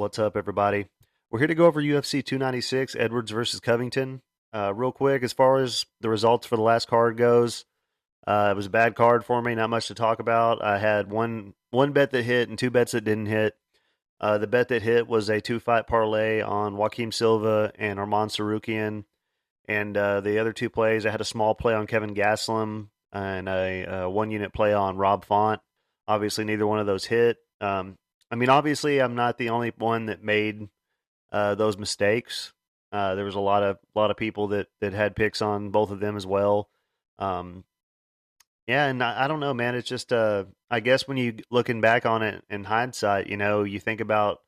What's 0.00 0.18
up, 0.18 0.34
everybody? 0.34 0.86
We're 1.30 1.40
here 1.40 1.46
to 1.46 1.54
go 1.54 1.66
over 1.66 1.82
UFC 1.82 2.24
296, 2.24 2.96
Edwards 2.98 3.32
versus 3.32 3.60
Covington. 3.60 4.22
Uh, 4.52 4.72
real 4.74 4.92
quick, 4.92 5.22
as 5.22 5.32
far 5.32 5.58
as 5.58 5.86
the 6.00 6.08
results 6.08 6.46
for 6.46 6.56
the 6.56 6.62
last 6.62 6.88
card 6.88 7.16
goes, 7.16 7.64
uh, 8.26 8.48
it 8.52 8.56
was 8.56 8.66
a 8.66 8.70
bad 8.70 8.94
card 8.94 9.24
for 9.24 9.40
me. 9.40 9.54
Not 9.54 9.70
much 9.70 9.88
to 9.88 9.94
talk 9.94 10.18
about. 10.18 10.62
I 10.62 10.78
had 10.78 11.10
one 11.10 11.54
one 11.70 11.92
bet 11.92 12.10
that 12.10 12.24
hit 12.24 12.48
and 12.48 12.58
two 12.58 12.70
bets 12.70 12.92
that 12.92 13.04
didn't 13.04 13.26
hit. 13.26 13.54
Uh, 14.20 14.38
the 14.38 14.46
bet 14.46 14.68
that 14.68 14.82
hit 14.82 15.06
was 15.08 15.28
a 15.28 15.40
two 15.40 15.60
fight 15.60 15.86
parlay 15.86 16.42
on 16.42 16.76
Joaquim 16.76 17.12
Silva 17.12 17.72
and 17.78 17.98
Arman 17.98 18.28
Tsarukyan. 18.28 19.04
And 19.66 19.96
uh, 19.96 20.20
the 20.20 20.38
other 20.40 20.52
two 20.52 20.68
plays, 20.68 21.06
I 21.06 21.10
had 21.10 21.20
a 21.20 21.24
small 21.24 21.54
play 21.54 21.74
on 21.74 21.86
Kevin 21.86 22.14
Gastelum 22.14 22.88
and 23.12 23.48
a, 23.48 23.84
a 23.84 24.10
one 24.10 24.30
unit 24.30 24.52
play 24.52 24.74
on 24.74 24.96
Rob 24.96 25.24
Font. 25.24 25.60
Obviously, 26.08 26.44
neither 26.44 26.66
one 26.66 26.80
of 26.80 26.86
those 26.86 27.04
hit. 27.04 27.38
Um, 27.60 27.96
I 28.30 28.36
mean, 28.36 28.48
obviously, 28.48 29.00
I'm 29.00 29.14
not 29.14 29.38
the 29.38 29.50
only 29.50 29.72
one 29.78 30.06
that 30.06 30.22
made 30.22 30.68
uh, 31.32 31.54
those 31.54 31.78
mistakes. 31.78 32.52
Uh, 32.92 33.14
there 33.14 33.24
was 33.24 33.34
a 33.34 33.40
lot 33.40 33.62
of 33.62 33.78
lot 33.94 34.10
of 34.10 34.16
people 34.16 34.48
that 34.48 34.68
that 34.80 34.92
had 34.92 35.16
picks 35.16 35.40
on 35.42 35.70
both 35.70 35.90
of 35.90 36.00
them 36.00 36.16
as 36.16 36.26
well. 36.26 36.68
Um, 37.18 37.64
yeah, 38.70 38.86
and 38.86 39.02
I, 39.02 39.24
I, 39.24 39.28
don't 39.28 39.40
know, 39.40 39.52
man. 39.52 39.74
It's 39.74 39.88
just, 39.88 40.12
uh, 40.12 40.44
I 40.70 40.78
guess 40.78 41.08
when 41.08 41.16
you 41.16 41.38
looking 41.50 41.80
back 41.80 42.06
on 42.06 42.22
it 42.22 42.44
in 42.48 42.62
hindsight, 42.62 43.26
you 43.26 43.36
know, 43.36 43.64
you 43.64 43.80
think 43.80 44.00
about, 44.00 44.38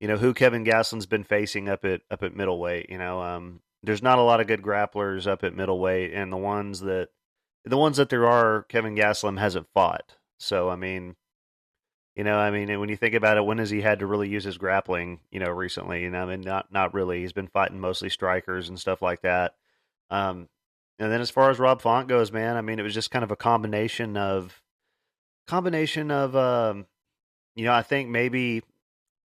you 0.00 0.06
know, 0.06 0.18
who 0.18 0.34
Kevin 0.34 0.66
Gastelum's 0.66 1.06
been 1.06 1.24
facing 1.24 1.70
up 1.70 1.82
at 1.84 2.02
up 2.10 2.22
at 2.22 2.36
middleweight. 2.36 2.90
You 2.90 2.98
know, 2.98 3.22
um, 3.22 3.60
there's 3.82 4.02
not 4.02 4.18
a 4.18 4.22
lot 4.22 4.40
of 4.40 4.46
good 4.46 4.60
grapplers 4.60 5.26
up 5.26 5.44
at 5.44 5.56
middleweight, 5.56 6.12
and 6.12 6.30
the 6.30 6.36
ones 6.36 6.80
that 6.80 7.08
the 7.64 7.78
ones 7.78 7.96
that 7.96 8.10
there 8.10 8.28
are, 8.28 8.64
Kevin 8.64 8.94
Gastelum 8.94 9.38
hasn't 9.38 9.68
fought. 9.72 10.16
So 10.38 10.68
I 10.68 10.76
mean, 10.76 11.16
you 12.16 12.22
know, 12.22 12.36
I 12.36 12.50
mean, 12.50 12.78
when 12.78 12.88
you 12.88 12.96
think 12.96 13.14
about 13.14 13.36
it, 13.36 13.44
when 13.44 13.58
has 13.58 13.70
he 13.70 13.80
had 13.80 13.98
to 13.98 14.06
really 14.06 14.28
use 14.28 14.44
his 14.44 14.58
grappling? 14.58 15.20
You 15.32 15.40
know, 15.40 15.50
recently. 15.50 16.08
Know, 16.08 16.22
I 16.22 16.24
mean, 16.26 16.42
not 16.42 16.72
not 16.72 16.94
really. 16.94 17.20
He's 17.20 17.32
been 17.32 17.48
fighting 17.48 17.80
mostly 17.80 18.08
strikers 18.08 18.68
and 18.68 18.78
stuff 18.78 19.02
like 19.02 19.22
that. 19.22 19.54
Um, 20.10 20.48
and 20.98 21.10
then 21.10 21.20
as 21.20 21.30
far 21.30 21.50
as 21.50 21.58
Rob 21.58 21.80
Font 21.80 22.08
goes, 22.08 22.30
man, 22.30 22.56
I 22.56 22.60
mean, 22.60 22.78
it 22.78 22.84
was 22.84 22.94
just 22.94 23.10
kind 23.10 23.24
of 23.24 23.32
a 23.32 23.36
combination 23.36 24.16
of 24.16 24.62
combination 25.48 26.10
of, 26.12 26.36
um, 26.36 26.86
you 27.56 27.64
know, 27.64 27.72
I 27.72 27.82
think 27.82 28.08
maybe 28.08 28.62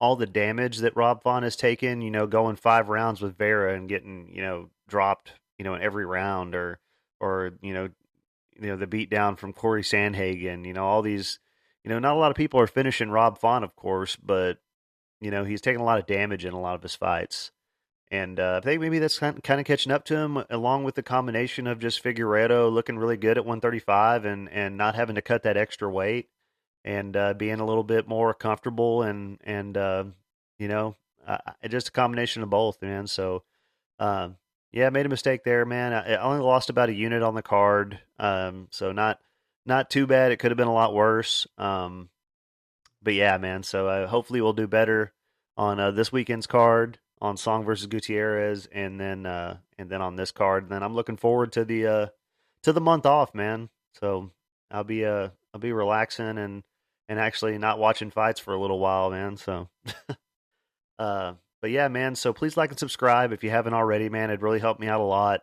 all 0.00 0.14
the 0.14 0.26
damage 0.26 0.78
that 0.78 0.96
Rob 0.96 1.22
Font 1.22 1.42
has 1.42 1.56
taken. 1.56 2.02
You 2.02 2.12
know, 2.12 2.28
going 2.28 2.54
five 2.54 2.88
rounds 2.88 3.20
with 3.20 3.36
Vera 3.36 3.74
and 3.74 3.88
getting 3.88 4.30
you 4.32 4.42
know 4.42 4.70
dropped, 4.88 5.32
you 5.58 5.64
know, 5.64 5.74
in 5.74 5.82
every 5.82 6.06
round, 6.06 6.54
or 6.54 6.78
or 7.18 7.52
you 7.62 7.74
know, 7.74 7.88
you 8.60 8.68
know 8.68 8.76
the 8.76 8.86
beat 8.86 9.10
down 9.10 9.34
from 9.34 9.52
Cory 9.52 9.82
Sandhagen. 9.82 10.64
You 10.64 10.72
know, 10.72 10.86
all 10.86 11.02
these 11.02 11.40
you 11.86 11.92
know, 11.92 12.00
not 12.00 12.16
a 12.16 12.18
lot 12.18 12.32
of 12.32 12.36
people 12.36 12.58
are 12.58 12.66
finishing 12.66 13.10
Rob 13.10 13.38
Font, 13.38 13.64
of 13.64 13.76
course, 13.76 14.16
but 14.16 14.58
you 15.20 15.30
know 15.30 15.44
he's 15.44 15.60
taking 15.60 15.80
a 15.80 15.84
lot 15.84 16.00
of 16.00 16.06
damage 16.06 16.44
in 16.44 16.52
a 16.52 16.60
lot 16.60 16.74
of 16.74 16.82
his 16.82 16.96
fights, 16.96 17.52
and 18.10 18.40
uh, 18.40 18.60
I 18.60 18.66
think 18.66 18.80
maybe 18.80 18.98
that's 18.98 19.20
kind 19.20 19.38
of 19.38 19.64
catching 19.64 19.92
up 19.92 20.04
to 20.06 20.16
him, 20.16 20.42
along 20.50 20.82
with 20.82 20.96
the 20.96 21.04
combination 21.04 21.68
of 21.68 21.78
just 21.78 22.02
Figueiredo 22.02 22.72
looking 22.72 22.98
really 22.98 23.16
good 23.16 23.38
at 23.38 23.44
135 23.44 24.24
and 24.24 24.48
and 24.48 24.76
not 24.76 24.96
having 24.96 25.14
to 25.14 25.22
cut 25.22 25.44
that 25.44 25.56
extra 25.56 25.88
weight, 25.88 26.28
and 26.84 27.16
uh, 27.16 27.34
being 27.34 27.60
a 27.60 27.64
little 27.64 27.84
bit 27.84 28.08
more 28.08 28.34
comfortable 28.34 29.02
and 29.02 29.38
and 29.44 29.76
uh, 29.76 30.04
you 30.58 30.66
know 30.66 30.96
just 31.68 31.88
a 31.88 31.92
combination 31.92 32.42
of 32.42 32.50
both, 32.50 32.82
man. 32.82 33.06
So. 33.06 33.44
Um, 33.98 34.36
yeah, 34.72 34.88
I 34.88 34.90
made 34.90 35.06
a 35.06 35.08
mistake 35.08 35.42
there, 35.42 35.64
man. 35.64 35.94
I 35.94 36.16
only 36.16 36.42
lost 36.42 36.68
about 36.68 36.90
a 36.90 36.92
unit 36.92 37.22
on 37.22 37.34
the 37.34 37.40
card, 37.40 37.98
um, 38.18 38.68
so 38.70 38.92
not 38.92 39.20
not 39.66 39.90
too 39.90 40.06
bad. 40.06 40.32
It 40.32 40.38
could 40.38 40.50
have 40.50 40.58
been 40.58 40.68
a 40.68 40.72
lot 40.72 40.94
worse. 40.94 41.46
Um, 41.58 42.08
but 43.02 43.14
yeah, 43.14 43.36
man. 43.38 43.62
So 43.62 43.88
uh, 43.88 44.06
hopefully 44.06 44.40
we'll 44.40 44.52
do 44.52 44.66
better 44.66 45.12
on 45.56 45.80
uh, 45.80 45.90
this 45.90 46.12
weekend's 46.12 46.46
card 46.46 46.98
on 47.20 47.36
Song 47.36 47.64
versus 47.64 47.86
Gutierrez, 47.86 48.66
and 48.66 49.00
then 49.00 49.26
uh, 49.26 49.58
and 49.78 49.90
then 49.90 50.02
on 50.02 50.16
this 50.16 50.32
card. 50.32 50.64
And 50.64 50.72
then 50.72 50.82
I'm 50.82 50.94
looking 50.94 51.16
forward 51.16 51.52
to 51.52 51.64
the 51.64 51.86
uh, 51.86 52.06
to 52.62 52.72
the 52.72 52.80
month 52.80 53.06
off, 53.06 53.34
man. 53.34 53.68
So 53.94 54.30
I'll 54.70 54.84
be 54.84 55.04
uh 55.04 55.28
I'll 55.54 55.60
be 55.60 55.72
relaxing 55.72 56.38
and 56.38 56.62
and 57.08 57.20
actually 57.20 57.56
not 57.58 57.78
watching 57.78 58.10
fights 58.10 58.40
for 58.40 58.54
a 58.54 58.60
little 58.60 58.78
while, 58.78 59.10
man. 59.10 59.36
So. 59.36 59.68
uh, 60.98 61.34
but 61.62 61.70
yeah, 61.70 61.88
man. 61.88 62.14
So 62.14 62.32
please 62.32 62.56
like 62.56 62.70
and 62.70 62.78
subscribe 62.78 63.32
if 63.32 63.42
you 63.42 63.50
haven't 63.50 63.74
already, 63.74 64.08
man. 64.08 64.30
It'd 64.30 64.42
really 64.42 64.58
help 64.58 64.78
me 64.78 64.88
out 64.88 65.00
a 65.00 65.04
lot. 65.04 65.42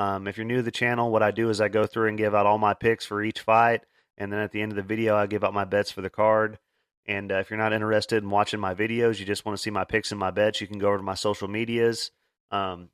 Um, 0.00 0.26
if 0.26 0.38
you're 0.38 0.46
new 0.46 0.56
to 0.56 0.62
the 0.62 0.70
channel, 0.70 1.10
what 1.10 1.22
I 1.22 1.30
do 1.30 1.50
is 1.50 1.60
I 1.60 1.68
go 1.68 1.84
through 1.84 2.08
and 2.08 2.16
give 2.16 2.34
out 2.34 2.46
all 2.46 2.56
my 2.56 2.72
picks 2.72 3.04
for 3.04 3.22
each 3.22 3.40
fight, 3.40 3.82
and 4.16 4.32
then 4.32 4.40
at 4.40 4.50
the 4.50 4.62
end 4.62 4.72
of 4.72 4.76
the 4.76 4.82
video, 4.82 5.14
I 5.14 5.26
give 5.26 5.44
out 5.44 5.52
my 5.52 5.66
bets 5.66 5.90
for 5.90 6.00
the 6.00 6.08
card. 6.08 6.58
And 7.04 7.30
uh, 7.30 7.34
if 7.34 7.50
you're 7.50 7.58
not 7.58 7.74
interested 7.74 8.22
in 8.22 8.30
watching 8.30 8.60
my 8.60 8.74
videos, 8.74 9.18
you 9.18 9.26
just 9.26 9.44
want 9.44 9.58
to 9.58 9.62
see 9.62 9.68
my 9.68 9.84
picks 9.84 10.10
and 10.10 10.18
my 10.18 10.30
bets, 10.30 10.58
you 10.62 10.66
can 10.66 10.78
go 10.78 10.88
over 10.88 10.96
to 10.96 11.02
my 11.02 11.16
social 11.16 11.48
medias. 11.48 12.12
Um, 12.50 12.88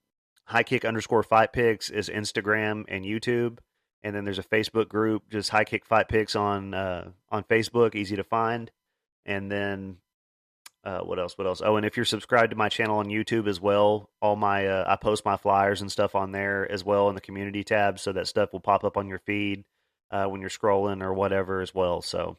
high 0.47 0.65
kick 0.65 0.85
underscore 0.85 1.23
fight 1.23 1.53
picks 1.53 1.91
is 1.91 2.09
Instagram 2.09 2.87
and 2.89 3.05
YouTube, 3.05 3.59
and 4.03 4.13
then 4.13 4.25
there's 4.25 4.41
a 4.41 4.43
Facebook 4.43 4.89
group, 4.89 5.31
just 5.31 5.51
high 5.51 5.65
kick 5.65 5.87
fight 5.87 6.09
picks 6.09 6.35
on 6.35 6.75
uh, 6.75 7.11
on 7.31 7.45
Facebook, 7.45 7.95
easy 7.95 8.17
to 8.17 8.25
find. 8.25 8.73
And 9.25 9.49
then 9.49 9.99
uh, 10.87 11.01
what 11.01 11.19
else? 11.19 11.37
What 11.37 11.49
else? 11.49 11.61
Oh, 11.65 11.75
and 11.75 11.85
if 11.85 11.97
you're 11.97 12.07
subscribed 12.07 12.51
to 12.51 12.57
my 12.57 12.69
channel 12.69 12.99
on 12.99 13.07
YouTube 13.07 13.49
as 13.49 13.61
well, 13.61 14.09
all 14.23 14.37
my 14.37 14.69
uh, 14.69 14.85
I 14.87 14.95
post 14.95 15.25
my 15.25 15.37
flyers 15.37 15.81
and 15.81 15.91
stuff 15.91 16.15
on 16.15 16.31
there 16.31 16.71
as 16.71 16.85
well 16.85 17.09
in 17.09 17.17
the 17.17 17.21
community 17.21 17.65
tab, 17.65 17.99
so 17.99 18.13
that 18.13 18.29
stuff 18.29 18.53
will 18.53 18.61
pop 18.61 18.85
up 18.85 18.97
on 18.97 19.09
your 19.09 19.19
feed 19.19 19.65
uh, 20.13 20.27
when 20.27 20.41
you're 20.41 20.49
scrolling 20.49 21.03
or 21.03 21.13
whatever 21.13 21.61
as 21.61 21.75
well. 21.75 22.03
So 22.03 22.39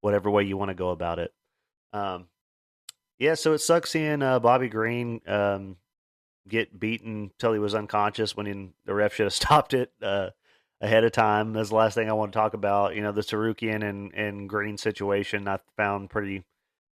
whatever 0.00 0.28
way 0.28 0.42
you 0.42 0.56
want 0.56 0.70
to 0.70 0.74
go 0.74 0.88
about 0.90 1.20
it. 1.20 1.32
Um, 1.92 2.26
yeah, 3.20 3.34
so 3.34 3.52
it 3.52 3.58
sucks 3.58 3.90
seeing 3.90 4.22
uh, 4.22 4.40
Bobby 4.40 4.68
Green 4.68 5.20
um, 5.28 5.76
get 6.48 6.78
beaten 6.78 7.30
till 7.38 7.52
he 7.52 7.60
was 7.60 7.76
unconscious 7.76 8.36
when 8.36 8.46
he, 8.46 8.70
the 8.86 8.94
ref 8.94 9.14
should 9.14 9.26
have 9.26 9.32
stopped 9.32 9.72
it 9.72 9.92
uh, 10.02 10.30
ahead 10.80 11.04
of 11.04 11.12
time. 11.12 11.52
That's 11.52 11.68
the 11.68 11.76
last 11.76 11.94
thing 11.94 12.10
I 12.10 12.14
want 12.14 12.32
to 12.32 12.38
talk 12.38 12.54
about. 12.54 12.96
You 12.96 13.02
know, 13.02 13.12
the 13.12 13.20
Tsarukyan 13.20 13.88
and, 13.88 14.12
and 14.14 14.48
Green 14.48 14.78
situation 14.78 15.46
I 15.46 15.60
found 15.76 16.10
pretty 16.10 16.44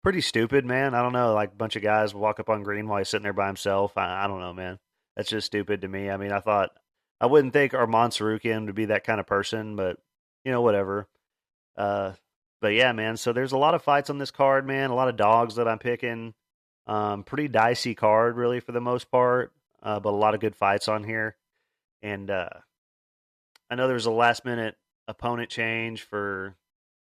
pretty 0.07 0.22
stupid, 0.22 0.63
man. 0.63 0.95
I 0.95 1.01
don't 1.01 1.12
know. 1.12 1.34
Like 1.34 1.51
a 1.51 1.56
bunch 1.57 1.75
of 1.75 1.81
guys 1.81 2.16
walk 2.16 2.40
up 2.40 2.47
on 2.47 2.63
Green 2.63 2.88
while 2.88 3.00
he's 3.00 3.09
sitting 3.09 3.23
there 3.23 3.34
by 3.34 3.47
himself. 3.47 3.97
I, 3.97 4.23
I 4.23 4.28
don't 4.28 4.40
know, 4.40 4.53
man. 4.53 4.79
That's 5.18 5.28
just 5.28 5.47
stupid 5.47 5.81
to 5.81 5.90
me. 5.90 6.09
I 6.09 6.16
mean, 6.16 6.31
I 6.31 6.40
thought 6.40 6.69
I 7.19 7.25
wouldn't 7.25 7.51
think 7.51 7.73
Arman 7.73 8.12
Tsarukyan 8.12 8.67
would 8.67 8.75
be 8.75 8.85
that 8.85 9.03
kind 9.03 9.19
of 9.19 9.28
person, 9.28 9.75
but 9.75 9.97
you 10.46 10.53
know, 10.53 10.62
whatever. 10.62 11.09
Uh, 11.75 12.13
but 12.62 12.69
yeah, 12.69 12.94
man. 12.94 13.17
So 13.17 13.34
there's 13.34 13.51
a 13.51 13.57
lot 13.57 13.73
of 13.73 13.84
fights 13.84 14.09
on 14.09 14.17
this 14.17 14.31
card, 14.31 14.66
man. 14.66 14.91
A 14.91 14.96
lot 14.96 15.09
of 15.09 15.17
dogs 15.17 15.56
that 15.56 15.67
I'm 15.67 15.78
picking. 15.78 16.34
Um, 16.88 17.23
pretty 17.23 17.50
dicey 17.50 17.94
card, 17.94 18.38
really, 18.38 18.62
for 18.62 18.72
the 18.72 18.79
most 18.79 19.12
part. 19.12 19.51
Uh, 19.84 20.00
but 20.00 20.12
a 20.12 20.16
lot 20.16 20.35
of 20.35 20.40
good 20.40 20.56
fights 20.56 20.88
on 20.88 21.03
here. 21.03 21.35
And 22.01 22.31
uh, 22.31 22.47
I 23.69 23.75
know 23.75 23.90
there's 23.90 24.06
a 24.06 24.12
last 24.12 24.46
minute 24.46 24.78
opponent 25.09 25.50
change 25.50 26.03
for, 26.03 26.56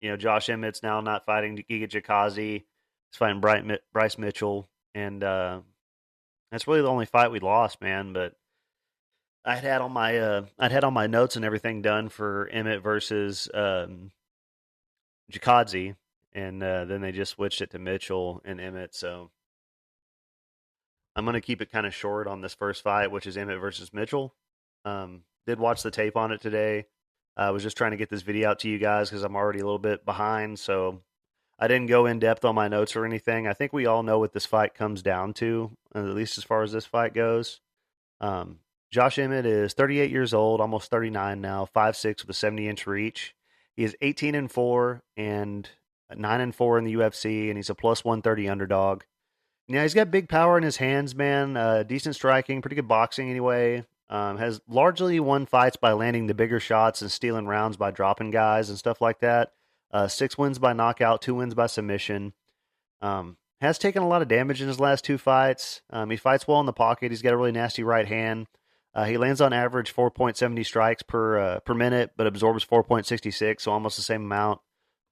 you 0.03 0.11
know, 0.11 0.19
Josh 0.19 0.51
Emmett's 0.51 0.83
now 0.83 1.01
not 1.01 1.25
fighting 1.25 1.57
Giga 1.57 1.89
Chikadze. 1.89 2.65
He's 3.13 3.19
fighting 3.19 3.43
Bryce 3.93 4.17
Mitchell, 4.17 4.71
and 4.95 5.23
uh, 5.23 5.61
that's 6.51 6.67
really 6.67 6.81
the 6.81 6.89
only 6.89 7.05
fight 7.05 7.31
we 7.31 7.41
lost, 7.41 7.83
man. 7.83 8.15
But 8.15 8.35
I 9.45 9.57
had 9.57 9.83
all 9.83 9.91
my 9.91 10.19
uh, 10.19 10.45
I'd 10.59 10.73
had 10.73 10.83
all 10.83 10.91
my 10.91 11.09
notes 11.09 11.37
and 11.37 11.45
everything 11.45 11.83
done 11.83 12.09
for 12.09 12.49
Emmett 12.51 12.83
versus 12.83 13.51
um, 13.53 14.13
and 16.35 16.63
uh, 16.63 16.87
then 16.87 17.03
they 17.03 17.13
just 17.13 17.33
switched 17.33 17.61
it 17.61 17.71
to 17.73 17.79
Mitchell 17.79 18.41
and 18.47 18.59
Emmett. 18.59 18.95
So 18.95 19.31
I'm 21.15 21.25
going 21.25 21.35
to 21.35 21.43
keep 21.43 21.61
it 21.61 21.71
kind 21.71 21.87
of 21.87 21.95
short 21.95 22.27
on 22.27 22.41
this 22.41 22.55
first 22.55 22.83
fight, 22.83 23.11
which 23.11 23.27
is 23.27 23.37
Emmett 23.37 23.61
versus 23.61 23.93
Mitchell. 23.93 24.35
Um, 24.87 25.25
did 25.47 25.59
watch 25.59 25.83
the 25.83 25.91
tape 25.91 26.17
on 26.17 26.33
it 26.33 26.41
today. 26.41 26.87
I 27.37 27.51
was 27.51 27.63
just 27.63 27.77
trying 27.77 27.91
to 27.91 27.97
get 27.99 28.09
this 28.09 28.23
video 28.23 28.49
out 28.49 28.61
to 28.61 28.71
you 28.71 28.79
guys 28.79 29.11
because 29.11 29.23
I'm 29.23 29.37
already 29.37 29.61
a 29.61 29.65
little 29.65 29.79
bit 29.79 30.05
behind. 30.07 30.59
So 30.59 31.03
I 31.59 31.69
didn't 31.69 31.87
go 31.87 32.07
in 32.07 32.19
depth 32.19 32.45
on 32.45 32.55
my 32.55 32.69
notes 32.69 32.97
or 32.97 33.05
anything. 33.05 33.47
I 33.47 33.53
think 33.53 33.73
we 33.73 33.87
all 33.87 34.03
know 34.03 34.19
what 34.19 34.33
this 34.33 34.47
fight 34.47 34.75
comes 34.75 35.03
down 35.03 35.33
to, 35.35 35.71
at 35.95 36.05
least 36.05 36.39
as 36.39 36.45
far 36.45 36.63
as 36.63 36.73
this 36.73 36.87
fight 36.87 37.15
goes. 37.15 37.61
Um, 38.21 38.59
Josh 38.91 39.19
Emmett 39.19 39.47
is 39.47 39.73
38 39.73 40.11
years 40.11 40.35
old, 40.35 40.61
almost 40.61 40.91
39 40.91 41.41
now, 41.41 41.69
5'6 41.75 42.23
with 42.23 42.31
a 42.31 42.35
70 42.35 42.69
inch 42.69 42.87
reach. 42.87 43.35
He 43.75 43.85
is 43.85 43.97
18 44.03 44.35
and 44.35 44.51
4 44.51 45.03
and 45.17 45.69
9 46.15 46.41
and 46.41 46.55
4 46.55 46.79
in 46.79 46.85
the 46.85 46.95
UFC, 46.95 47.49
and 47.49 47.57
he's 47.57 47.71
a 47.71 47.75
plus 47.75 48.05
130 48.05 48.49
underdog. 48.49 49.03
Yeah, 49.69 49.83
he's 49.83 49.95
got 49.95 50.11
big 50.11 50.29
power 50.29 50.59
in 50.59 50.63
his 50.63 50.77
hands, 50.77 51.15
man. 51.15 51.57
Uh, 51.57 51.83
decent 51.83 52.15
striking, 52.15 52.61
pretty 52.61 52.77
good 52.77 52.89
boxing 52.89 53.31
anyway. 53.31 53.85
Um, 54.11 54.37
has 54.37 54.61
largely 54.69 55.19
won 55.21 55.47
fights 55.47 55.77
by 55.77 55.93
landing 55.93 56.27
the 56.27 56.35
bigger 56.35 56.61
shots 56.61 57.01
and 57.01 57.11
stealing 57.11 57.47
rounds 57.47 57.79
by 57.79 57.91
dropping 57.91 58.31
guys 58.31 58.69
and 58.69 58.79
stuff 58.79 59.01
like 59.01 59.21
that. 59.21 59.53
Uh, 59.93 60.09
six 60.09 60.39
wins 60.39 60.59
by 60.59 60.73
knockout, 60.73 61.23
two 61.23 61.35
wins 61.35 61.55
by 61.55 61.67
submission. 61.67 62.33
Um, 63.01 63.37
has 63.61 63.79
taken 63.79 64.03
a 64.03 64.09
lot 64.09 64.23
of 64.23 64.29
damage 64.29 64.61
in 64.61 64.69
his 64.69 64.81
last 64.81 65.05
two 65.05 65.19
fights. 65.19 65.83
Um, 65.91 66.11
he 66.11 66.17
fights 66.17 66.49
well 66.49 66.61
in 66.61 66.67
the 66.67 66.73
pocket. 66.73 67.13
He's 67.13 67.23
got 67.23 67.33
a 67.33 67.37
really 67.37 67.53
nasty 67.53 67.85
right 67.85 68.07
hand. 68.07 68.49
Uh, 68.95 69.05
he 69.05 69.17
lands 69.17 69.41
on 69.41 69.53
average 69.53 69.95
4.70 69.95 70.67
strikes 70.67 71.03
per 71.03 71.39
uh, 71.39 71.61
per 71.61 71.75
minute, 71.75 72.13
but 72.17 72.27
absorbs 72.27 72.65
4.66, 72.65 73.61
so 73.61 73.73
almost 73.73 73.97
the 73.97 74.03
same 74.03 74.23
amount. 74.23 74.61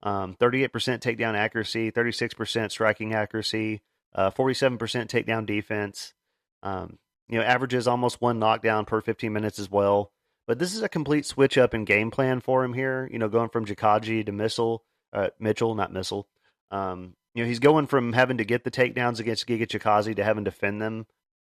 Um, 0.02 0.34
38% 0.40 0.70
takedown 0.70 1.34
accuracy, 1.34 1.92
36% 1.92 2.70
striking 2.70 3.14
accuracy, 3.14 3.82
uh, 4.14 4.30
47% 4.30 4.78
takedown 4.78 5.46
defense. 5.46 6.14
Um, 6.62 6.98
you 7.28 7.38
know, 7.38 7.44
averages 7.44 7.86
almost 7.86 8.20
one 8.20 8.38
knockdown 8.38 8.84
per 8.84 9.00
15 9.00 9.32
minutes 9.32 9.58
as 9.58 9.70
well. 9.70 10.10
But 10.50 10.58
this 10.58 10.74
is 10.74 10.82
a 10.82 10.88
complete 10.88 11.26
switch 11.26 11.56
up 11.56 11.74
in 11.74 11.84
game 11.84 12.10
plan 12.10 12.40
for 12.40 12.64
him 12.64 12.72
here. 12.72 13.08
You 13.12 13.20
know, 13.20 13.28
going 13.28 13.50
from 13.50 13.66
Chikadze 13.66 14.26
to 14.26 14.32
Missile, 14.32 14.82
uh, 15.12 15.28
Mitchell, 15.38 15.76
not 15.76 15.92
Missile. 15.92 16.26
Um, 16.72 17.14
you 17.36 17.44
know, 17.44 17.48
he's 17.48 17.60
going 17.60 17.86
from 17.86 18.12
having 18.12 18.38
to 18.38 18.44
get 18.44 18.64
the 18.64 18.70
takedowns 18.72 19.20
against 19.20 19.46
Giga 19.46 19.68
Chikadze 19.68 20.16
to 20.16 20.24
having 20.24 20.44
to 20.44 20.50
defend 20.50 20.82
them. 20.82 21.06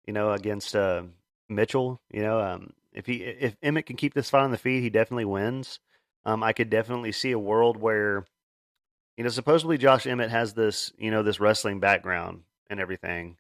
You 0.09 0.13
know, 0.13 0.33
against 0.33 0.75
uh, 0.75 1.05
Mitchell. 1.49 2.01
You 2.13 2.23
know, 2.23 2.41
um, 2.41 2.73
if 2.93 3.07
he 3.07 3.19
if 3.19 3.57
Emmett 3.63 3.87
can 3.87 3.95
keep 3.95 4.13
this 4.13 4.29
fight 4.29 4.43
on 4.43 4.51
the 4.51 4.59
feet, 4.59 4.83
he 4.83 4.91
definitely 4.91 5.25
wins. 5.25 5.79
Um, 6.25 6.43
I 6.43 6.53
could 6.53 6.69
definitely 6.69 7.13
see 7.13 7.31
a 7.31 7.39
world 7.39 7.77
where, 7.77 8.27
you 9.17 9.23
know, 9.23 9.31
supposedly 9.31 9.79
Josh 9.79 10.05
Emmett 10.05 10.31
has 10.31 10.55
this, 10.55 10.93
you 10.99 11.13
know, 11.13 11.23
this 11.23 11.39
wrestling 11.39 11.79
background 11.79 12.43
and 12.69 12.81
everything, 12.81 13.37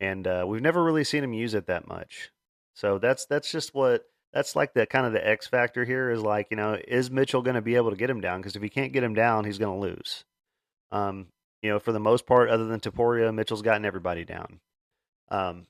and 0.00 0.24
uh, 0.24 0.44
we've 0.46 0.62
never 0.62 0.84
really 0.84 1.02
seen 1.02 1.24
him 1.24 1.32
use 1.32 1.54
it 1.54 1.66
that 1.66 1.88
much. 1.88 2.30
So 2.74 3.00
that's 3.00 3.26
that's 3.26 3.50
just 3.50 3.74
what 3.74 4.04
that's 4.32 4.54
like 4.54 4.74
the 4.74 4.86
kind 4.86 5.06
of 5.06 5.12
the 5.12 5.26
X 5.26 5.46
factor 5.46 5.84
here 5.84 6.10
is 6.10 6.22
like, 6.22 6.48
you 6.50 6.56
know, 6.56 6.78
is 6.86 7.10
Mitchell 7.10 7.42
going 7.42 7.54
to 7.54 7.62
be 7.62 7.76
able 7.76 7.90
to 7.90 7.96
get 7.96 8.10
him 8.10 8.20
down? 8.20 8.40
Because 8.40 8.56
if 8.56 8.62
he 8.62 8.68
can't 8.68 8.92
get 8.92 9.02
him 9.04 9.14
down, 9.14 9.44
he's 9.44 9.58
going 9.58 9.80
to 9.80 9.86
lose. 9.86 10.24
Um, 10.92 11.28
you 11.62 11.70
know, 11.70 11.78
for 11.78 11.92
the 11.92 12.00
most 12.00 12.26
part, 12.26 12.50
other 12.50 12.66
than 12.66 12.80
Topuria, 12.80 13.34
Mitchell's 13.34 13.62
gotten 13.62 13.84
everybody 13.84 14.24
down. 14.24 14.60
Um, 15.30 15.66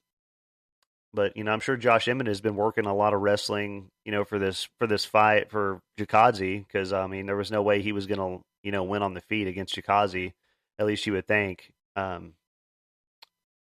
but 1.15 1.37
you 1.37 1.45
know, 1.45 1.53
I'm 1.53 1.61
sure 1.61 1.77
Josh 1.77 2.09
Emmett 2.09 2.27
has 2.27 2.41
been 2.41 2.57
working 2.57 2.87
a 2.87 2.95
lot 2.95 3.15
of 3.15 3.21
wrestling, 3.21 3.91
you 4.05 4.13
know, 4.13 4.25
for 4.25 4.39
this 4.39 4.69
for 4.79 4.87
this 4.87 5.05
fight 5.05 5.51
for 5.51 5.81
Chikadze 5.99 6.67
because 6.67 6.93
I 6.93 7.07
mean, 7.07 7.27
there 7.27 7.37
was 7.37 7.51
no 7.51 7.63
way 7.63 7.81
he 7.81 7.93
was 7.93 8.07
going 8.07 8.19
to, 8.19 8.45
you 8.63 8.73
know, 8.73 8.85
win 8.85 9.03
on 9.03 9.15
the 9.15 9.21
feet 9.23 9.49
against 9.49 9.75
Chikadze. 9.75 10.33
At 10.79 10.87
least 10.87 11.07
you 11.07 11.15
would 11.15 11.27
think. 11.27 11.73
Um, 11.97 12.35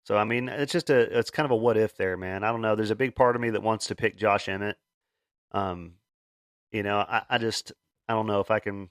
so 0.04 0.18
I 0.18 0.24
mean, 0.24 0.50
it's 0.50 0.74
just 0.74 0.90
a 0.90 1.18
it's 1.18 1.32
kind 1.32 1.46
of 1.46 1.52
a 1.52 1.56
what 1.56 1.78
if 1.78 1.96
there, 1.96 2.18
man. 2.18 2.44
I 2.44 2.52
don't 2.52 2.62
know. 2.62 2.76
There's 2.76 2.92
a 2.92 2.96
big 2.96 3.16
part 3.16 3.36
of 3.36 3.42
me 3.42 3.52
that 3.52 3.64
wants 3.64 3.88
to 3.88 3.96
pick 3.96 4.18
Josh 4.18 4.50
Emmett. 4.50 4.78
Um, 5.52 5.94
you 6.72 6.84
know, 6.84 6.98
I, 6.98 7.24
I 7.30 7.38
just 7.38 7.72
I 8.08 8.14
don't 8.14 8.28
know 8.28 8.40
if 8.40 8.52
I 8.52 8.60
can. 8.60 8.90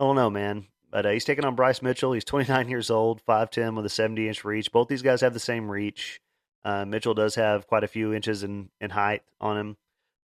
I 0.00 0.04
don't 0.04 0.16
know, 0.16 0.30
man. 0.30 0.66
But 0.90 1.06
uh, 1.06 1.10
he's 1.10 1.24
taking 1.24 1.44
on 1.44 1.56
Bryce 1.56 1.82
Mitchell. 1.82 2.12
He's 2.12 2.24
29 2.26 2.68
years 2.68 2.88
old, 2.88 3.20
5'10 3.26 3.74
with 3.76 3.84
a 3.84 3.90
70 3.90 4.28
inch 4.28 4.44
reach. 4.44 4.70
Both 4.70 4.88
these 4.88 5.02
guys 5.02 5.22
have 5.22 5.34
the 5.34 5.40
same 5.40 5.68
reach. 5.68 6.20
Uh, 6.64 6.84
Mitchell 6.84 7.14
does 7.14 7.34
have 7.34 7.66
quite 7.66 7.84
a 7.84 7.88
few 7.88 8.14
inches 8.14 8.42
in, 8.42 8.70
in 8.80 8.90
height 8.90 9.22
on 9.40 9.58
him. 9.58 9.76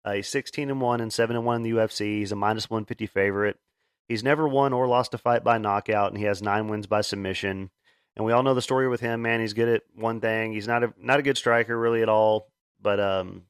Uh, 0.03 0.13
he's 0.13 0.29
16 0.29 0.69
and 0.69 0.81
1 0.81 1.01
and 1.01 1.13
7 1.13 1.35
and 1.35 1.45
1 1.45 1.55
in 1.57 1.63
the 1.63 1.71
UFC. 1.71 2.19
He's 2.19 2.31
a 2.31 2.37
minus 2.37 2.69
150 2.69 3.05
favorite. 3.05 3.59
He's 4.07 4.23
never 4.23 4.47
won 4.47 4.73
or 4.73 4.87
lost 4.87 5.13
a 5.13 5.17
fight 5.17 5.43
by 5.43 5.57
knockout, 5.57 6.09
and 6.09 6.17
he 6.17 6.25
has 6.25 6.41
nine 6.41 6.67
wins 6.67 6.87
by 6.87 7.01
submission. 7.01 7.69
And 8.15 8.25
we 8.25 8.33
all 8.33 8.43
know 8.43 8.53
the 8.53 8.61
story 8.61 8.87
with 8.87 8.99
him, 8.99 9.21
man. 9.21 9.39
He's 9.39 9.53
good 9.53 9.69
at 9.69 9.83
one 9.95 10.19
thing. 10.19 10.51
He's 10.51 10.67
not 10.67 10.83
a 10.83 10.93
not 10.99 11.19
a 11.19 11.23
good 11.23 11.37
striker 11.37 11.77
really 11.77 12.01
at 12.01 12.09
all, 12.09 12.49
but 12.81 12.99
um, 12.99 13.43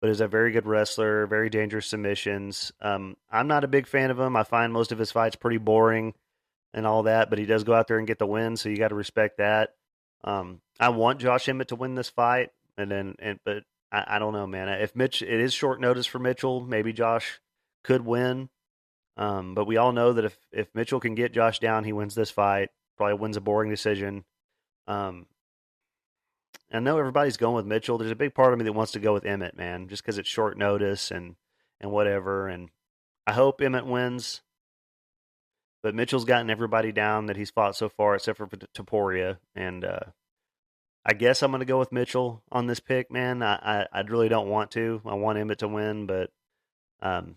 but 0.00 0.10
is 0.10 0.20
a 0.20 0.26
very 0.26 0.50
good 0.50 0.66
wrestler. 0.66 1.26
Very 1.26 1.48
dangerous 1.48 1.86
submissions. 1.86 2.72
Um, 2.80 3.16
I'm 3.30 3.46
not 3.46 3.64
a 3.64 3.68
big 3.68 3.86
fan 3.86 4.10
of 4.10 4.18
him. 4.18 4.36
I 4.36 4.42
find 4.42 4.72
most 4.72 4.90
of 4.90 4.98
his 4.98 5.12
fights 5.12 5.36
pretty 5.36 5.58
boring 5.58 6.14
and 6.74 6.86
all 6.86 7.04
that, 7.04 7.30
but 7.30 7.38
he 7.38 7.46
does 7.46 7.64
go 7.64 7.74
out 7.74 7.86
there 7.86 7.98
and 7.98 8.06
get 8.06 8.18
the 8.18 8.26
win, 8.26 8.56
so 8.56 8.68
you 8.68 8.76
got 8.76 8.88
to 8.88 8.94
respect 8.94 9.38
that. 9.38 9.74
Um, 10.24 10.60
I 10.80 10.88
want 10.88 11.20
Josh 11.20 11.48
Emmett 11.48 11.68
to 11.68 11.76
win 11.76 11.94
this 11.94 12.08
fight, 12.08 12.50
and 12.76 12.90
then 12.90 13.14
and 13.18 13.38
but 13.44 13.64
I, 13.90 14.16
I, 14.16 14.18
don't 14.18 14.32
know, 14.32 14.46
man. 14.46 14.68
If 14.68 14.96
Mitch, 14.96 15.22
it 15.22 15.40
is 15.40 15.52
short 15.52 15.80
notice 15.80 16.06
for 16.06 16.18
Mitchell. 16.18 16.60
Maybe 16.60 16.92
Josh 16.92 17.40
could 17.84 18.04
win, 18.04 18.48
um, 19.16 19.54
but 19.54 19.66
we 19.66 19.76
all 19.76 19.92
know 19.92 20.12
that 20.12 20.24
if 20.24 20.36
if 20.50 20.74
Mitchell 20.74 21.00
can 21.00 21.14
get 21.14 21.32
Josh 21.32 21.58
down, 21.58 21.84
he 21.84 21.92
wins 21.92 22.14
this 22.14 22.30
fight. 22.30 22.70
Probably 22.96 23.14
wins 23.14 23.36
a 23.36 23.40
boring 23.40 23.70
decision. 23.70 24.24
Um, 24.86 25.26
I 26.72 26.80
know 26.80 26.98
everybody's 26.98 27.36
going 27.36 27.54
with 27.54 27.66
Mitchell. 27.66 27.98
There's 27.98 28.10
a 28.10 28.16
big 28.16 28.34
part 28.34 28.52
of 28.52 28.58
me 28.58 28.64
that 28.64 28.72
wants 28.72 28.92
to 28.92 29.00
go 29.00 29.12
with 29.12 29.26
Emmett, 29.26 29.56
man, 29.56 29.88
just 29.88 30.02
because 30.02 30.18
it's 30.18 30.28
short 30.28 30.56
notice 30.56 31.10
and 31.10 31.36
and 31.80 31.90
whatever. 31.90 32.48
And 32.48 32.70
I 33.26 33.32
hope 33.32 33.60
Emmett 33.60 33.86
wins. 33.86 34.42
But 35.82 35.94
Mitchell's 35.94 36.24
gotten 36.24 36.48
everybody 36.48 36.92
down 36.92 37.26
that 37.26 37.36
he's 37.36 37.50
fought 37.50 37.76
so 37.76 37.88
far, 37.88 38.14
except 38.14 38.38
for 38.38 38.46
Topuria. 38.46 39.38
And 39.56 39.84
uh, 39.84 40.00
I 41.04 41.12
guess 41.14 41.42
I'm 41.42 41.50
going 41.50 41.58
to 41.60 41.66
go 41.66 41.78
with 41.78 41.90
Mitchell 41.90 42.42
on 42.52 42.68
this 42.68 42.78
pick, 42.78 43.10
man. 43.10 43.42
I, 43.42 43.54
I, 43.54 43.86
I 43.92 44.00
really 44.02 44.28
don't 44.28 44.48
want 44.48 44.70
to. 44.72 45.02
I 45.04 45.14
want 45.14 45.38
Emmett 45.38 45.58
to 45.58 45.68
win, 45.68 46.06
but 46.06 46.30
um, 47.00 47.36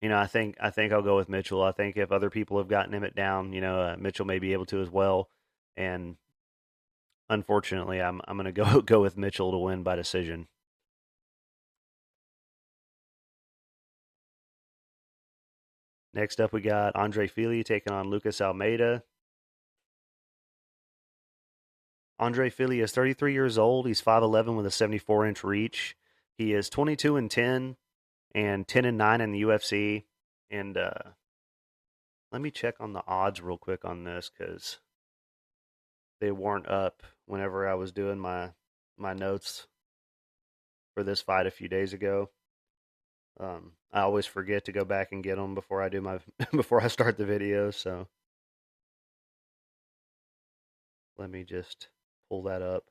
you 0.00 0.08
know, 0.08 0.18
I 0.18 0.26
think 0.26 0.56
I 0.60 0.70
think 0.70 0.92
I'll 0.92 1.02
go 1.02 1.16
with 1.16 1.28
Mitchell. 1.28 1.62
I 1.62 1.72
think 1.72 1.96
if 1.96 2.10
other 2.10 2.30
people 2.30 2.58
have 2.58 2.68
gotten 2.68 2.94
Emmett 2.94 3.14
down, 3.14 3.52
you 3.52 3.60
know, 3.60 3.80
uh, 3.80 3.96
Mitchell 3.98 4.26
may 4.26 4.38
be 4.38 4.52
able 4.54 4.66
to 4.66 4.80
as 4.80 4.90
well. 4.90 5.28
And 5.76 6.16
unfortunately, 7.28 8.00
I'm 8.00 8.20
I'm 8.26 8.36
going 8.36 8.46
to 8.52 8.52
go 8.52 8.80
go 8.80 9.00
with 9.00 9.18
Mitchell 9.18 9.50
to 9.52 9.58
win 9.58 9.82
by 9.82 9.96
decision. 9.96 10.48
Next 16.12 16.40
up, 16.40 16.52
we 16.52 16.60
got 16.60 16.96
Andre 16.96 17.28
Fili 17.28 17.62
taking 17.62 17.92
on 17.92 18.10
Lucas 18.10 18.40
Almeida. 18.40 19.04
Andre 22.18 22.50
Fili 22.50 22.80
is 22.80 22.92
33 22.92 23.32
years 23.32 23.56
old. 23.56 23.86
He's 23.86 24.02
5'11 24.02 24.56
with 24.56 24.66
a 24.66 24.70
74 24.70 25.26
inch 25.26 25.44
reach. 25.44 25.96
He 26.36 26.52
is 26.52 26.68
22 26.68 27.16
and 27.16 27.30
10 27.30 27.76
and 28.34 28.66
10 28.66 28.84
and 28.84 28.98
9 28.98 29.20
in 29.20 29.32
the 29.32 29.42
UFC. 29.42 30.04
And 30.50 30.76
uh, 30.76 31.12
let 32.32 32.42
me 32.42 32.50
check 32.50 32.76
on 32.80 32.92
the 32.92 33.02
odds 33.06 33.40
real 33.40 33.58
quick 33.58 33.84
on 33.84 34.04
this 34.04 34.30
because 34.36 34.78
they 36.20 36.30
weren't 36.30 36.68
up 36.68 37.02
whenever 37.26 37.68
I 37.68 37.74
was 37.74 37.92
doing 37.92 38.18
my 38.18 38.50
my 38.96 39.14
notes 39.14 39.66
for 40.94 41.02
this 41.02 41.22
fight 41.22 41.46
a 41.46 41.50
few 41.50 41.68
days 41.68 41.92
ago. 41.92 42.30
Um, 43.38 43.72
I 43.92 44.00
always 44.00 44.26
forget 44.26 44.66
to 44.66 44.72
go 44.72 44.84
back 44.84 45.12
and 45.12 45.24
get 45.24 45.36
them 45.36 45.54
before 45.54 45.80
I 45.80 45.88
do 45.88 46.00
my 46.00 46.18
before 46.52 46.82
I 46.82 46.88
start 46.88 47.16
the 47.16 47.24
video. 47.24 47.70
So 47.70 48.06
let 51.16 51.30
me 51.30 51.44
just 51.44 51.88
pull 52.28 52.42
that 52.44 52.62
up. 52.62 52.89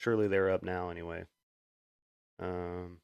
Surely 0.00 0.28
they're 0.28 0.50
up 0.50 0.62
now 0.62 0.88
anyway. 0.88 1.24
Um, 2.38 3.00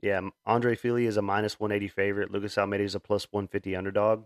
yeah, 0.00 0.20
Andre 0.46 0.76
Fili 0.76 1.06
is 1.06 1.16
a 1.16 1.22
minus 1.22 1.58
180 1.58 1.88
favorite. 1.88 2.30
Lucas 2.30 2.56
Almeida 2.56 2.84
is 2.84 2.94
a 2.94 3.00
plus 3.00 3.26
150 3.32 3.74
underdog. 3.74 4.24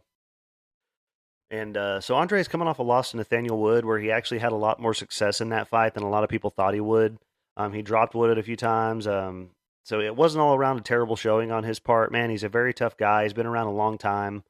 And 1.50 1.74
uh, 1.74 2.02
so 2.02 2.16
Andre 2.16 2.38
is 2.40 2.48
coming 2.48 2.68
off 2.68 2.80
a 2.80 2.82
loss 2.82 3.12
to 3.12 3.16
Nathaniel 3.16 3.58
Wood, 3.58 3.86
where 3.86 3.98
he 3.98 4.10
actually 4.10 4.40
had 4.40 4.52
a 4.52 4.56
lot 4.56 4.78
more 4.78 4.92
success 4.92 5.40
in 5.40 5.48
that 5.48 5.68
fight 5.68 5.94
than 5.94 6.02
a 6.02 6.10
lot 6.10 6.22
of 6.22 6.28
people 6.28 6.50
thought 6.50 6.74
he 6.74 6.80
would. 6.80 7.16
Um, 7.56 7.72
he 7.72 7.80
dropped 7.80 8.14
Wood 8.14 8.36
a 8.36 8.42
few 8.42 8.56
times, 8.56 9.06
um, 9.06 9.50
so 9.84 10.00
it 10.00 10.16
wasn't 10.16 10.42
all 10.42 10.54
around 10.54 10.78
a 10.78 10.82
terrible 10.82 11.16
showing 11.16 11.50
on 11.50 11.64
his 11.64 11.78
part. 11.78 12.12
Man, 12.12 12.28
he's 12.28 12.44
a 12.44 12.48
very 12.50 12.74
tough 12.74 12.98
guy. 12.98 13.22
He's 13.22 13.32
been 13.32 13.46
around 13.46 13.68
a 13.68 13.72
long 13.72 13.96
time. 13.96 14.44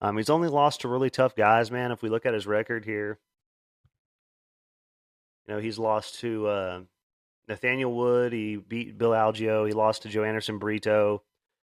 Um, 0.00 0.16
he's 0.16 0.30
only 0.30 0.48
lost 0.48 0.80
to 0.80 0.88
really 0.88 1.10
tough 1.10 1.36
guys, 1.36 1.70
man. 1.70 1.92
If 1.92 2.02
we 2.02 2.08
look 2.08 2.26
at 2.26 2.34
his 2.34 2.46
record 2.46 2.84
here, 2.84 3.18
you 5.46 5.54
know 5.54 5.60
he's 5.60 5.78
lost 5.78 6.20
to 6.20 6.46
uh, 6.46 6.80
Nathaniel 7.48 7.94
Wood. 7.94 8.32
He 8.32 8.56
beat 8.56 8.98
Bill 8.98 9.10
Algeo. 9.10 9.66
He 9.66 9.72
lost 9.72 10.02
to 10.02 10.08
Joanderson 10.08 10.58
Brito. 10.58 11.22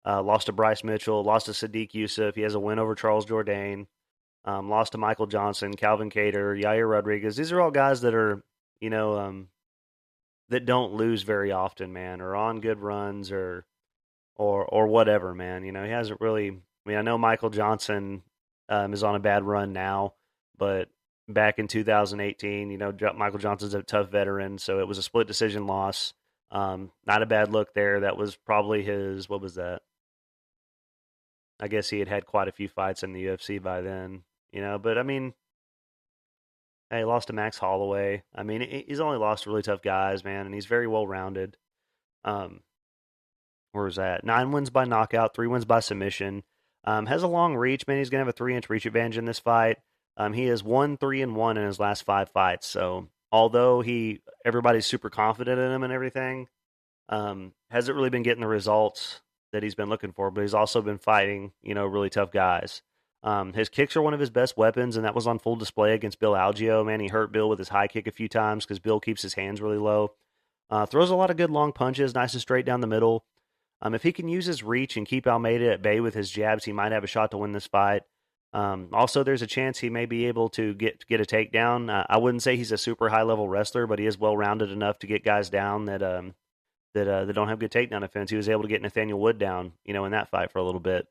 Uh, 0.07 0.23
lost 0.23 0.47
to 0.47 0.53
Bryce 0.53 0.85
Mitchell. 0.85 1.23
Lost 1.23 1.47
to 1.47 1.53
Sodiq 1.53 1.93
Yusuff. 1.93 2.35
He 2.35 2.43
has 2.43 2.55
a 2.55 2.61
win 2.61 2.79
over 2.79 2.95
Charles 2.95 3.27
Jourdain. 3.27 3.87
Um, 4.45 4.69
lost 4.69 4.93
to 4.93 4.99
Michael 4.99 5.27
Johnson, 5.27 5.75
Calvin 5.75 6.11
Kattar, 6.11 6.63
Yair 6.63 6.89
Rodriguez. 6.89 7.37
These 7.37 7.51
are 7.51 7.63
all 7.63 7.71
guys 7.71 8.03
that 8.03 8.15
are, 8.15 8.45
you 8.79 8.91
know, 8.91 9.19
um, 9.19 9.49
that 10.51 10.67
don't 10.67 10.93
lose 10.93 11.23
very 11.23 11.51
often, 11.51 11.95
man, 11.95 12.21
or 12.21 12.37
on 12.37 12.61
good 12.61 12.79
runs, 12.79 13.33
or 13.33 13.65
or 14.37 14.67
or 14.67 14.87
whatever, 14.87 15.35
man. 15.35 15.65
You 15.65 15.73
know, 15.73 15.85
he 15.85 15.91
hasn't 15.91 16.21
really. 16.21 16.51
I 16.51 16.89
mean, 16.89 16.99
I 16.99 17.03
know 17.03 17.17
Michael 17.17 17.49
Johnson 17.49 18.23
um, 18.69 18.93
is 18.93 19.03
on 19.03 19.15
a 19.15 19.21
bad 19.21 19.45
run 19.45 19.73
now, 19.73 20.13
but 20.59 20.91
back 21.29 21.59
in 21.59 21.69
2018, 21.69 22.71
you 22.71 22.79
know, 22.79 22.93
Michael 23.17 23.39
Johnson's 23.39 23.75
a 23.75 23.83
tough 23.83 24.11
veteran, 24.11 24.59
so 24.59 24.81
it 24.81 24.89
was 24.89 24.99
a 24.99 25.03
split 25.03 25.27
decision 25.27 25.67
loss. 25.67 26.15
Um, 26.51 26.91
not 27.07 27.23
a 27.23 27.27
bad 27.27 27.51
look 27.51 27.75
there. 27.75 28.01
That 28.01 28.17
was 28.17 28.37
probably 28.37 28.83
his. 28.83 29.29
What 29.29 29.41
was 29.41 29.57
that? 29.57 29.83
I 31.61 31.69
guess 31.69 31.89
he 31.89 31.99
had 31.99 32.09
had 32.09 32.27
quite 32.27 32.49
a 32.49 32.53
few 32.53 32.69
fights 32.69 33.03
in 33.03 33.13
the 33.13 33.25
UFC 33.25 33.63
by 33.63 33.81
then 33.81 34.23
you 34.55 34.63
know. 34.63 34.79
But 34.79 34.97
I 34.97 35.03
mean, 35.03 35.35
Hey, 36.91 36.99
he 36.99 37.05
lost 37.05 37.27
to 37.27 37.33
Max 37.33 37.59
Holloway. 37.59 38.23
I 38.35 38.43
mean, 38.45 38.85
he's 38.87 39.01
only 39.01 39.19
lost 39.19 39.47
really 39.47 39.63
tough 39.63 39.83
guys, 39.83 40.23
man, 40.23 40.47
and 40.47 40.55
he's 40.55 40.67
very 40.67 40.87
well 40.87 41.07
rounded. 41.07 41.57
Um, 42.25 42.61
where 43.73 43.85
was 43.85 43.97
that? 43.97 44.23
Nine 44.23 44.53
wins 44.53 44.71
by 44.71 44.85
knockout, 44.85 45.35
three 45.35 45.49
wins 45.49 45.65
by 45.65 45.81
submission. 45.81 46.45
Um, 46.85 47.07
has 47.07 47.23
a 47.23 47.29
long 47.29 47.57
reach, 47.57 47.87
man. 47.87 47.99
He's 47.99 48.11
gonna 48.11 48.21
have 48.21 48.29
a 48.29 48.33
three 48.33 48.55
inch 48.55 48.71
reach 48.71 48.87
advantage 48.87 49.19
in 49.19 49.25
this 49.25 49.41
fight. 49.41 49.79
Um, 50.17 50.33
he 50.33 50.47
has 50.47 50.63
one, 50.63 50.97
three, 50.97 51.23
and 51.23 51.35
one 51.35 51.57
in 51.57 51.67
his 51.67 51.81
last 51.81 52.05
five 52.05 52.31
fights. 52.31 52.67
So 52.67 53.09
although 53.33 53.81
he 53.81 54.21
everybody's 54.45 54.87
super 54.87 55.11
confident 55.11 55.59
in 55.59 55.71
him 55.71 55.83
and 55.83 55.93
everything, 55.93 56.49
um, 57.09 57.53
hasn't 57.71 57.97
really 57.97 58.11
been 58.11 58.23
getting 58.23 58.43
the 58.43 58.47
results 58.49 59.21
that 59.53 59.63
he's 59.63 59.75
been 59.75 59.89
looking 59.89 60.13
for. 60.13 60.31
But 60.31 60.43
he's 60.43 60.55
also 60.55 60.83
been 60.83 60.99
fighting, 60.99 61.53
you 61.63 61.75
know, 61.75 61.87
really 61.87 62.11
tough 62.11 62.31
guys. 62.33 62.83
Um, 63.23 63.55
his 63.55 63.71
kicks 63.71 63.97
are 63.97 64.03
one 64.03 64.13
of 64.13 64.21
his 64.21 64.31
best 64.31 64.57
weapons, 64.57 64.97
and 64.97 65.05
that 65.07 65.15
was 65.15 65.27
on 65.27 65.39
full 65.39 65.57
display 65.57 65.95
against 65.95 66.21
Bill 66.21 66.33
Algeo. 66.33 66.85
Man, 66.85 67.01
he 67.01 67.09
hurt 67.09 67.33
Bill 67.33 67.49
with 67.49 67.59
his 67.59 67.71
high 67.71 67.89
kick 67.89 68.07
a 68.07 68.13
few 68.13 68.29
times 68.29 68.67
because 68.67 68.79
Bill 68.79 69.01
keeps 69.01 69.23
his 69.23 69.35
hands 69.35 69.63
really 69.63 69.79
low. 69.79 70.13
Uh, 70.69 70.85
throws 70.85 71.11
a 71.11 71.17
lot 71.17 71.31
of 71.31 71.37
good 71.37 71.51
long 71.51 71.73
punches, 71.73 72.15
nice 72.15 72.35
and 72.35 72.41
straight 72.43 72.67
down 72.67 72.81
the 72.81 72.87
middle. 72.87 73.25
Um, 73.81 73.95
if 73.95 74.03
he 74.03 74.13
can 74.13 74.29
use 74.29 74.47
his 74.47 74.63
reach 74.63 74.97
and 74.97 75.07
keep 75.07 75.27
Almeida 75.27 75.73
at 75.73 75.83
bay 75.83 76.01
with 76.01 76.15
his 76.15 76.31
jabs, 76.31 76.65
he 76.65 76.73
might 76.73 76.93
have 76.93 77.05
a 77.05 77.09
shot 77.09 77.31
to 77.31 77.39
win 77.39 77.53
this 77.53 77.67
fight. 77.67 78.03
Um, 78.55 78.89
also, 78.93 79.25
there's 79.25 79.43
a 79.43 79.49
chance 79.49 79.79
he 79.79 79.91
may 79.91 80.07
be 80.07 80.27
able 80.27 80.49
to 80.51 80.75
get 80.75 81.07
get 81.09 81.21
a 81.21 81.25
takedown. 81.25 81.93
Uh, 81.93 82.05
I 82.09 82.19
wouldn't 82.19 82.43
say 82.43 82.57
he's 82.57 82.71
a 82.71 82.79
super 82.79 83.09
high 83.09 83.23
level 83.23 83.49
wrestler, 83.49 83.89
but 83.89 83.99
he 83.99 84.07
is 84.07 84.17
well 84.17 84.37
rounded 84.37 84.71
enough 84.71 85.01
to 85.01 85.09
get 85.09 85.25
guys 85.25 85.51
down 85.51 85.87
that 85.87 86.03
um, 86.05 86.35
that 86.95 87.09
uh, 87.09 87.25
that 87.25 87.33
don't 87.33 87.49
have 87.49 87.59
good 87.59 87.73
takedown 87.73 88.01
defense. 88.01 88.31
He 88.31 88.37
was 88.37 88.49
able 88.49 88.63
to 88.63 88.69
get 88.69 88.81
Nathaniel 88.81 89.19
Wood 89.19 89.39
down, 89.39 89.73
you 89.85 89.93
know, 89.93 90.05
in 90.05 90.13
that 90.13 90.31
fight 90.31 90.53
for 90.53 90.61
a 90.61 90.65
little 90.65 90.81
bit. 90.81 91.09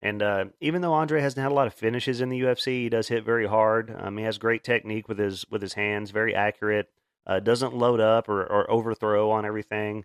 And 0.00 0.22
uh, 0.22 0.44
even 0.60 0.82
though 0.82 0.92
Andre 0.92 1.20
hasn't 1.20 1.42
had 1.42 1.50
a 1.50 1.54
lot 1.54 1.66
of 1.66 1.74
finishes 1.74 2.20
in 2.20 2.28
the 2.28 2.40
UFC, 2.42 2.82
he 2.82 2.88
does 2.88 3.08
hit 3.08 3.24
very 3.24 3.46
hard. 3.46 3.94
Um, 3.98 4.16
he 4.16 4.24
has 4.24 4.38
great 4.38 4.62
technique 4.62 5.08
with 5.08 5.18
his 5.18 5.44
with 5.50 5.62
his 5.62 5.74
hands, 5.74 6.12
very 6.12 6.34
accurate. 6.34 6.90
Uh, 7.26 7.40
doesn't 7.40 7.74
load 7.74 8.00
up 8.00 8.28
or, 8.28 8.44
or 8.44 8.70
overthrow 8.70 9.30
on 9.30 9.44
everything. 9.44 10.04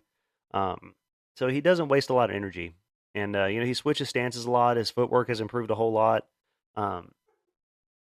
Um, 0.54 0.94
so 1.36 1.48
he 1.48 1.60
doesn't 1.60 1.88
waste 1.88 2.10
a 2.10 2.14
lot 2.14 2.30
of 2.30 2.36
energy. 2.36 2.74
And 3.14 3.36
uh, 3.36 3.44
you 3.44 3.60
know 3.60 3.66
he 3.66 3.74
switches 3.74 4.08
stances 4.08 4.44
a 4.44 4.50
lot. 4.50 4.76
His 4.76 4.90
footwork 4.90 5.28
has 5.28 5.40
improved 5.40 5.70
a 5.70 5.76
whole 5.76 5.92
lot. 5.92 6.26
Um, 6.76 7.12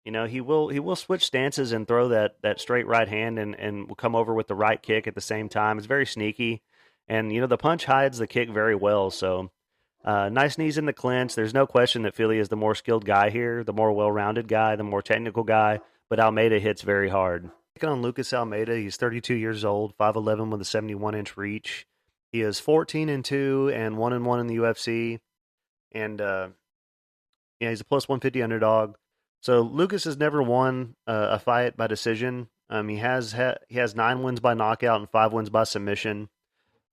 you 0.05 0.11
know 0.11 0.25
he 0.25 0.39
will 0.39 0.69
he 0.69 0.79
will 0.79 0.95
switch 0.95 1.25
stances 1.25 1.71
and 1.71 1.87
throw 1.87 2.09
that 2.09 2.35
that 2.43 2.61
straight 2.61 2.87
right 2.87 3.07
hand 3.07 3.39
and 3.39 3.55
and 3.55 3.87
will 3.87 3.95
come 3.95 4.15
over 4.15 4.33
with 4.33 4.47
the 4.47 4.55
right 4.55 4.81
kick 4.81 5.07
at 5.07 5.15
the 5.15 5.21
same 5.21 5.49
time. 5.49 5.77
It's 5.77 5.87
very 5.87 6.05
sneaky, 6.05 6.61
and 7.07 7.33
you 7.33 7.41
know 7.41 7.47
the 7.47 7.57
punch 7.57 7.85
hides 7.85 8.19
the 8.19 8.27
kick 8.27 8.49
very 8.49 8.75
well. 8.75 9.09
So 9.09 9.51
uh, 10.05 10.29
nice 10.29 10.57
knees 10.59 10.77
in 10.77 10.85
the 10.85 10.93
clinch. 10.93 11.33
There's 11.33 11.53
no 11.53 11.65
question 11.65 12.03
that 12.03 12.15
Fili 12.15 12.37
is 12.37 12.49
the 12.49 12.55
more 12.55 12.75
skilled 12.75 13.05
guy 13.05 13.31
here, 13.31 13.63
the 13.63 13.73
more 13.73 13.91
well 13.91 14.11
rounded 14.11 14.47
guy, 14.47 14.75
the 14.75 14.83
more 14.83 15.01
technical 15.01 15.43
guy, 15.43 15.79
but 16.09 16.19
Almeida 16.19 16.59
hits 16.59 16.83
very 16.83 17.09
hard. 17.09 17.49
Taking 17.75 17.89
on 17.89 18.01
Lucas 18.03 18.31
Almeida, 18.31 18.77
he's 18.77 18.95
32 18.95 19.33
years 19.33 19.65
old, 19.65 19.97
5'11 19.97 20.49
with 20.49 20.61
a 20.61 20.65
71 20.65 21.15
inch 21.15 21.35
reach. 21.35 21.87
He 22.31 22.41
is 22.41 22.59
14 22.59 23.09
and 23.09 23.25
2 23.25 23.71
and 23.73 23.97
1 23.97 24.13
and 24.13 24.25
1 24.25 24.39
in 24.39 24.47
the 24.47 24.55
UFC. 24.57 25.19
And 25.91 26.21
uh, 26.21 26.49
yeah, 27.59 27.69
he's 27.69 27.81
a 27.81 27.85
plus 27.85 28.07
150 28.07 28.41
underdog. 28.41 28.95
So 29.41 29.61
Lucas 29.61 30.05
has 30.05 30.17
never 30.17 30.41
won 30.41 30.95
uh, 31.07 31.27
a 31.31 31.39
fight 31.39 31.77
by 31.77 31.87
decision. 31.87 32.47
Um, 32.69 32.89
he 32.89 32.97
has 32.97 33.33
ha- 33.33 33.57
he 33.69 33.77
has 33.77 33.95
nine 33.95 34.23
wins 34.23 34.39
by 34.39 34.53
knockout 34.55 34.99
and 34.99 35.09
five 35.09 35.33
wins 35.33 35.49
by 35.49 35.65
submission. 35.65 36.29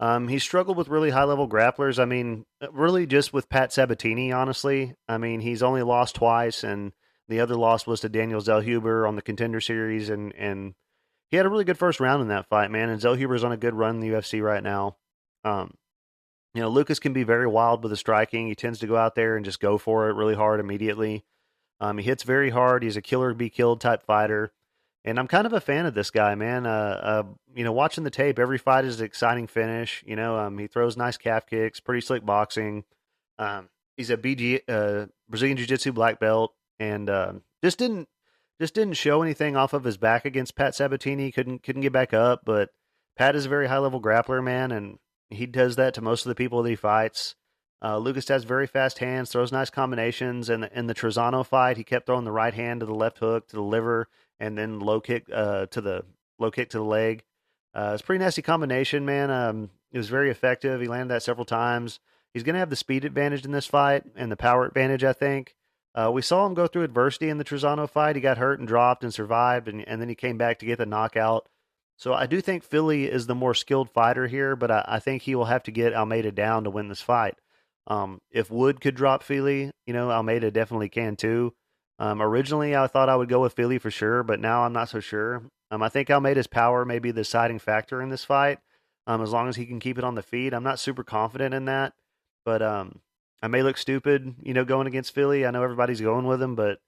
Um, 0.00 0.28
he 0.28 0.38
struggled 0.38 0.76
with 0.76 0.88
really 0.88 1.10
high 1.10 1.24
level 1.24 1.48
grapplers. 1.48 1.98
I 1.98 2.04
mean, 2.04 2.44
really 2.72 3.06
just 3.06 3.32
with 3.32 3.48
Pat 3.48 3.72
Sabatini, 3.72 4.32
honestly. 4.32 4.94
I 5.08 5.16
mean, 5.18 5.40
he's 5.40 5.62
only 5.62 5.82
lost 5.82 6.16
twice, 6.16 6.64
and 6.64 6.92
the 7.28 7.40
other 7.40 7.54
loss 7.54 7.86
was 7.86 8.00
to 8.00 8.08
Daniel 8.08 8.40
Zellhuber 8.40 9.08
on 9.08 9.16
the 9.16 9.22
Contender 9.22 9.60
Series, 9.60 10.10
and 10.10 10.34
and 10.34 10.74
he 11.30 11.36
had 11.36 11.46
a 11.46 11.48
really 11.48 11.64
good 11.64 11.78
first 11.78 12.00
round 12.00 12.20
in 12.20 12.28
that 12.28 12.48
fight, 12.48 12.70
man. 12.70 12.90
And 12.90 13.00
Zellhuber's 13.00 13.44
on 13.44 13.52
a 13.52 13.56
good 13.56 13.74
run 13.74 13.94
in 13.96 14.00
the 14.00 14.08
UFC 14.08 14.42
right 14.42 14.62
now. 14.62 14.96
Um, 15.44 15.74
you 16.54 16.60
know, 16.60 16.68
Lucas 16.68 16.98
can 16.98 17.12
be 17.12 17.24
very 17.24 17.46
wild 17.46 17.82
with 17.82 17.90
the 17.90 17.96
striking. 17.96 18.46
He 18.46 18.54
tends 18.54 18.78
to 18.80 18.86
go 18.86 18.96
out 18.96 19.14
there 19.14 19.36
and 19.36 19.44
just 19.44 19.60
go 19.60 19.78
for 19.78 20.08
it 20.08 20.14
really 20.14 20.34
hard 20.34 20.60
immediately. 20.60 21.24
Um, 21.80 21.98
he 21.98 22.04
hits 22.04 22.22
very 22.22 22.50
hard. 22.50 22.82
He's 22.82 22.96
a 22.96 23.02
killer 23.02 23.34
be 23.34 23.50
killed 23.50 23.80
type 23.80 24.02
fighter 24.04 24.52
and 25.04 25.18
I'm 25.18 25.26
kind 25.26 25.46
of 25.46 25.52
a 25.52 25.60
fan 25.60 25.86
of 25.86 25.94
this 25.94 26.10
guy, 26.10 26.34
man. 26.34 26.66
Uh, 26.66 27.00
uh, 27.02 27.22
you 27.54 27.64
know, 27.64 27.72
watching 27.72 28.04
the 28.04 28.10
tape, 28.10 28.38
every 28.38 28.58
fight 28.58 28.84
is 28.84 29.00
an 29.00 29.06
exciting 29.06 29.46
finish. 29.46 30.02
You 30.06 30.16
know, 30.16 30.38
um, 30.38 30.58
he 30.58 30.68
throws 30.68 30.96
nice 30.96 31.16
calf 31.16 31.46
kicks, 31.46 31.80
pretty 31.80 32.00
slick 32.00 32.24
boxing. 32.24 32.84
Um, 33.38 33.68
he's 33.96 34.10
a 34.10 34.16
BJJ 34.16 34.60
uh, 34.68 35.06
Brazilian 35.28 35.56
Jiu 35.56 35.66
Jitsu 35.66 35.92
black 35.92 36.20
belt, 36.20 36.54
and 36.78 37.10
uh, 37.10 37.32
just 37.62 37.78
didn't 37.78 38.08
just 38.60 38.74
didn't 38.74 38.94
show 38.94 39.22
anything 39.22 39.56
off 39.56 39.72
of 39.72 39.84
his 39.84 39.96
back 39.96 40.24
against 40.24 40.54
Pat 40.54 40.74
Sabatini. 40.74 41.32
Couldn't 41.32 41.64
couldn't 41.64 41.82
get 41.82 41.92
back 41.92 42.14
up, 42.14 42.42
but 42.44 42.70
Pat 43.16 43.34
is 43.34 43.46
a 43.46 43.50
very 43.50 43.66
high 43.66 43.78
level 43.78 44.00
grappler, 44.00 44.42
man, 44.42 44.70
and 44.70 44.98
he 45.32 45.46
does 45.46 45.76
that 45.76 45.94
to 45.94 46.00
most 46.00 46.24
of 46.24 46.28
the 46.28 46.34
people 46.34 46.62
that 46.62 46.70
he 46.70 46.76
fights. 46.76 47.34
Uh, 47.84 47.98
Lucas 47.98 48.28
has 48.28 48.44
very 48.44 48.66
fast 48.66 48.98
hands, 48.98 49.30
throws 49.30 49.50
nice 49.50 49.70
combinations. 49.70 50.48
And 50.48 50.70
in 50.72 50.86
the 50.86 50.94
Trizano 50.94 51.44
fight, 51.44 51.76
he 51.76 51.84
kept 51.84 52.06
throwing 52.06 52.24
the 52.24 52.32
right 52.32 52.54
hand 52.54 52.80
to 52.80 52.86
the 52.86 52.94
left 52.94 53.18
hook 53.18 53.48
to 53.48 53.56
the 53.56 53.62
liver, 53.62 54.08
and 54.38 54.56
then 54.56 54.78
low 54.78 55.00
kick 55.00 55.26
uh, 55.32 55.66
to 55.66 55.80
the 55.80 56.04
low 56.38 56.50
kick 56.50 56.70
to 56.70 56.78
the 56.78 56.84
leg. 56.84 57.24
Uh, 57.74 57.92
it's 57.94 58.02
a 58.02 58.06
pretty 58.06 58.22
nasty 58.22 58.42
combination, 58.42 59.04
man. 59.04 59.30
Um, 59.30 59.70
it 59.90 59.98
was 59.98 60.08
very 60.08 60.30
effective. 60.30 60.80
He 60.80 60.88
landed 60.88 61.08
that 61.08 61.22
several 61.22 61.44
times. 61.44 61.98
He's 62.32 62.42
going 62.42 62.54
to 62.54 62.60
have 62.60 62.70
the 62.70 62.76
speed 62.76 63.04
advantage 63.04 63.44
in 63.44 63.52
this 63.52 63.66
fight 63.66 64.04
and 64.16 64.30
the 64.30 64.36
power 64.36 64.64
advantage, 64.64 65.04
I 65.04 65.12
think. 65.12 65.54
Uh, 65.94 66.10
we 66.12 66.22
saw 66.22 66.46
him 66.46 66.54
go 66.54 66.66
through 66.66 66.84
adversity 66.84 67.28
in 67.28 67.38
the 67.38 67.44
Trizano 67.44 67.88
fight. 67.88 68.16
He 68.16 68.22
got 68.22 68.38
hurt 68.38 68.58
and 68.58 68.66
dropped 68.66 69.04
and 69.04 69.12
survived, 69.12 69.68
and, 69.68 69.86
and 69.86 70.00
then 70.00 70.08
he 70.08 70.14
came 70.14 70.38
back 70.38 70.58
to 70.60 70.66
get 70.66 70.78
the 70.78 70.86
knockout. 70.86 71.48
So 71.96 72.14
I 72.14 72.26
do 72.26 72.40
think 72.40 72.64
Fili 72.64 73.04
is 73.04 73.26
the 73.26 73.34
more 73.34 73.54
skilled 73.54 73.90
fighter 73.90 74.26
here, 74.26 74.56
but 74.56 74.70
I, 74.70 74.84
I 74.88 74.98
think 74.98 75.22
he 75.22 75.34
will 75.34 75.44
have 75.44 75.62
to 75.64 75.70
get 75.70 75.94
Almeida 75.94 76.32
down 76.32 76.64
to 76.64 76.70
win 76.70 76.88
this 76.88 77.00
fight. 77.00 77.36
Um, 77.86 78.20
if 78.30 78.50
Wood 78.50 78.80
could 78.80 78.94
drop 78.94 79.22
Fili, 79.22 79.70
you 79.86 79.92
know, 79.92 80.10
Almeida 80.10 80.50
definitely 80.50 80.88
can 80.88 81.16
too. 81.16 81.54
Um, 81.98 82.20
originally, 82.20 82.74
I 82.74 82.86
thought 82.86 83.08
I 83.08 83.16
would 83.16 83.28
go 83.28 83.40
with 83.40 83.52
Fili 83.52 83.78
for 83.78 83.90
sure, 83.90 84.22
but 84.22 84.40
now 84.40 84.62
I'm 84.64 84.72
not 84.72 84.88
so 84.88 85.00
sure. 85.00 85.42
Um, 85.70 85.82
I 85.82 85.88
think 85.88 86.10
Almeida's 86.10 86.46
power 86.46 86.84
may 86.84 86.98
be 86.98 87.10
the 87.10 87.20
deciding 87.22 87.58
factor 87.58 88.02
in 88.02 88.08
this 88.08 88.24
fight. 88.24 88.58
Um, 89.06 89.22
as 89.22 89.30
long 89.30 89.48
as 89.48 89.56
he 89.56 89.66
can 89.66 89.80
keep 89.80 89.98
it 89.98 90.04
on 90.04 90.14
the 90.14 90.22
feet, 90.22 90.52
I'm 90.54 90.62
not 90.62 90.78
super 90.78 91.02
confident 91.02 91.54
in 91.54 91.64
that. 91.66 91.92
But 92.44 92.62
um, 92.62 93.00
I 93.42 93.48
may 93.48 93.62
look 93.62 93.76
stupid, 93.76 94.34
you 94.42 94.54
know, 94.54 94.64
going 94.64 94.86
against 94.86 95.14
Fili. 95.14 95.46
I 95.46 95.50
know 95.50 95.62
everybody's 95.62 96.00
going 96.00 96.26
with 96.26 96.42
him, 96.42 96.54
but 96.54 96.78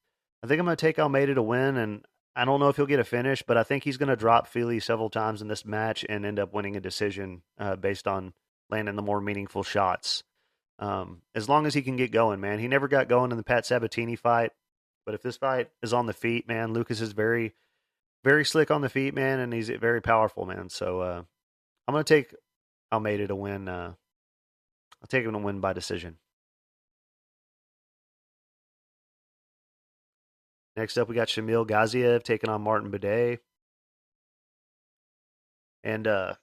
I 0.42 0.46
think 0.46 0.58
I'm 0.58 0.66
going 0.66 0.76
to 0.76 0.86
take 0.86 0.98
Almeida 0.98 1.34
to 1.34 1.42
win. 1.42 1.76
And 1.76 2.04
I 2.36 2.44
don't 2.44 2.60
know 2.60 2.68
if 2.68 2.76
he'll 2.76 2.86
get 2.86 3.00
a 3.00 3.04
finish, 3.04 3.42
but 3.46 3.56
I 3.56 3.62
think 3.62 3.84
he's 3.84 3.96
going 3.96 4.08
to 4.08 4.16
drop 4.16 4.48
Fili 4.48 4.80
several 4.80 5.08
times 5.08 5.40
in 5.40 5.48
this 5.48 5.64
match 5.64 6.04
and 6.08 6.26
end 6.26 6.38
up 6.38 6.52
winning 6.52 6.76
a 6.76 6.80
decision 6.80 7.42
uh, 7.58 7.76
based 7.76 8.08
on 8.08 8.32
landing 8.70 8.96
the 8.96 9.02
more 9.02 9.20
meaningful 9.20 9.62
shots. 9.62 10.24
Um, 10.80 11.22
as 11.34 11.48
long 11.48 11.66
as 11.66 11.74
he 11.74 11.82
can 11.82 11.96
get 11.96 12.10
going, 12.10 12.40
man. 12.40 12.58
He 12.58 12.66
never 12.66 12.88
got 12.88 13.08
going 13.08 13.30
in 13.30 13.36
the 13.36 13.44
Pat 13.44 13.66
Sabatini 13.66 14.16
fight. 14.16 14.50
But 15.06 15.14
if 15.14 15.22
this 15.22 15.36
fight 15.36 15.68
is 15.82 15.92
on 15.92 16.06
the 16.06 16.12
feet, 16.12 16.48
man, 16.48 16.72
Lucas 16.72 17.00
is 17.00 17.12
very, 17.12 17.54
very 18.24 18.44
slick 18.44 18.70
on 18.70 18.80
the 18.80 18.88
feet, 18.88 19.14
man, 19.14 19.38
and 19.38 19.52
he's 19.52 19.68
very 19.68 20.00
powerful, 20.00 20.46
man. 20.46 20.70
So 20.70 21.00
uh, 21.00 21.22
I'm 21.86 21.92
gonna 21.92 22.04
take 22.04 22.34
Almeida 22.92 23.26
to 23.28 23.36
win. 23.36 23.68
Uh, 23.68 23.92
I'll 25.02 25.08
take 25.08 25.24
him 25.24 25.32
to 25.32 25.38
win 25.38 25.60
by 25.60 25.74
decision. 25.74 26.16
Next 30.76 30.96
up, 30.96 31.08
we 31.08 31.14
got 31.14 31.28
Shamil 31.28 31.66
Gaziev 31.66 32.22
taking 32.22 32.50
on 32.50 32.62
Martin 32.62 32.90
Buday. 32.90 33.38
And 35.84 36.06
uh, 36.06 36.34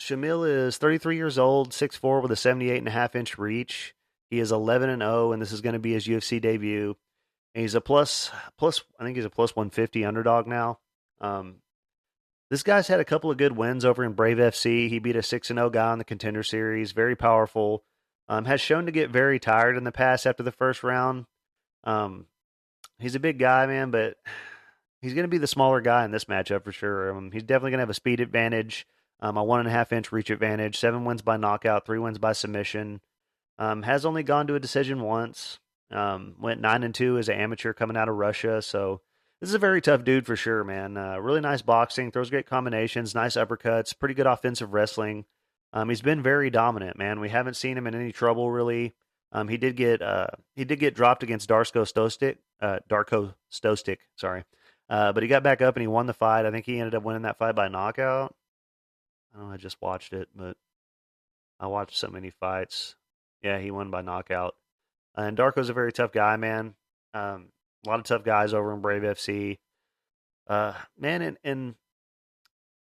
Shamil 0.00 0.48
is 0.48 0.76
33 0.76 1.16
years 1.16 1.38
old, 1.38 1.70
6'4 1.70 2.22
with 2.22 2.32
a 2.32 2.34
78.5 2.34 3.14
inch 3.14 3.38
reach. 3.38 3.94
He 4.30 4.40
is 4.40 4.50
11 4.50 4.90
and 4.90 5.02
0, 5.02 5.32
and 5.32 5.40
this 5.40 5.52
is 5.52 5.60
going 5.60 5.74
to 5.74 5.78
be 5.78 5.92
his 5.92 6.06
UFC 6.06 6.40
debut. 6.40 6.96
And 7.54 7.62
he's 7.62 7.74
a 7.74 7.80
plus 7.80 8.30
plus. 8.56 8.82
I 8.98 9.04
think 9.04 9.16
he's 9.16 9.26
a 9.26 9.30
plus 9.30 9.54
one 9.54 9.68
fifty 9.68 10.06
underdog 10.06 10.46
now. 10.46 10.78
Um, 11.20 11.56
this 12.50 12.62
guy's 12.62 12.88
had 12.88 12.98
a 12.98 13.04
couple 13.04 13.30
of 13.30 13.36
good 13.36 13.56
wins 13.56 13.84
over 13.84 14.02
in 14.04 14.12
Brave 14.12 14.38
FC. 14.38 14.88
He 14.88 14.98
beat 14.98 15.16
a 15.16 15.22
six 15.22 15.50
and 15.50 15.58
zero 15.58 15.66
oh 15.66 15.70
guy 15.70 15.92
in 15.92 15.98
the 15.98 16.04
Contender 16.04 16.42
Series. 16.42 16.92
Very 16.92 17.14
powerful. 17.14 17.84
Um, 18.28 18.46
has 18.46 18.60
shown 18.60 18.86
to 18.86 18.92
get 18.92 19.10
very 19.10 19.38
tired 19.38 19.76
in 19.76 19.84
the 19.84 19.92
past 19.92 20.26
after 20.26 20.42
the 20.42 20.52
first 20.52 20.82
round. 20.82 21.26
Um, 21.84 22.26
he's 23.02 23.14
a 23.14 23.20
big 23.20 23.38
guy, 23.38 23.66
man, 23.66 23.90
but 23.90 24.16
he's 25.02 25.14
going 25.14 25.24
to 25.24 25.28
be 25.28 25.38
the 25.38 25.46
smaller 25.46 25.80
guy 25.80 26.04
in 26.04 26.10
this 26.10 26.24
matchup 26.26 26.64
for 26.64 26.72
sure. 26.72 27.14
Um, 27.14 27.30
he's 27.32 27.42
definitely 27.42 27.72
going 27.72 27.78
to 27.78 27.82
have 27.82 27.90
a 27.90 27.94
speed 27.94 28.20
advantage, 28.20 28.86
um, 29.20 29.36
a 29.36 29.44
one 29.44 29.60
and 29.60 29.68
a 29.68 29.72
half 29.72 29.92
inch 29.92 30.12
reach 30.12 30.30
advantage, 30.30 30.78
seven 30.78 31.04
wins 31.04 31.22
by 31.22 31.36
knockout, 31.36 31.84
three 31.84 31.98
wins 31.98 32.18
by 32.18 32.32
submission. 32.32 33.00
Um, 33.58 33.82
has 33.82 34.06
only 34.06 34.22
gone 34.22 34.46
to 34.46 34.54
a 34.54 34.60
decision 34.60 35.02
once. 35.02 35.58
Um, 35.90 36.36
went 36.40 36.60
nine 36.60 36.84
and 36.84 36.94
two 36.94 37.18
as 37.18 37.28
an 37.28 37.38
amateur 37.38 37.74
coming 37.74 37.98
out 37.98 38.08
of 38.08 38.16
Russia. 38.16 38.62
So 38.62 39.02
this 39.40 39.50
is 39.50 39.54
a 39.54 39.58
very 39.58 39.82
tough 39.82 40.04
dude 40.04 40.24
for 40.24 40.36
sure, 40.36 40.64
man. 40.64 40.96
Uh, 40.96 41.18
really 41.18 41.40
nice 41.40 41.60
boxing, 41.60 42.10
throws 42.10 42.30
great 42.30 42.46
combinations, 42.46 43.14
nice 43.14 43.34
uppercuts, 43.34 43.98
pretty 43.98 44.14
good 44.14 44.26
offensive 44.26 44.72
wrestling. 44.72 45.26
Um, 45.72 45.88
he's 45.88 46.02
been 46.02 46.22
very 46.22 46.48
dominant, 46.48 46.96
man. 46.96 47.20
We 47.20 47.28
haven't 47.28 47.56
seen 47.56 47.76
him 47.76 47.86
in 47.86 47.94
any 47.94 48.12
trouble 48.12 48.50
really. 48.50 48.94
Um, 49.32 49.48
he 49.48 49.56
did 49.56 49.76
get 49.76 50.02
uh, 50.02 50.28
he 50.54 50.64
did 50.64 50.78
get 50.78 50.94
dropped 50.94 51.22
against 51.22 51.48
Darko 51.48 51.90
Stosic, 51.90 52.36
uh, 52.62 52.78
Darko 52.88 53.34
Stosic, 53.50 53.98
sorry, 54.16 54.44
Uh, 54.88 55.12
but 55.12 55.22
he 55.22 55.28
got 55.28 55.42
back 55.42 55.60
up 55.60 55.76
and 55.76 55.82
he 55.82 55.86
won 55.88 56.06
the 56.06 56.14
fight. 56.14 56.46
I 56.46 56.50
think 56.50 56.64
he 56.64 56.78
ended 56.78 56.94
up 56.94 57.02
winning 57.02 57.22
that 57.22 57.38
fight 57.38 57.54
by 57.54 57.68
knockout. 57.68 58.34
I 59.34 59.38
don't 59.38 59.48
know. 59.48 59.52
I 59.52 59.56
just 59.56 59.82
watched 59.82 60.12
it, 60.12 60.28
but 60.34 60.56
I 61.58 61.66
watched 61.66 61.96
so 61.98 62.08
many 62.08 62.30
fights. 62.30 62.94
Yeah, 63.42 63.58
he 63.58 63.70
won 63.70 63.90
by 63.90 64.02
knockout. 64.02 64.54
And 65.14 65.36
Darko's 65.36 65.68
a 65.68 65.74
very 65.74 65.92
tough 65.92 66.12
guy, 66.12 66.36
man. 66.36 66.74
Um, 67.12 67.48
a 67.84 67.90
lot 67.90 67.98
of 67.98 68.04
tough 68.04 68.24
guys 68.24 68.54
over 68.54 68.72
in 68.72 68.80
Brave 68.80 69.02
FC. 69.02 69.58
Uh, 70.46 70.74
man, 70.98 71.22
and, 71.22 71.38
and 71.44 71.74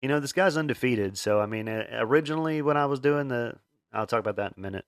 you 0.01 0.09
know 0.09 0.21
this 0.21 0.33
guy's 0.33 0.57
undefeated. 0.57 1.17
So 1.17 1.41
I 1.41 1.47
mean, 1.47 1.69
originally 1.69 2.63
when 2.63 2.77
I 2.77 2.87
was 2.87 3.01
doing 3.01 3.29
the, 3.29 3.55
I'll 3.93 4.07
talk 4.07 4.21
about 4.21 4.37
that 4.37 4.53
in 4.57 4.61
a 4.61 4.61
minute. 4.61 4.85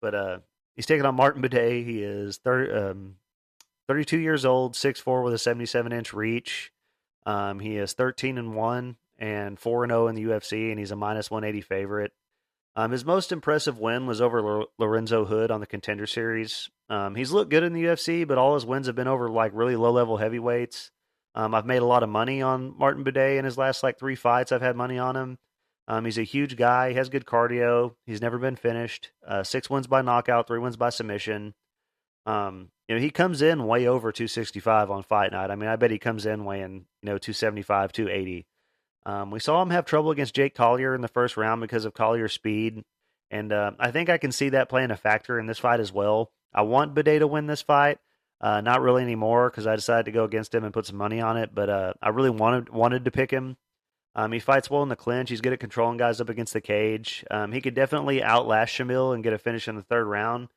But 0.00 0.14
uh, 0.14 0.38
he's 0.76 0.86
taking 0.86 1.06
on 1.06 1.14
Martin 1.14 1.42
Buday. 1.42 1.84
He 1.84 2.02
is 2.02 2.36
third. 2.38 2.76
um, 2.76 3.16
32 3.88 4.18
years 4.18 4.44
old, 4.44 4.74
6'4", 4.74 5.24
with 5.24 5.34
a 5.34 5.38
77 5.38 5.92
inch 5.92 6.12
reach. 6.12 6.70
Um, 7.26 7.58
he 7.58 7.76
is 7.76 7.92
13 7.94 8.38
and 8.38 8.54
one 8.54 8.96
and 9.18 9.58
four 9.58 9.82
and 9.82 9.90
0 9.90 10.08
in 10.08 10.14
the 10.14 10.24
UFC, 10.24 10.70
and 10.70 10.78
he's 10.78 10.92
a 10.92 10.96
minus 10.96 11.30
180 11.30 11.60
favorite. 11.62 12.12
Um, 12.76 12.92
his 12.92 13.04
most 13.04 13.32
impressive 13.32 13.78
win 13.78 14.06
was 14.06 14.20
over 14.20 14.64
Lorenzo 14.78 15.24
Hood 15.24 15.50
on 15.50 15.60
the 15.60 15.66
Contender 15.66 16.06
Series. 16.06 16.70
Um, 16.88 17.16
he's 17.16 17.32
looked 17.32 17.50
good 17.50 17.64
in 17.64 17.72
the 17.72 17.84
UFC, 17.84 18.26
but 18.26 18.38
all 18.38 18.54
his 18.54 18.64
wins 18.64 18.86
have 18.86 18.94
been 18.94 19.08
over 19.08 19.28
like 19.28 19.50
really 19.52 19.74
low 19.74 19.90
level 19.90 20.16
heavyweights. 20.16 20.92
Um, 21.34 21.54
I've 21.54 21.66
made 21.66 21.82
a 21.82 21.86
lot 21.86 22.02
of 22.02 22.08
money 22.08 22.40
on 22.40 22.74
Martin 22.78 23.04
Buday 23.04 23.38
in 23.38 23.44
his 23.44 23.58
last 23.58 23.82
like 23.82 23.98
three 23.98 24.14
fights. 24.14 24.52
I've 24.52 24.62
had 24.62 24.76
money 24.76 24.98
on 24.98 25.16
him. 25.16 25.38
Um, 25.88 26.04
he's 26.04 26.18
a 26.18 26.22
huge 26.22 26.56
guy. 26.56 26.90
He 26.90 26.94
has 26.96 27.08
good 27.08 27.24
cardio. 27.24 27.94
He's 28.06 28.22
never 28.22 28.38
been 28.38 28.56
finished. 28.56 29.10
Uh, 29.26 29.42
six 29.42 29.68
wins 29.68 29.86
by 29.86 30.02
knockout, 30.02 30.46
three 30.46 30.58
wins 30.58 30.76
by 30.76 30.90
submission. 30.90 31.54
Um, 32.26 32.70
you 32.88 32.94
know, 32.94 33.00
he 33.00 33.10
comes 33.10 33.42
in 33.42 33.66
way 33.66 33.86
over 33.86 34.10
265 34.10 34.90
on 34.90 35.02
fight 35.02 35.32
night. 35.32 35.50
I 35.50 35.56
mean, 35.56 35.68
I 35.68 35.76
bet 35.76 35.90
he 35.90 35.98
comes 35.98 36.24
in 36.24 36.44
weighing, 36.44 36.86
you 37.02 37.06
know, 37.06 37.18
275, 37.18 37.92
280. 37.92 38.46
Um, 39.04 39.30
we 39.30 39.40
saw 39.40 39.62
him 39.62 39.70
have 39.70 39.84
trouble 39.84 40.10
against 40.10 40.34
Jake 40.34 40.54
Collier 40.54 40.94
in 40.94 41.02
the 41.02 41.08
first 41.08 41.36
round 41.36 41.60
because 41.60 41.84
of 41.84 41.94
Collier's 41.94 42.32
speed. 42.32 42.82
And 43.30 43.52
uh, 43.52 43.72
I 43.78 43.90
think 43.90 44.08
I 44.08 44.18
can 44.18 44.32
see 44.32 44.50
that 44.50 44.70
playing 44.70 44.90
a 44.90 44.96
factor 44.96 45.38
in 45.38 45.46
this 45.46 45.58
fight 45.58 45.80
as 45.80 45.92
well. 45.92 46.30
I 46.54 46.62
want 46.62 46.94
Buday 46.94 47.18
to 47.18 47.26
win 47.26 47.46
this 47.46 47.62
fight. 47.62 47.98
Uh, 48.40 48.60
not 48.60 48.80
really 48.80 49.02
anymore 49.02 49.50
because 49.50 49.66
I 49.66 49.76
decided 49.76 50.06
to 50.06 50.12
go 50.12 50.24
against 50.24 50.54
him 50.54 50.64
and 50.64 50.72
put 50.72 50.86
some 50.86 50.96
money 50.96 51.20
on 51.20 51.36
it. 51.36 51.54
But 51.54 51.68
uh, 51.68 51.92
I 52.00 52.10
really 52.10 52.30
wanted 52.30 52.70
wanted 52.70 53.04
to 53.04 53.10
pick 53.10 53.30
him. 53.30 53.56
Um, 54.14 54.32
he 54.32 54.38
fights 54.38 54.70
well 54.70 54.82
in 54.82 54.88
the 54.88 54.96
clinch. 54.96 55.28
He's 55.28 55.40
good 55.40 55.52
at 55.52 55.60
controlling 55.60 55.98
guys 55.98 56.20
up 56.20 56.28
against 56.28 56.52
the 56.52 56.60
cage. 56.60 57.24
Um, 57.30 57.52
he 57.52 57.60
could 57.60 57.74
definitely 57.74 58.22
outlast 58.22 58.74
Shamil 58.74 59.14
and 59.14 59.22
get 59.22 59.32
a 59.32 59.38
finish 59.38 59.68
in 59.68 59.76
the 59.76 59.82
third 59.82 60.06
round. 60.06 60.48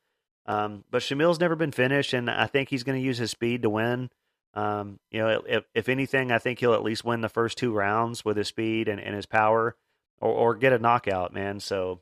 Um, 0.52 0.84
but 0.92 1.02
Shamil's 1.02 1.40
never 1.40 1.56
been 1.56 1.72
finished, 1.72 2.12
and 2.12 2.30
I 2.30 2.46
think 2.46 2.68
he's 2.68 2.84
going 2.84 3.00
to 3.00 3.06
use 3.06 3.18
his 3.18 3.32
speed 3.32 3.62
to 3.62 3.70
win. 3.70 4.10
Um, 4.54 5.00
you 5.10 5.20
know, 5.20 5.42
if, 5.48 5.64
if 5.74 5.88
anything, 5.88 6.30
I 6.30 6.40
think 6.40 6.60
he'll 6.60 6.74
at 6.74 6.84
least 6.84 7.06
win 7.06 7.22
the 7.22 7.30
first 7.30 7.58
two 7.58 7.72
rounds 7.72 8.26
with 8.26 8.36
his 8.36 8.50
speed 8.50 8.90
and, 8.90 9.00
and 9.00 9.16
his 9.16 9.26
power, 9.26 9.78
or, 10.20 10.30
or 10.30 10.56
get 10.56 10.74
a 10.74 10.78
knockout, 10.78 11.34
man. 11.34 11.62
So, 11.62 12.02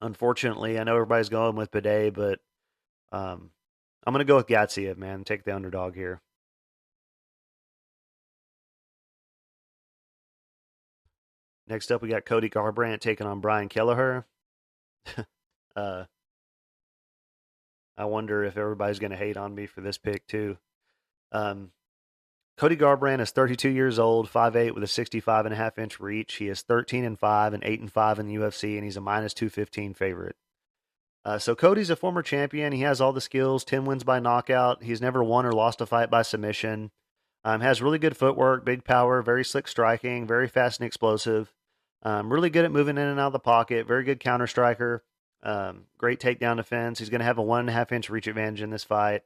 unfortunately, 0.00 0.78
I 0.78 0.84
know 0.84 0.94
everybody's 0.94 1.28
going 1.28 1.54
with 1.54 1.70
Buday, 1.70 2.10
but 2.10 2.38
um, 3.14 3.50
I'm 4.06 4.14
going 4.14 4.24
to 4.24 4.32
go 4.32 4.36
with 4.36 4.46
Gaziev, 4.46 4.96
man. 4.96 5.22
Take 5.22 5.44
the 5.44 5.54
underdog 5.54 5.94
here. 5.94 6.22
Next 11.68 11.92
up, 11.92 12.00
we 12.00 12.08
got 12.08 12.24
Cody 12.24 12.48
Garbrandt 12.48 13.00
taking 13.00 13.26
on 13.26 13.40
Brian 13.40 13.68
Kelleher. 13.68 14.24
uh, 15.76 16.04
I 17.96 18.06
wonder 18.06 18.44
if 18.44 18.56
everybody's 18.56 18.98
going 18.98 19.10
to 19.10 19.16
hate 19.16 19.36
on 19.36 19.54
me 19.54 19.66
for 19.66 19.80
this 19.80 19.98
pick 19.98 20.26
too. 20.26 20.58
Um, 21.30 21.72
Cody 22.56 22.76
Garbrandt 22.76 23.20
is 23.20 23.30
32 23.30 23.68
years 23.70 23.98
old, 23.98 24.30
5'8 24.30 24.74
with 24.74 24.82
a 24.82 24.86
65 24.86 25.46
and 25.46 25.54
a 25.54 25.56
half 25.56 25.78
inch 25.78 25.98
reach. 26.00 26.34
He 26.34 26.48
is 26.48 26.62
13 26.62 27.04
and 27.04 27.18
5 27.18 27.54
and 27.54 27.64
8 27.64 27.80
and 27.80 27.92
5 27.92 28.18
in 28.18 28.26
the 28.28 28.34
UFC, 28.34 28.76
and 28.76 28.84
he's 28.84 28.96
a 28.96 29.00
minus 29.00 29.34
215 29.34 29.94
favorite. 29.94 30.36
Uh, 31.24 31.38
so 31.38 31.54
Cody's 31.54 31.90
a 31.90 31.96
former 31.96 32.22
champion. 32.22 32.72
He 32.72 32.82
has 32.82 33.00
all 33.00 33.12
the 33.12 33.20
skills, 33.20 33.64
10 33.64 33.84
wins 33.84 34.04
by 34.04 34.20
knockout. 34.20 34.82
He's 34.82 35.00
never 35.00 35.22
won 35.22 35.46
or 35.46 35.52
lost 35.52 35.80
a 35.80 35.86
fight 35.86 36.10
by 36.10 36.22
submission. 36.22 36.90
Um, 37.44 37.60
has 37.60 37.82
really 37.82 37.98
good 37.98 38.16
footwork, 38.16 38.64
big 38.64 38.84
power, 38.84 39.22
very 39.22 39.44
slick 39.44 39.66
striking, 39.66 40.26
very 40.26 40.48
fast 40.48 40.80
and 40.80 40.86
explosive. 40.86 41.52
Um, 42.02 42.32
really 42.32 42.50
good 42.50 42.64
at 42.64 42.72
moving 42.72 42.98
in 42.98 43.06
and 43.06 43.20
out 43.20 43.28
of 43.28 43.32
the 43.32 43.38
pocket. 43.38 43.86
Very 43.86 44.04
good 44.04 44.20
counter 44.20 44.46
striker. 44.46 45.04
Um, 45.42 45.86
great 45.98 46.20
takedown 46.20 46.56
defense. 46.56 46.98
He's 46.98 47.10
going 47.10 47.20
to 47.20 47.24
have 47.24 47.38
a 47.38 47.42
one 47.42 47.60
and 47.60 47.68
a 47.68 47.72
half 47.72 47.92
inch 47.92 48.08
reach 48.10 48.26
advantage 48.26 48.62
in 48.62 48.70
this 48.70 48.84
fight. 48.84 49.22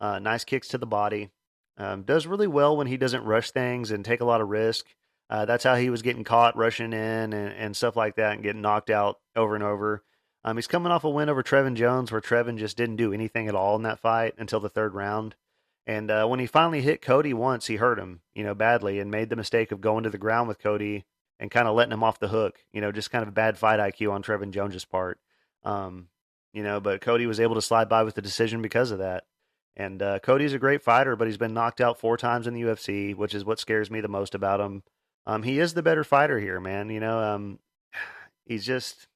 Uh, 0.00 0.18
nice 0.18 0.44
kicks 0.44 0.68
to 0.68 0.78
the 0.78 0.86
body. 0.86 1.30
Um, 1.76 2.02
does 2.02 2.26
really 2.26 2.46
well 2.46 2.76
when 2.76 2.86
he 2.86 2.96
doesn't 2.96 3.24
rush 3.24 3.50
things 3.50 3.90
and 3.90 4.04
take 4.04 4.20
a 4.20 4.24
lot 4.24 4.40
of 4.40 4.48
risk. 4.48 4.86
Uh, 5.30 5.44
that's 5.44 5.64
how 5.64 5.74
he 5.74 5.90
was 5.90 6.02
getting 6.02 6.24
caught 6.24 6.56
rushing 6.56 6.92
in 6.92 7.32
and, 7.32 7.34
and, 7.34 7.76
stuff 7.76 7.96
like 7.96 8.16
that 8.16 8.34
and 8.34 8.42
getting 8.42 8.60
knocked 8.60 8.90
out 8.90 9.18
over 9.34 9.54
and 9.54 9.64
over. 9.64 10.04
Um, 10.44 10.56
he's 10.56 10.66
coming 10.66 10.92
off 10.92 11.04
a 11.04 11.10
win 11.10 11.30
over 11.30 11.42
Trevin 11.42 11.74
Jones 11.74 12.12
where 12.12 12.20
Trevin 12.20 12.58
just 12.58 12.76
didn't 12.76 12.96
do 12.96 13.12
anything 13.12 13.48
at 13.48 13.54
all 13.54 13.74
in 13.76 13.82
that 13.82 13.98
fight 13.98 14.34
until 14.36 14.60
the 14.60 14.68
third 14.68 14.94
round. 14.94 15.34
And 15.86 16.10
uh, 16.10 16.26
when 16.26 16.40
he 16.40 16.46
finally 16.46 16.82
hit 16.82 17.02
Cody 17.02 17.34
once, 17.34 17.66
he 17.66 17.76
hurt 17.76 17.98
him, 17.98 18.20
you 18.34 18.44
know, 18.44 18.54
badly 18.54 19.00
and 19.00 19.10
made 19.10 19.30
the 19.30 19.36
mistake 19.36 19.72
of 19.72 19.80
going 19.80 20.04
to 20.04 20.10
the 20.10 20.18
ground 20.18 20.48
with 20.48 20.58
Cody 20.58 21.04
and 21.40 21.50
kind 21.50 21.66
of 21.66 21.74
letting 21.74 21.92
him 21.92 22.04
off 22.04 22.18
the 22.18 22.28
hook. 22.28 22.64
You 22.72 22.80
know, 22.80 22.92
just 22.92 23.10
kind 23.10 23.22
of 23.22 23.28
a 23.28 23.32
bad 23.32 23.58
fight 23.58 23.80
IQ 23.80 24.12
on 24.12 24.22
Trevin 24.22 24.50
Jones's 24.50 24.84
part. 24.84 25.18
Um, 25.64 26.08
you 26.52 26.62
know, 26.62 26.80
but 26.80 27.00
Cody 27.00 27.26
was 27.26 27.40
able 27.40 27.56
to 27.56 27.62
slide 27.62 27.88
by 27.88 28.02
with 28.04 28.14
the 28.14 28.22
decision 28.22 28.62
because 28.62 28.90
of 28.90 28.98
that. 28.98 29.24
And 29.76 30.00
uh, 30.00 30.20
Cody's 30.20 30.52
a 30.52 30.58
great 30.58 30.82
fighter, 30.82 31.16
but 31.16 31.26
he's 31.26 31.36
been 31.36 31.54
knocked 31.54 31.80
out 31.80 31.98
four 31.98 32.16
times 32.16 32.46
in 32.46 32.54
the 32.54 32.62
UFC, 32.62 33.14
which 33.14 33.34
is 33.34 33.44
what 33.44 33.58
scares 33.58 33.90
me 33.90 34.00
the 34.00 34.08
most 34.08 34.34
about 34.34 34.60
him. 34.60 34.84
Um, 35.26 35.42
he 35.42 35.58
is 35.58 35.74
the 35.74 35.82
better 35.82 36.04
fighter 36.04 36.38
here, 36.38 36.60
man. 36.60 36.90
You 36.90 37.00
know, 37.00 37.18
um, 37.18 37.58
he's 38.46 38.64
just, 38.64 39.08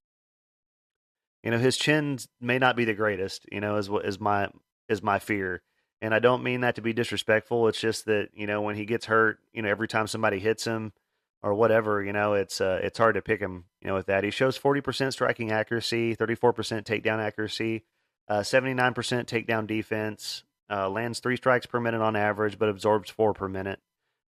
you 1.44 1.50
know, 1.52 1.58
his 1.58 1.76
chin 1.76 2.18
may 2.40 2.58
not 2.58 2.76
be 2.76 2.84
the 2.84 2.94
greatest. 2.94 3.46
You 3.52 3.60
know, 3.60 3.76
is 3.76 3.88
what 3.88 4.04
is 4.04 4.18
my 4.18 4.48
is 4.88 5.02
my 5.02 5.18
fear. 5.18 5.62
And 6.00 6.14
I 6.14 6.18
don't 6.18 6.44
mean 6.44 6.60
that 6.62 6.76
to 6.76 6.82
be 6.82 6.92
disrespectful. 6.92 7.68
It's 7.68 7.80
just 7.80 8.06
that 8.06 8.30
you 8.34 8.46
know 8.46 8.60
when 8.62 8.74
he 8.74 8.84
gets 8.84 9.06
hurt, 9.06 9.38
you 9.52 9.62
know, 9.62 9.68
every 9.68 9.88
time 9.88 10.08
somebody 10.08 10.40
hits 10.40 10.64
him, 10.64 10.92
or 11.42 11.54
whatever, 11.54 12.02
you 12.02 12.12
know, 12.12 12.34
it's 12.34 12.60
uh, 12.60 12.80
it's 12.82 12.98
hard 12.98 13.14
to 13.14 13.22
pick 13.22 13.40
him, 13.40 13.64
you 13.80 13.88
know, 13.88 13.94
with 13.94 14.06
that. 14.06 14.24
He 14.24 14.30
shows 14.30 14.58
40% 14.58 15.12
striking 15.12 15.52
accuracy, 15.52 16.16
34% 16.16 16.54
takedown 16.84 17.20
accuracy, 17.20 17.84
uh, 18.28 18.40
79% 18.40 18.94
takedown 18.94 19.66
defense, 19.66 20.44
uh, 20.70 20.88
lands 20.88 21.20
three 21.20 21.36
strikes 21.36 21.66
per 21.66 21.80
minute 21.80 22.00
on 22.00 22.16
average, 22.16 22.58
but 22.58 22.68
absorbs 22.68 23.10
four 23.10 23.34
per 23.34 23.48
minute. 23.48 23.80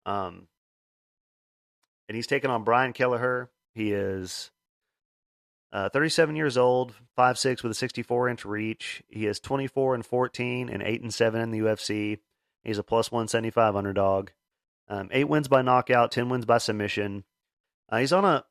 Um, 0.06 0.46
and 2.08 2.16
he's 2.16 2.26
taking 2.26 2.50
on 2.50 2.64
Brian 2.64 2.92
Kelleher. 2.92 3.50
He 3.74 3.92
is 3.92 4.50
uh, 5.72 5.88
37 5.88 6.36
years 6.36 6.56
old, 6.56 6.94
5'6 7.16 7.62
with 7.62 7.72
a 7.72 7.74
64 7.74 8.28
inch 8.28 8.44
reach. 8.44 9.02
He 9.08 9.26
is 9.26 9.40
24 9.40 9.94
and 9.94 10.04
14 10.04 10.68
and 10.68 10.82
8 10.82 11.02
and 11.02 11.14
7 11.14 11.40
in 11.40 11.50
the 11.50 11.60
UFC. 11.60 12.18
He's 12.64 12.78
a 12.78 12.82
plus 12.82 13.10
175 13.10 13.76
underdog. 13.76 14.30
Um, 14.90 15.08
eight 15.12 15.28
wins 15.28 15.46
by 15.46 15.62
knockout, 15.62 16.10
ten 16.10 16.28
wins 16.28 16.44
by 16.44 16.58
submission. 16.58 17.22
Uh, 17.88 17.98
he's 17.98 18.12
on 18.12 18.24
a 18.24 18.44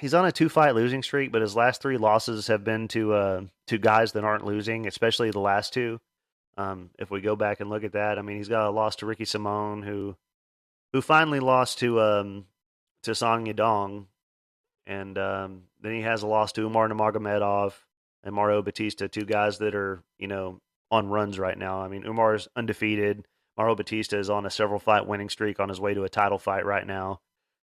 he's 0.00 0.12
on 0.12 0.26
a 0.26 0.32
two 0.32 0.48
fight 0.48 0.74
losing 0.74 1.04
streak, 1.04 1.30
but 1.30 1.40
his 1.40 1.54
last 1.54 1.80
three 1.80 1.96
losses 1.96 2.48
have 2.48 2.64
been 2.64 2.88
to 2.88 3.14
uh, 3.14 3.42
to 3.68 3.78
guys 3.78 4.12
that 4.12 4.24
aren't 4.24 4.44
losing, 4.44 4.88
especially 4.88 5.30
the 5.30 5.38
last 5.40 5.72
two. 5.72 6.00
Um, 6.56 6.90
if 6.98 7.10
we 7.10 7.20
go 7.20 7.36
back 7.36 7.60
and 7.60 7.70
look 7.70 7.84
at 7.84 7.92
that, 7.92 8.18
I 8.18 8.22
mean, 8.22 8.36
he's 8.36 8.48
got 8.48 8.68
a 8.68 8.70
loss 8.70 8.96
to 8.96 9.06
Ricky 9.06 9.24
Simon, 9.24 9.82
who 9.82 10.16
who 10.92 11.00
finally 11.00 11.40
lost 11.40 11.78
to 11.78 12.00
um, 12.00 12.46
to 13.04 13.14
Song 13.14 13.46
Yadong, 13.46 14.06
and 14.88 15.16
um, 15.16 15.62
then 15.80 15.94
he 15.94 16.02
has 16.02 16.22
a 16.22 16.26
loss 16.26 16.50
to 16.52 16.62
Umar 16.62 16.88
Nurmagomedov 16.88 17.72
and 18.24 18.34
Mario 18.34 18.62
Bautista, 18.62 19.06
two 19.08 19.24
guys 19.24 19.58
that 19.58 19.76
are 19.76 20.02
you 20.18 20.26
know 20.26 20.60
on 20.90 21.08
runs 21.08 21.38
right 21.38 21.56
now. 21.56 21.82
I 21.82 21.88
mean, 21.88 22.02
Umar's 22.04 22.48
undefeated. 22.56 23.24
Mauro 23.56 23.74
Bautista 23.74 24.18
is 24.18 24.30
on 24.30 24.46
a 24.46 24.50
several 24.50 24.80
fight 24.80 25.06
winning 25.06 25.28
streak 25.28 25.60
on 25.60 25.68
his 25.68 25.80
way 25.80 25.94
to 25.94 26.04
a 26.04 26.08
title 26.08 26.38
fight 26.38 26.64
right 26.64 26.86
now. 26.86 27.20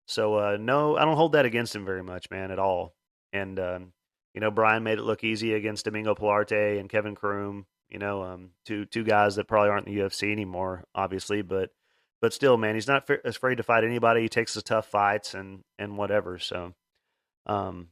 So 0.06 0.36
uh, 0.36 0.58
no, 0.60 0.98
I 0.98 1.06
don't 1.06 1.16
hold 1.16 1.34
that 1.34 1.46
against 1.46 1.76
him 1.76 1.86
very 1.86 2.04
much, 2.04 2.30
man, 2.30 2.52
at 2.52 2.60
all. 2.60 2.96
And 3.34 3.60
um, 3.60 3.94
you 4.34 4.42
know, 4.42 4.52
Brian 4.52 4.84
made 4.84 5.00
it 5.00 5.04
look 5.04 5.24
easy 5.24 5.54
against 5.54 5.86
Domingo 5.86 6.16
Pilarte 6.16 6.80
and 6.80 6.90
Kevin 6.90 7.16
Croom. 7.16 7.66
You 7.90 8.00
know, 8.00 8.24
um, 8.24 8.52
two 8.66 8.86
two 8.86 9.04
guys 9.04 9.36
that 9.36 9.48
probably 9.48 9.70
aren't 9.70 9.88
in 9.88 9.96
the 9.96 10.02
UFC 10.02 10.32
anymore, 10.32 10.84
obviously, 10.94 11.42
but 11.42 11.72
but 12.22 12.34
still, 12.34 12.58
man, 12.58 12.76
he's 12.76 12.88
not 12.88 13.10
afraid 13.26 13.56
to 13.56 13.64
fight 13.64 13.84
anybody. 13.84 14.22
He 14.22 14.30
takes 14.30 14.54
the 14.54 14.62
tough 14.62 14.88
fights 14.88 15.34
and 15.34 15.64
and 15.78 15.98
whatever. 15.98 16.40
So, 16.40 16.74
um, 17.46 17.90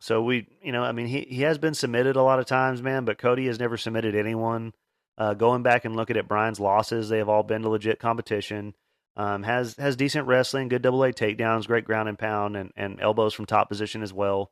so 0.00 0.22
we, 0.22 0.46
you 0.62 0.72
know, 0.72 0.82
I 0.82 0.92
mean, 0.92 1.06
he 1.06 1.26
he 1.28 1.42
has 1.42 1.58
been 1.58 1.74
submitted 1.74 2.16
a 2.16 2.22
lot 2.22 2.40
of 2.40 2.46
times, 2.46 2.82
man, 2.82 3.04
but 3.04 3.18
Cody 3.18 3.46
has 3.46 3.60
never 3.60 3.76
submitted 3.76 4.14
anyone. 4.14 4.72
Uh, 5.18 5.34
going 5.34 5.62
back 5.62 5.84
and 5.84 5.96
looking 5.96 6.16
at 6.16 6.28
Brian's 6.28 6.60
losses, 6.60 7.08
they 7.08 7.18
have 7.18 7.28
all 7.28 7.42
been 7.42 7.62
to 7.62 7.68
legit 7.68 7.98
competition. 7.98 8.74
Um, 9.16 9.42
has 9.42 9.76
has 9.76 9.96
decent 9.96 10.26
wrestling, 10.26 10.68
good 10.68 10.82
double 10.82 11.02
A 11.04 11.12
takedowns, 11.12 11.66
great 11.66 11.84
ground 11.84 12.08
and 12.08 12.18
pound, 12.18 12.56
and, 12.56 12.72
and 12.76 13.00
elbows 13.00 13.34
from 13.34 13.44
top 13.44 13.68
position 13.68 14.02
as 14.02 14.12
well. 14.12 14.50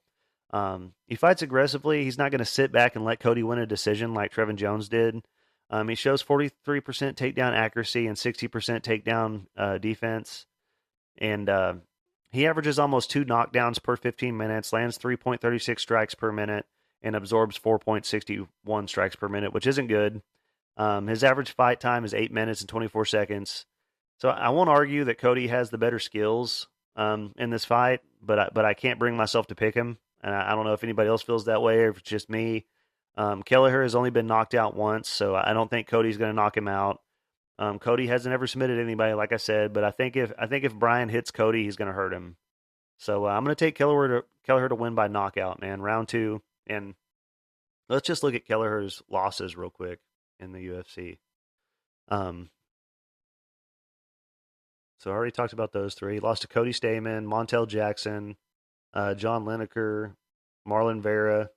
Um, 0.50 0.94
he 1.06 1.14
fights 1.14 1.42
aggressively. 1.42 2.04
He's 2.04 2.18
not 2.18 2.30
going 2.30 2.40
to 2.40 2.44
sit 2.44 2.72
back 2.72 2.96
and 2.96 3.04
let 3.04 3.20
Cody 3.20 3.42
win 3.42 3.58
a 3.58 3.66
decision 3.66 4.14
like 4.14 4.32
Trevin 4.32 4.56
Jones 4.56 4.88
did. 4.88 5.22
Um, 5.70 5.88
he 5.88 5.94
shows 5.94 6.22
43% 6.22 6.50
takedown 6.64 7.52
accuracy 7.52 8.06
and 8.06 8.16
60% 8.16 8.48
takedown 8.82 9.46
uh, 9.56 9.78
defense. 9.78 10.46
And 11.18 11.48
uh, 11.48 11.74
he 12.30 12.46
averages 12.46 12.78
almost 12.78 13.10
two 13.10 13.24
knockdowns 13.24 13.82
per 13.82 13.96
15 13.96 14.36
minutes, 14.36 14.72
lands 14.72 14.98
3.36 14.98 15.78
strikes 15.78 16.14
per 16.14 16.32
minute, 16.32 16.64
and 17.02 17.14
absorbs 17.14 17.58
4.61 17.58 18.88
strikes 18.88 19.16
per 19.16 19.28
minute, 19.28 19.52
which 19.52 19.66
isn't 19.66 19.88
good. 19.88 20.22
Um, 20.78 21.08
his 21.08 21.24
average 21.24 21.54
fight 21.54 21.80
time 21.80 22.04
is 22.04 22.14
8 22.14 22.32
minutes 22.32 22.60
and 22.60 22.68
24 22.68 23.04
seconds. 23.04 23.66
So 24.18 24.28
I 24.28 24.50
won't 24.50 24.70
argue 24.70 25.04
that 25.04 25.18
Cody 25.18 25.48
has 25.48 25.70
the 25.70 25.78
better 25.78 25.98
skills 25.98 26.68
um, 26.96 27.34
in 27.36 27.50
this 27.50 27.64
fight, 27.64 28.00
but 28.22 28.38
I, 28.38 28.48
but 28.52 28.64
I 28.64 28.74
can't 28.74 28.98
bring 28.98 29.16
myself 29.16 29.48
to 29.48 29.54
pick 29.54 29.74
him. 29.74 29.98
And 30.20 30.34
I, 30.34 30.52
I, 30.52 30.54
don't 30.54 30.64
know 30.64 30.72
if 30.72 30.84
anybody 30.84 31.08
else 31.08 31.22
feels 31.22 31.44
that 31.44 31.62
way 31.62 31.78
or 31.78 31.90
if 31.90 31.98
it's 31.98 32.08
just 32.08 32.30
me. 32.30 32.64
Um, 33.16 33.42
Kelleher 33.42 33.82
has 33.82 33.94
only 33.94 34.10
been 34.10 34.26
knocked 34.26 34.54
out 34.54 34.76
once, 34.76 35.08
so 35.08 35.34
I 35.34 35.52
don't 35.52 35.70
think 35.70 35.88
Cody's 35.88 36.16
going 36.16 36.30
to 36.30 36.36
knock 36.36 36.56
him 36.56 36.68
out. 36.68 37.00
Um, 37.58 37.80
Cody 37.80 38.06
hasn't 38.06 38.32
ever 38.32 38.46
submitted 38.46 38.78
anybody, 38.78 39.14
like 39.14 39.32
I 39.32 39.36
said, 39.36 39.72
but 39.72 39.82
I 39.82 39.90
think 39.90 40.16
if 40.16 40.32
I 40.38 40.46
think 40.46 40.64
if 40.64 40.74
Brian 40.74 41.08
hits 41.08 41.32
Cody, 41.32 41.64
he's 41.64 41.74
going 41.74 41.88
to 41.88 41.94
hurt 41.94 42.12
him. 42.12 42.36
So 42.98 43.26
uh, 43.26 43.30
I'm 43.30 43.42
going 43.42 43.54
to 43.54 43.64
take 43.64 43.74
Kelleher 43.74 44.08
to 44.08 44.24
Kelleher 44.44 44.68
to 44.68 44.76
win 44.76 44.94
by 44.94 45.08
knockout, 45.08 45.60
man. 45.60 45.80
Round 45.80 46.06
two, 46.08 46.40
and 46.68 46.94
let's 47.88 48.06
just 48.06 48.22
look 48.22 48.34
at 48.34 48.46
Kelleher's 48.46 49.02
losses 49.10 49.56
real 49.56 49.70
quick 49.70 49.98
in 50.40 50.52
the 50.52 50.68
UFC. 50.68 51.18
Um, 52.08 52.50
so 55.00 55.10
I 55.10 55.14
already 55.14 55.32
talked 55.32 55.52
about 55.52 55.72
those 55.72 55.94
three. 55.94 56.18
Lost 56.18 56.42
to 56.42 56.48
Cody 56.48 56.72
Stamann, 56.72 57.26
Montel 57.26 57.68
Jackson, 57.68 58.36
uh, 58.94 59.14
John 59.14 59.44
Lineker, 59.44 60.14
Marlon 60.66 61.00
Vera. 61.00 61.50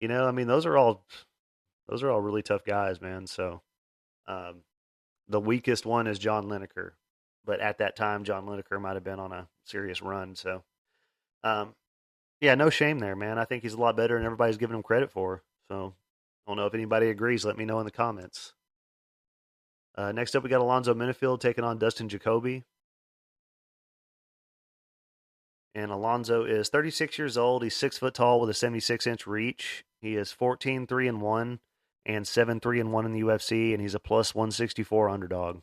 You 0.00 0.08
know, 0.08 0.26
I 0.26 0.32
mean, 0.32 0.48
those 0.48 0.66
are 0.66 0.76
all 0.76 1.04
those 1.88 2.02
are 2.02 2.10
all 2.10 2.20
really 2.20 2.42
tough 2.42 2.64
guys, 2.64 3.00
man. 3.00 3.26
So 3.26 3.62
um, 4.26 4.62
the 5.28 5.40
weakest 5.40 5.86
one 5.86 6.06
is 6.06 6.18
John 6.18 6.46
Lineker, 6.46 6.92
but 7.44 7.60
at 7.60 7.78
that 7.78 7.96
time, 7.96 8.24
John 8.24 8.46
Lineker 8.46 8.80
might 8.80 8.94
have 8.94 9.04
been 9.04 9.20
on 9.20 9.32
a 9.32 9.48
serious 9.64 10.02
run. 10.02 10.34
So, 10.34 10.62
um, 11.44 11.74
yeah, 12.40 12.54
no 12.54 12.70
shame 12.70 12.98
there, 12.98 13.16
man. 13.16 13.38
I 13.38 13.44
think 13.44 13.62
he's 13.62 13.74
a 13.74 13.80
lot 13.80 13.96
better, 13.96 14.16
and 14.16 14.24
everybody's 14.24 14.58
giving 14.58 14.76
him 14.76 14.82
credit 14.82 15.10
for. 15.10 15.42
So, 15.68 15.94
don't 16.46 16.56
know 16.56 16.66
if 16.66 16.74
anybody 16.74 17.10
agrees. 17.10 17.44
Let 17.44 17.58
me 17.58 17.64
know 17.64 17.78
in 17.80 17.84
the 17.84 17.90
comments. 17.90 18.54
Uh, 19.96 20.12
next 20.12 20.36
up, 20.36 20.42
we 20.42 20.50
got 20.50 20.60
Alonzo 20.60 20.94
Menifield 20.94 21.40
taking 21.40 21.64
on 21.64 21.78
Dustin 21.78 22.08
Jacoby. 22.08 22.64
And 25.74 25.90
Alonzo 25.90 26.44
is 26.44 26.68
36 26.68 27.18
years 27.18 27.36
old. 27.36 27.62
He's 27.62 27.76
six 27.76 27.98
foot 27.98 28.14
tall 28.14 28.40
with 28.40 28.48
a 28.50 28.54
76 28.54 29.06
inch 29.06 29.26
reach. 29.26 29.84
He 30.00 30.16
is 30.16 30.32
14 30.32 30.86
3 30.86 31.08
and 31.08 31.20
1 31.20 31.60
and 32.06 32.26
7 32.26 32.60
3 32.60 32.80
and 32.80 32.92
1 32.92 33.04
in 33.04 33.12
the 33.12 33.20
UFC, 33.20 33.72
and 33.72 33.82
he's 33.82 33.94
a 33.94 34.00
plus 34.00 34.34
164 34.34 35.08
underdog. 35.08 35.60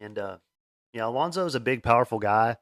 And, 0.00 0.18
uh, 0.18 0.38
yeah, 0.92 1.06
Alonzo 1.06 1.46
is 1.46 1.54
a 1.54 1.60
big, 1.60 1.82
powerful 1.82 2.18
guy. 2.18 2.56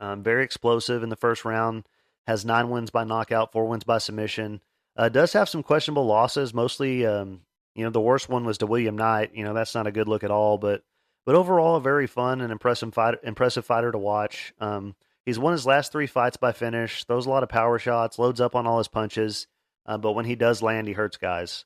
Um, 0.00 0.22
very 0.22 0.44
explosive 0.44 1.02
in 1.02 1.08
the 1.08 1.16
first 1.16 1.44
round. 1.44 1.84
Has 2.30 2.44
nine 2.44 2.70
wins 2.70 2.90
by 2.90 3.02
knockout, 3.02 3.50
four 3.50 3.66
wins 3.66 3.82
by 3.82 3.98
submission. 3.98 4.60
Uh, 4.96 5.08
does 5.08 5.32
have 5.32 5.48
some 5.48 5.64
questionable 5.64 6.06
losses. 6.06 6.54
Mostly, 6.54 7.04
um, 7.04 7.40
you 7.74 7.82
know, 7.82 7.90
the 7.90 8.00
worst 8.00 8.28
one 8.28 8.44
was 8.44 8.58
to 8.58 8.66
William 8.66 8.96
Knight. 8.96 9.32
You 9.34 9.42
know, 9.42 9.52
that's 9.52 9.74
not 9.74 9.88
a 9.88 9.90
good 9.90 10.06
look 10.06 10.22
at 10.22 10.30
all. 10.30 10.56
But, 10.56 10.84
but 11.26 11.34
overall, 11.34 11.74
a 11.74 11.80
very 11.80 12.06
fun 12.06 12.40
and 12.40 12.52
impressive 12.52 12.94
fighter, 12.94 13.18
impressive 13.24 13.64
fighter 13.64 13.90
to 13.90 13.98
watch. 13.98 14.54
Um, 14.60 14.94
he's 15.26 15.40
won 15.40 15.50
his 15.50 15.66
last 15.66 15.90
three 15.90 16.06
fights 16.06 16.36
by 16.36 16.52
finish. 16.52 17.02
Throws 17.02 17.26
a 17.26 17.30
lot 17.30 17.42
of 17.42 17.48
power 17.48 17.80
shots. 17.80 18.16
Loads 18.16 18.40
up 18.40 18.54
on 18.54 18.64
all 18.64 18.78
his 18.78 18.86
punches. 18.86 19.48
Uh, 19.84 19.98
but 19.98 20.12
when 20.12 20.24
he 20.24 20.36
does 20.36 20.62
land, 20.62 20.86
he 20.86 20.92
hurts 20.94 21.16
guys. 21.16 21.64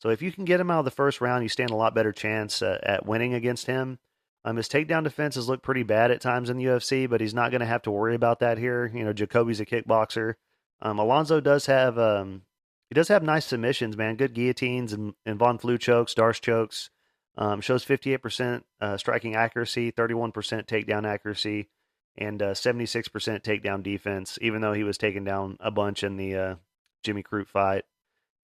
So 0.00 0.10
if 0.10 0.20
you 0.20 0.30
can 0.30 0.44
get 0.44 0.60
him 0.60 0.70
out 0.70 0.80
of 0.80 0.84
the 0.84 0.90
first 0.90 1.22
round, 1.22 1.42
you 1.42 1.48
stand 1.48 1.70
a 1.70 1.76
lot 1.76 1.94
better 1.94 2.12
chance 2.12 2.60
uh, 2.60 2.78
at 2.82 3.06
winning 3.06 3.32
against 3.32 3.66
him. 3.66 3.98
Um, 4.44 4.56
his 4.56 4.68
takedown 4.68 5.04
defenses 5.04 5.48
look 5.48 5.62
pretty 5.62 5.84
bad 5.84 6.10
at 6.10 6.20
times 6.20 6.50
in 6.50 6.56
the 6.56 6.64
UFC, 6.64 7.08
but 7.08 7.20
he's 7.20 7.34
not 7.34 7.50
going 7.50 7.60
to 7.60 7.66
have 7.66 7.82
to 7.82 7.90
worry 7.90 8.14
about 8.14 8.40
that 8.40 8.58
here. 8.58 8.90
You 8.92 9.04
know, 9.04 9.12
Jacoby's 9.12 9.60
a 9.60 9.66
kickboxer. 9.66 10.34
Um, 10.80 10.98
Alonzo 10.98 11.40
does 11.40 11.66
have 11.66 11.98
um, 11.98 12.42
he 12.88 12.94
does 12.94 13.08
have 13.08 13.22
nice 13.22 13.46
submissions, 13.46 13.96
man. 13.96 14.16
Good 14.16 14.34
guillotines 14.34 14.92
and, 14.92 15.14
and 15.24 15.38
Von 15.38 15.58
Flue 15.58 15.78
chokes, 15.78 16.14
Darce 16.14 16.40
chokes. 16.40 16.90
Um, 17.38 17.62
shows 17.62 17.84
58% 17.84 18.62
uh, 18.80 18.98
striking 18.98 19.34
accuracy, 19.36 19.90
31% 19.90 20.32
takedown 20.66 21.06
accuracy, 21.06 21.70
and 22.18 22.42
uh, 22.42 22.50
76% 22.50 23.08
takedown 23.42 23.82
defense. 23.82 24.38
Even 24.42 24.60
though 24.60 24.74
he 24.74 24.84
was 24.84 24.98
taken 24.98 25.24
down 25.24 25.56
a 25.60 25.70
bunch 25.70 26.04
in 26.04 26.16
the 26.16 26.36
uh, 26.36 26.54
Jimmy 27.02 27.22
Crute 27.22 27.48
fight 27.48 27.84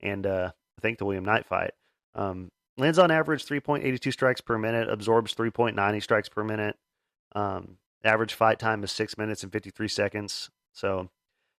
and 0.00 0.26
uh, 0.26 0.50
I 0.78 0.80
think 0.80 0.98
the 0.98 1.04
William 1.04 1.24
Knight 1.24 1.46
fight. 1.46 1.72
Um, 2.14 2.50
lands 2.78 2.98
on 2.98 3.10
average 3.10 3.44
3.82 3.44 4.12
strikes 4.12 4.40
per 4.40 4.56
minute, 4.56 4.88
absorbs 4.88 5.34
3.90 5.34 6.02
strikes 6.02 6.28
per 6.28 6.44
minute. 6.44 6.76
Um, 7.34 7.76
average 8.04 8.34
fight 8.34 8.58
time 8.58 8.82
is 8.84 8.92
six 8.92 9.18
minutes 9.18 9.42
and 9.42 9.52
53 9.52 9.88
seconds. 9.88 10.48
So 10.72 11.10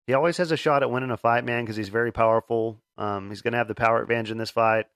he 0.06 0.14
always 0.14 0.38
has 0.38 0.50
a 0.50 0.56
shot 0.56 0.82
at 0.82 0.90
winning 0.90 1.10
a 1.10 1.16
fight, 1.16 1.44
man, 1.44 1.64
because 1.64 1.76
he's 1.76 1.90
very 1.90 2.10
powerful. 2.10 2.80
Um, 2.96 3.28
he's 3.28 3.42
going 3.42 3.52
to 3.52 3.58
have 3.58 3.68
the 3.68 3.74
power 3.74 4.02
advantage 4.02 4.30
in 4.30 4.38
this 4.38 4.50
fight. 4.50 4.86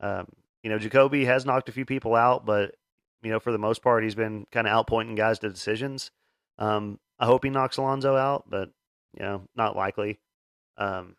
Um, 0.00 0.26
you 0.62 0.70
know, 0.70 0.78
Jacoby 0.78 1.24
has 1.24 1.46
knocked 1.46 1.68
a 1.68 1.72
few 1.72 1.84
people 1.84 2.14
out, 2.14 2.44
but 2.44 2.74
you 3.22 3.30
know, 3.30 3.40
for 3.40 3.52
the 3.52 3.58
most 3.58 3.82
part, 3.82 4.04
he's 4.04 4.14
been 4.14 4.46
kind 4.52 4.66
of 4.66 4.86
outpointing 4.86 5.16
guys 5.16 5.38
to 5.40 5.48
decisions. 5.48 6.10
Um, 6.58 6.98
I 7.18 7.26
hope 7.26 7.44
he 7.44 7.50
knocks 7.50 7.76
Alonzo 7.76 8.16
out, 8.16 8.44
but 8.48 8.70
you 9.14 9.24
know, 9.24 9.42
not 9.56 9.76
likely. 9.76 10.18
Um, 10.76 11.16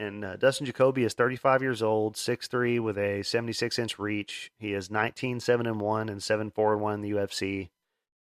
and 0.00 0.24
uh, 0.24 0.36
Dustin 0.36 0.64
Jacoby 0.64 1.04
is 1.04 1.12
35 1.12 1.60
years 1.60 1.82
old, 1.82 2.14
6'3 2.14 2.80
with 2.80 2.96
a 2.96 3.22
76 3.22 3.78
inch 3.78 3.98
reach. 3.98 4.50
He 4.58 4.72
is 4.72 4.90
19 4.90 5.40
7 5.40 5.66
and 5.66 5.78
1 5.78 6.08
and 6.08 6.22
7 6.22 6.50
4 6.50 6.72
and 6.72 6.82
1 6.82 6.94
in 6.94 7.00
the 7.02 7.10
UFC. 7.10 7.68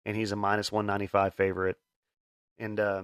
And 0.06 0.16
he's 0.16 0.32
a 0.32 0.36
minus 0.36 0.72
195 0.72 1.34
favorite. 1.34 1.78
And 2.60 2.80
uh, 2.80 3.04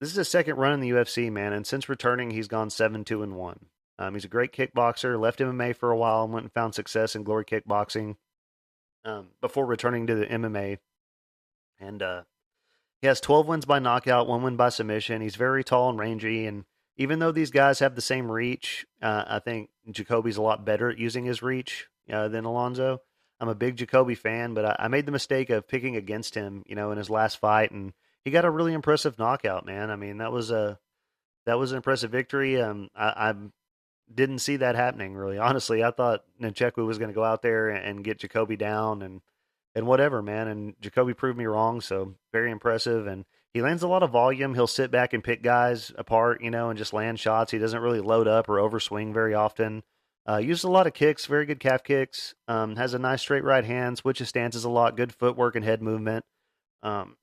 this 0.00 0.10
is 0.10 0.16
his 0.16 0.28
second 0.28 0.56
run 0.56 0.72
in 0.72 0.80
the 0.80 0.90
UFC, 0.90 1.30
man. 1.30 1.52
And 1.52 1.64
since 1.64 1.88
returning, 1.88 2.32
he's 2.32 2.48
gone 2.48 2.68
7 2.68 3.04
2 3.04 3.22
and 3.22 3.36
1. 3.36 3.66
Um, 4.00 4.14
he's 4.14 4.24
a 4.24 4.28
great 4.28 4.52
kickboxer, 4.52 5.18
left 5.18 5.38
MMA 5.38 5.76
for 5.76 5.92
a 5.92 5.96
while 5.96 6.24
and 6.24 6.32
went 6.32 6.46
and 6.46 6.52
found 6.52 6.74
success 6.74 7.14
in 7.14 7.22
glory 7.22 7.44
kickboxing 7.44 8.16
um, 9.04 9.28
before 9.40 9.66
returning 9.66 10.08
to 10.08 10.16
the 10.16 10.26
MMA. 10.26 10.78
And 11.78 12.02
uh, 12.02 12.22
he 13.00 13.06
has 13.06 13.20
12 13.20 13.46
wins 13.46 13.66
by 13.66 13.78
knockout, 13.78 14.26
one 14.26 14.42
win 14.42 14.56
by 14.56 14.70
submission. 14.70 15.22
He's 15.22 15.36
very 15.36 15.62
tall 15.62 15.90
and 15.90 15.98
rangy 15.98 16.44
and 16.44 16.64
even 16.96 17.18
though 17.18 17.32
these 17.32 17.50
guys 17.50 17.80
have 17.80 17.94
the 17.94 18.00
same 18.00 18.30
reach, 18.30 18.86
uh, 19.02 19.24
I 19.26 19.38
think 19.40 19.70
Jacoby's 19.90 20.36
a 20.36 20.42
lot 20.42 20.64
better 20.64 20.90
at 20.90 20.98
using 20.98 21.24
his 21.24 21.42
reach 21.42 21.88
uh, 22.12 22.28
than 22.28 22.44
Alonzo. 22.44 23.00
I'm 23.40 23.48
a 23.48 23.54
big 23.54 23.76
Jacoby 23.76 24.14
fan, 24.14 24.54
but 24.54 24.64
I, 24.64 24.76
I, 24.84 24.88
made 24.88 25.06
the 25.06 25.12
mistake 25.12 25.50
of 25.50 25.66
picking 25.66 25.96
against 25.96 26.34
him, 26.34 26.62
you 26.66 26.76
know, 26.76 26.92
in 26.92 26.98
his 26.98 27.10
last 27.10 27.38
fight, 27.40 27.72
and 27.72 27.92
he 28.24 28.30
got 28.30 28.44
a 28.44 28.50
really 28.50 28.72
impressive 28.72 29.18
knockout. 29.18 29.66
Man, 29.66 29.90
I 29.90 29.96
mean, 29.96 30.18
that 30.18 30.32
was 30.32 30.50
a 30.50 30.78
that 31.46 31.58
was 31.58 31.72
an 31.72 31.76
impressive 31.76 32.10
victory. 32.10 32.60
Um, 32.60 32.88
I, 32.94 33.30
I 33.30 33.34
didn't 34.12 34.38
see 34.38 34.56
that 34.56 34.76
happening 34.76 35.14
really. 35.14 35.38
Honestly, 35.40 35.82
I 35.82 35.90
thought 35.90 36.24
Nzechukwu 36.40 36.86
was 36.86 36.98
going 36.98 37.10
to 37.10 37.14
go 37.14 37.24
out 37.24 37.42
there 37.42 37.68
and, 37.68 37.84
and 37.84 38.04
get 38.04 38.20
Jacoby 38.20 38.56
down 38.56 39.02
and 39.02 39.20
and 39.74 39.86
whatever, 39.86 40.22
man. 40.22 40.48
And 40.48 40.74
Jacoby 40.80 41.14
proved 41.14 41.36
me 41.36 41.46
wrong, 41.46 41.80
so 41.80 42.14
very 42.32 42.50
impressive. 42.50 43.06
And 43.08 43.24
he 43.54 43.62
lands 43.62 43.84
a 43.84 43.88
lot 43.88 44.02
of 44.02 44.10
volume. 44.10 44.54
He'll 44.54 44.66
sit 44.66 44.90
back 44.90 45.12
and 45.12 45.22
pick 45.22 45.40
guys 45.40 45.92
apart, 45.96 46.42
you 46.42 46.50
know, 46.50 46.70
and 46.70 46.78
just 46.78 46.92
land 46.92 47.20
shots. 47.20 47.52
He 47.52 47.58
doesn't 47.58 47.80
really 47.80 48.00
load 48.00 48.26
up 48.26 48.48
or 48.48 48.56
overswing 48.56 49.14
very 49.14 49.32
often. 49.32 49.84
Uh, 50.28 50.38
uses 50.38 50.64
a 50.64 50.70
lot 50.70 50.88
of 50.88 50.94
kicks, 50.94 51.26
very 51.26 51.46
good 51.46 51.60
calf 51.60 51.84
kicks. 51.84 52.34
Um, 52.48 52.76
has 52.76 52.94
a 52.94 52.98
nice 52.98 53.20
straight 53.22 53.44
right 53.44 53.64
hand, 53.64 53.98
switches 53.98 54.28
stances 54.28 54.64
a 54.64 54.70
lot, 54.70 54.96
good 54.96 55.14
footwork 55.14 55.54
and 55.54 55.64
head 55.64 55.82
movement. 55.82 56.24
Um, 56.82 57.16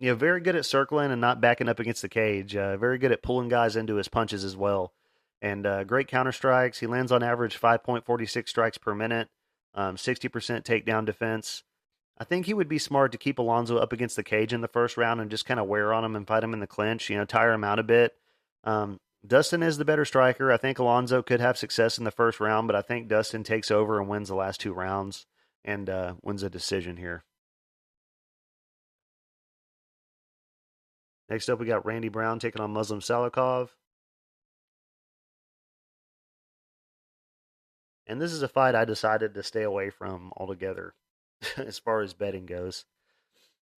you 0.00 0.10
know, 0.10 0.16
very 0.16 0.40
good 0.40 0.56
at 0.56 0.66
circling 0.66 1.12
and 1.12 1.20
not 1.20 1.40
backing 1.40 1.68
up 1.68 1.78
against 1.78 2.02
the 2.02 2.08
cage. 2.08 2.56
Uh, 2.56 2.76
very 2.76 2.98
good 2.98 3.12
at 3.12 3.22
pulling 3.22 3.48
guys 3.48 3.76
into 3.76 3.96
his 3.96 4.08
punches 4.08 4.44
as 4.44 4.56
well. 4.56 4.92
And 5.40 5.64
uh, 5.64 5.84
great 5.84 6.08
counter 6.08 6.32
strikes. 6.32 6.80
He 6.80 6.88
lands 6.88 7.12
on 7.12 7.22
average 7.22 7.60
5.46 7.60 8.48
strikes 8.48 8.78
per 8.78 8.94
minute, 8.94 9.28
um, 9.74 9.94
60% 9.96 10.30
takedown 10.64 11.04
defense. 11.04 11.62
I 12.20 12.24
think 12.24 12.46
he 12.46 12.54
would 12.54 12.68
be 12.68 12.78
smart 12.78 13.12
to 13.12 13.18
keep 13.18 13.38
Alonzo 13.38 13.78
up 13.78 13.92
against 13.92 14.16
the 14.16 14.24
cage 14.24 14.52
in 14.52 14.60
the 14.60 14.68
first 14.68 14.96
round 14.96 15.20
and 15.20 15.30
just 15.30 15.46
kind 15.46 15.60
of 15.60 15.68
wear 15.68 15.92
on 15.92 16.04
him 16.04 16.16
and 16.16 16.26
fight 16.26 16.42
him 16.42 16.52
in 16.52 16.58
the 16.58 16.66
clinch, 16.66 17.08
you 17.08 17.16
know, 17.16 17.24
tire 17.24 17.52
him 17.52 17.62
out 17.62 17.78
a 17.78 17.84
bit. 17.84 18.16
Um, 18.64 18.98
Dustin 19.24 19.62
is 19.62 19.78
the 19.78 19.84
better 19.84 20.04
striker. 20.04 20.50
I 20.52 20.56
think 20.56 20.78
Alonzo 20.78 21.22
could 21.22 21.40
have 21.40 21.56
success 21.56 21.96
in 21.96 22.04
the 22.04 22.10
first 22.10 22.40
round, 22.40 22.66
but 22.66 22.76
I 22.76 22.82
think 22.82 23.08
Dustin 23.08 23.44
takes 23.44 23.70
over 23.70 24.00
and 24.00 24.08
wins 24.08 24.28
the 24.28 24.34
last 24.34 24.60
two 24.60 24.72
rounds 24.72 25.26
and 25.64 25.88
uh, 25.88 26.14
wins 26.22 26.42
a 26.42 26.50
decision 26.50 26.96
here. 26.96 27.24
Next 31.28 31.48
up, 31.48 31.60
we 31.60 31.66
got 31.66 31.84
Randy 31.84 32.08
Brown 32.08 32.38
taking 32.38 32.62
on 32.62 32.72
Muslim 32.72 33.00
Salikhov. 33.00 33.68
And 38.06 38.20
this 38.20 38.32
is 38.32 38.42
a 38.42 38.48
fight 38.48 38.74
I 38.74 38.86
decided 38.86 39.34
to 39.34 39.42
stay 39.42 39.62
away 39.62 39.90
from 39.90 40.32
altogether. 40.36 40.94
as 41.56 41.78
far 41.78 42.02
as 42.02 42.14
betting 42.14 42.46
goes. 42.46 42.84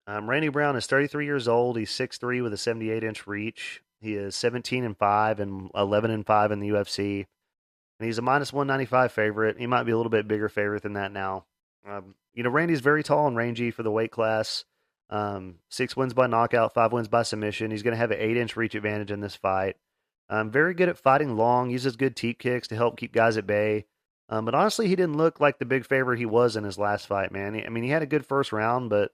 Um, 0.07 0.29
Randy 0.29 0.49
Brown 0.49 0.75
is 0.75 0.87
33 0.87 1.25
years 1.25 1.47
old. 1.47 1.77
He's 1.77 1.91
6'3 1.91 2.41
with 2.41 2.53
a 2.53 2.57
78 2.57 3.03
inch 3.03 3.27
reach. 3.27 3.81
He 4.01 4.15
is 4.15 4.35
17 4.35 4.83
and 4.83 4.97
five 4.97 5.39
and 5.39 5.69
11 5.75 6.11
and 6.11 6.25
five 6.25 6.51
in 6.51 6.59
the 6.59 6.69
UFC, 6.69 7.25
and 7.99 8.05
he's 8.05 8.17
a 8.17 8.23
minus 8.23 8.51
195 8.51 9.11
favorite. 9.11 9.59
He 9.59 9.67
might 9.67 9.83
be 9.83 9.91
a 9.91 9.97
little 9.97 10.09
bit 10.09 10.27
bigger 10.27 10.49
favorite 10.49 10.81
than 10.81 10.93
that 10.93 11.11
now. 11.11 11.45
Um, 11.87 12.15
you 12.33 12.41
know, 12.41 12.49
Randy's 12.49 12.81
very 12.81 13.03
tall 13.03 13.27
and 13.27 13.37
rangy 13.37 13.69
for 13.69 13.83
the 13.83 13.91
weight 13.91 14.11
class. 14.11 14.65
Um, 15.11 15.55
six 15.69 15.95
wins 15.95 16.13
by 16.13 16.25
knockout, 16.27 16.73
five 16.73 16.91
wins 16.91 17.09
by 17.09 17.23
submission. 17.23 17.69
He's 17.69 17.83
going 17.83 17.93
to 17.93 17.97
have 17.97 18.11
an 18.11 18.19
eight 18.19 18.37
inch 18.37 18.55
reach 18.55 18.73
advantage 18.73 19.11
in 19.11 19.19
this 19.19 19.35
fight. 19.35 19.75
Um, 20.29 20.49
very 20.49 20.73
good 20.73 20.89
at 20.89 20.97
fighting 20.97 21.35
long, 21.35 21.69
uses 21.69 21.95
good 21.95 22.15
teep 22.15 22.39
kicks 22.39 22.67
to 22.69 22.75
help 22.75 22.97
keep 22.97 23.11
guys 23.11 23.37
at 23.37 23.45
bay. 23.45 23.85
Um, 24.31 24.45
but 24.45 24.55
honestly, 24.55 24.87
he 24.87 24.95
didn't 24.95 25.17
look 25.17 25.39
like 25.39 25.59
the 25.59 25.65
big 25.65 25.85
favorite 25.85 26.17
he 26.17 26.25
was 26.25 26.55
in 26.55 26.63
his 26.63 26.77
last 26.77 27.05
fight, 27.05 27.31
man. 27.31 27.61
I 27.65 27.69
mean, 27.69 27.83
he 27.83 27.89
had 27.89 28.01
a 28.01 28.07
good 28.07 28.25
first 28.25 28.53
round, 28.53 28.89
but 28.89 29.11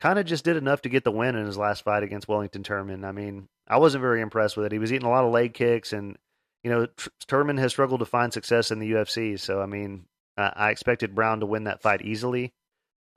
kind 0.00 0.18
of 0.18 0.24
just 0.24 0.44
did 0.44 0.56
enough 0.56 0.82
to 0.82 0.88
get 0.88 1.04
the 1.04 1.12
win 1.12 1.36
in 1.36 1.44
his 1.44 1.58
last 1.58 1.84
fight 1.84 2.02
against 2.02 2.26
Wellington 2.26 2.62
Turman. 2.62 3.04
I 3.04 3.12
mean, 3.12 3.48
I 3.68 3.76
wasn't 3.76 4.00
very 4.00 4.22
impressed 4.22 4.56
with 4.56 4.66
it. 4.66 4.72
He 4.72 4.78
was 4.78 4.92
eating 4.92 5.06
a 5.06 5.10
lot 5.10 5.24
of 5.24 5.32
leg 5.32 5.52
kicks, 5.52 5.92
and, 5.92 6.16
you 6.64 6.70
know, 6.70 6.86
Turman 7.28 7.58
has 7.58 7.72
struggled 7.72 8.00
to 8.00 8.06
find 8.06 8.32
success 8.32 8.70
in 8.70 8.78
the 8.78 8.92
UFC. 8.92 9.38
So, 9.38 9.60
I 9.60 9.66
mean, 9.66 10.06
I, 10.38 10.70
expected 10.70 11.14
Brown 11.14 11.40
to 11.40 11.46
win 11.46 11.64
that 11.64 11.82
fight 11.82 12.02
easily. 12.02 12.52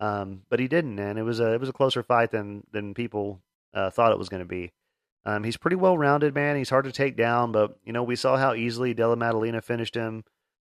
Um, 0.01 0.43
but 0.49 0.59
he 0.59 0.67
didn't, 0.67 0.99
and 0.99 1.19
it 1.19 1.23
was 1.23 1.41
a 1.41 1.53
it 1.53 1.59
was 1.59 1.67
a 1.67 1.73
closer 1.73 2.03
fight 2.03 2.31
than 2.31 2.63
than 2.71 2.93
people 2.93 3.41
uh, 3.73 3.89
thought 3.89 4.13
it 4.13 4.17
was 4.17 4.29
going 4.29 4.41
to 4.41 4.47
be. 4.47 4.71
Um, 5.25 5.43
he's 5.43 5.57
pretty 5.57 5.75
well 5.75 5.97
rounded, 5.97 6.33
man. 6.33 6.55
He's 6.55 6.69
hard 6.69 6.85
to 6.85 6.91
take 6.93 7.17
down, 7.17 7.51
but 7.51 7.77
you 7.83 7.91
know 7.91 8.03
we 8.03 8.15
saw 8.15 8.37
how 8.37 8.53
easily 8.53 8.93
Della 8.93 9.17
Maddalena 9.17 9.61
finished 9.61 9.95
him. 9.95 10.23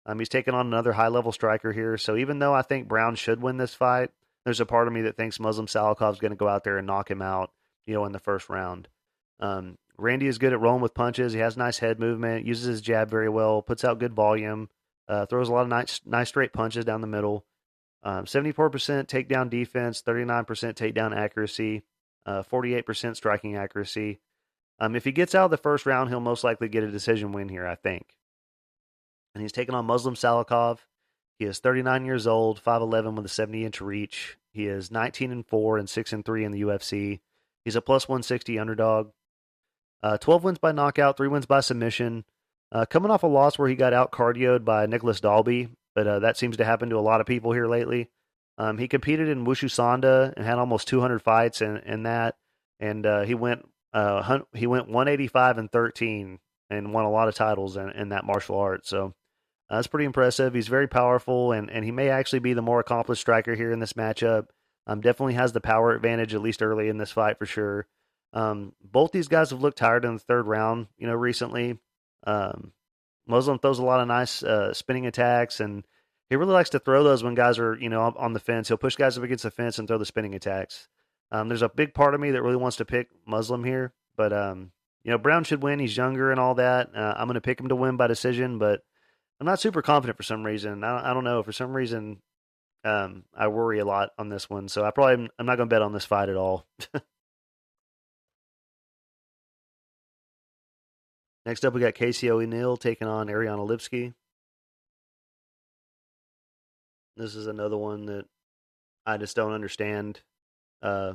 Um, 0.09 0.19
he's 0.19 0.31
taking 0.31 0.55
on 0.55 0.67
another 0.67 0.93
high 0.93 1.09
level 1.09 1.33
striker 1.33 1.71
here. 1.71 1.99
So 1.99 2.17
even 2.17 2.39
though 2.39 2.55
I 2.55 2.63
think 2.63 2.89
Brown 2.89 3.15
should 3.15 3.43
win 3.43 3.59
this 3.59 3.75
fight, 3.75 4.11
there's 4.45 4.59
a 4.59 4.67
part 4.67 4.89
of 4.89 4.95
me 4.95 5.03
that 5.03 5.19
thinks 5.19 5.39
Muslim 5.39 5.67
Salikhov 5.67 6.19
going 6.19 6.31
to 6.31 6.37
go 6.37 6.49
out 6.49 6.65
there 6.65 6.79
and 6.79 6.87
knock 6.87 7.11
him 7.11 7.21
out, 7.21 7.53
you 7.87 7.93
know, 7.93 8.07
in 8.07 8.13
the 8.13 8.19
first 8.19 8.49
round. 8.49 8.89
Um, 9.39 9.77
Randy 9.99 10.27
is 10.27 10.39
good 10.39 10.55
at 10.55 10.61
rolling 10.61 10.81
with 10.81 10.95
punches. 10.95 11.35
He 11.35 11.41
has 11.41 11.59
nice 11.59 11.79
head 11.79 12.01
movement, 12.01 12.47
uses 12.47 12.65
his 12.65 12.81
jab 12.81 13.11
very 13.11 13.29
well, 13.29 13.61
puts 13.61 13.85
out 13.85 13.99
good 13.99 14.15
volume, 14.15 14.71
uh, 15.09 15.27
throws 15.27 15.51
a 15.51 15.53
lot 15.53 15.63
of 15.63 15.69
nice, 15.69 16.01
nice 16.07 16.29
straight 16.29 16.55
punches 16.55 16.87
down 16.87 17.03
the 17.03 17.07
middle. 17.07 17.45
Um, 18.03 18.25
74% 18.25 18.71
takedown 19.09 19.51
defense, 19.51 20.03
39% 20.03 20.47
takedown 20.47 21.15
accuracy, 21.15 21.83
uh, 22.25 22.43
48% 22.51 23.15
striking 23.15 23.57
accuracy. 23.57 24.21
Um, 24.81 24.97
if 24.97 25.05
he 25.05 25.13
gets 25.13 25.35
out 25.35 25.47
of 25.47 25.51
the 25.51 25.59
first 25.59 25.85
round, 25.85 26.09
he'll 26.09 26.21
most 26.21 26.45
likely 26.45 26.69
get 26.69 26.85
a 26.85 26.91
decision 26.91 27.33
win 27.33 27.51
here, 27.51 27.67
I 27.67 27.75
think. 27.75 28.15
And 29.39 29.45
he's 29.45 29.53
taking 29.53 29.77
on 29.77 29.87
Muslim 29.87 30.17
Salikhov. 30.17 30.79
He 31.39 31.45
is 31.45 31.61
39 31.61 32.05
years 32.05 32.27
old, 32.27 32.61
5'11 32.61 33.15
with 33.15 33.25
a 33.25 33.29
70 33.29 33.65
inch 33.65 33.81
reach. 33.81 34.37
He 34.51 34.67
is 34.67 34.91
19 34.91 35.31
and 35.31 35.47
4 35.47 35.79
and 35.79 35.89
6 35.89 36.13
and 36.13 36.25
3 36.25 36.45
in 36.45 36.51
the 36.51 36.63
UFC. 36.63 37.21
He's 37.65 37.77
a 37.77 37.81
plus 37.81 38.09
160 38.09 38.59
underdog. 38.59 39.13
Uh, 40.03 40.19
12 40.19 40.43
wins 40.43 40.59
by 40.59 40.73
knockout, 40.73 41.17
3 41.17 41.29
wins 41.29 41.47
by 41.47 41.61
submission. 41.61 42.25
Uh, 42.73 42.85
coming 42.85 43.13
off 43.13 43.23
a 43.23 43.29
loss 43.29 43.57
where 43.61 43.69
he 43.69 43.77
got 43.77 43.93
out 43.93 44.11
cardioed 44.11 44.65
by 44.65 44.87
Nicolas 44.87 45.21
Dalby, 45.21 45.69
but 45.95 46.09
uh, 46.09 46.19
that 46.19 46.37
seems 46.37 46.57
to 46.57 46.65
happen 46.65 46.91
to 46.91 46.99
a 46.99 46.99
lot 46.99 47.21
of 47.21 47.27
people 47.29 47.53
here 47.53 47.69
lately. 47.69 48.11
Um, 48.59 48.77
he 48.77 48.89
competed 48.89 49.29
in 49.29 49.47
Wushu 49.47 49.69
Sanda 49.69 50.35
and 50.37 50.45
had 50.45 50.59
almost 50.59 50.89
200 50.89 51.23
fights 51.23 51.63
in, 51.63 51.77
in 51.77 52.03
that, 52.03 52.35
and 52.81 53.07
uh, 53.07 53.23
he 53.23 53.37
went 53.37 53.69
uh, 53.95 54.41
he 54.53 54.67
went 54.67 54.89
185 54.89 55.59
and 55.59 55.71
13 55.71 56.41
and 56.71 56.93
won 56.93 57.05
a 57.05 57.11
lot 57.11 57.29
of 57.29 57.37
titles 57.37 57.77
in, 57.77 57.91
in 57.91 58.09
that 58.09 58.25
martial 58.25 58.59
art. 58.59 58.85
So 58.85 59.15
uh, 59.71 59.77
that's 59.77 59.87
pretty 59.87 60.07
impressive. 60.07 60.55
He's 60.55 60.69
very 60.69 60.89
powerful, 60.89 61.53
and, 61.53 61.71
and 61.71 61.85
he 61.85 61.91
may 61.91 62.09
actually 62.09 62.39
be 62.39 62.55
the 62.55 62.63
more 62.63 62.81
accomplished 62.81 63.21
striker 63.21 63.55
here 63.55 63.73
in 63.73 63.81
this 63.81 63.93
matchup. 63.95 64.47
Um, 64.87 65.01
definitely 65.01 65.35
has 65.35 65.53
the 65.53 65.61
power 65.61 65.95
advantage 65.95 66.35
at 66.35 66.41
least 66.41 66.63
early 66.63 66.89
in 66.89 66.97
this 66.97 67.13
fight 67.13 67.39
for 67.39 67.47
sure. 67.47 67.87
Um, 68.33 68.73
both 68.83 69.13
these 69.13 69.29
guys 69.29 69.51
have 69.51 69.61
looked 69.61 69.79
tired 69.79 70.05
in 70.05 70.15
the 70.15 70.21
third 70.21 70.47
round, 70.47 70.87
you 70.97 71.07
know, 71.07 71.15
recently. 71.15 71.79
Um, 72.27 72.73
Muslim 73.27 73.59
throws 73.59 73.79
a 73.79 73.85
lot 73.85 74.01
of 74.01 74.09
nice 74.09 74.43
uh, 74.43 74.73
spinning 74.73 75.07
attacks, 75.07 75.61
and 75.61 75.85
he 76.31 76.37
really 76.37 76.53
likes 76.53 76.71
to 76.71 76.79
throw 76.79 77.05
those 77.05 77.23
when 77.23 77.35
guys 77.35 77.59
are, 77.59 77.77
you 77.77 77.91
know, 77.91 78.01
on 78.17 78.33
the 78.33 78.41
fence. 78.41 78.69
He'll 78.69 78.79
push 78.79 78.97
guys 78.97 79.19
up 79.19 79.25
against 79.25 79.45
the 79.45 79.51
fence 79.51 79.79
and 79.79 79.87
throw 79.87 79.99
the 79.99 80.07
spinning 80.07 80.35
attacks. 80.35 80.89
Um, 81.31 81.49
there's 81.49 81.63
a 81.63 81.69
big 81.69 81.93
part 81.93 82.15
of 82.15 82.21
me 82.21 82.31
that 82.31 82.43
really 82.43 82.57
wants 82.57 82.79
to 82.79 82.87
pick 82.87 83.09
Muslim 83.27 83.65
here, 83.65 83.93
but 84.17 84.33
um, 84.33 84.73
you 85.05 85.11
know, 85.11 85.19
Brown 85.19 85.45
should 85.45 85.63
win. 85.63 85.79
He's 85.79 85.97
younger 85.97 86.31
and 86.31 86.41
all 86.41 86.55
that. 86.55 86.91
Uh, 86.95 87.15
I'm 87.17 87.27
going 87.27 87.35
to 87.35 87.43
pick 87.43 87.61
him 87.61 87.69
to 87.69 87.77
win 87.77 87.97
by 87.97 88.07
decision, 88.07 88.59
but 88.59 88.83
I'm 89.41 89.47
not 89.47 89.61
super 89.61 89.83
confident 89.83 90.17
for 90.17 90.23
some 90.25 90.45
reason. 90.45 90.83
I 90.83 90.97
don't, 90.97 91.07
I 91.07 91.15
don't 91.15 91.25
know. 91.25 91.43
For 91.43 91.53
some 91.53 91.73
reason, 91.73 92.21
um, 92.85 93.25
I 93.35 93.49
worry 93.49 93.79
a 93.79 93.85
lot 93.85 94.11
on 94.19 94.29
this 94.29 94.51
one, 94.51 94.69
so 94.69 94.85
I 94.85 94.91
probably 94.91 95.29
I'm 95.39 95.47
not 95.47 95.57
going 95.57 95.69
to 95.69 95.75
bet 95.75 95.83
on 95.83 95.93
this 95.93 96.05
fight 96.05 96.29
at 96.29 96.37
all. 96.37 96.67
Next 101.47 101.65
up, 101.65 101.73
we 101.73 101.81
got 101.81 101.95
Casey 101.95 102.31
O'Neill 102.31 102.77
taking 102.77 103.09
on 103.09 103.31
Ariane 103.31 103.59
Lipski. 103.59 104.13
This 107.17 107.35
is 107.35 107.47
another 107.47 107.77
one 107.77 108.07
that 108.07 108.27
I 109.07 109.17
just 109.17 109.35
don't 109.35 109.53
understand. 109.53 110.21
Uh, 110.83 111.15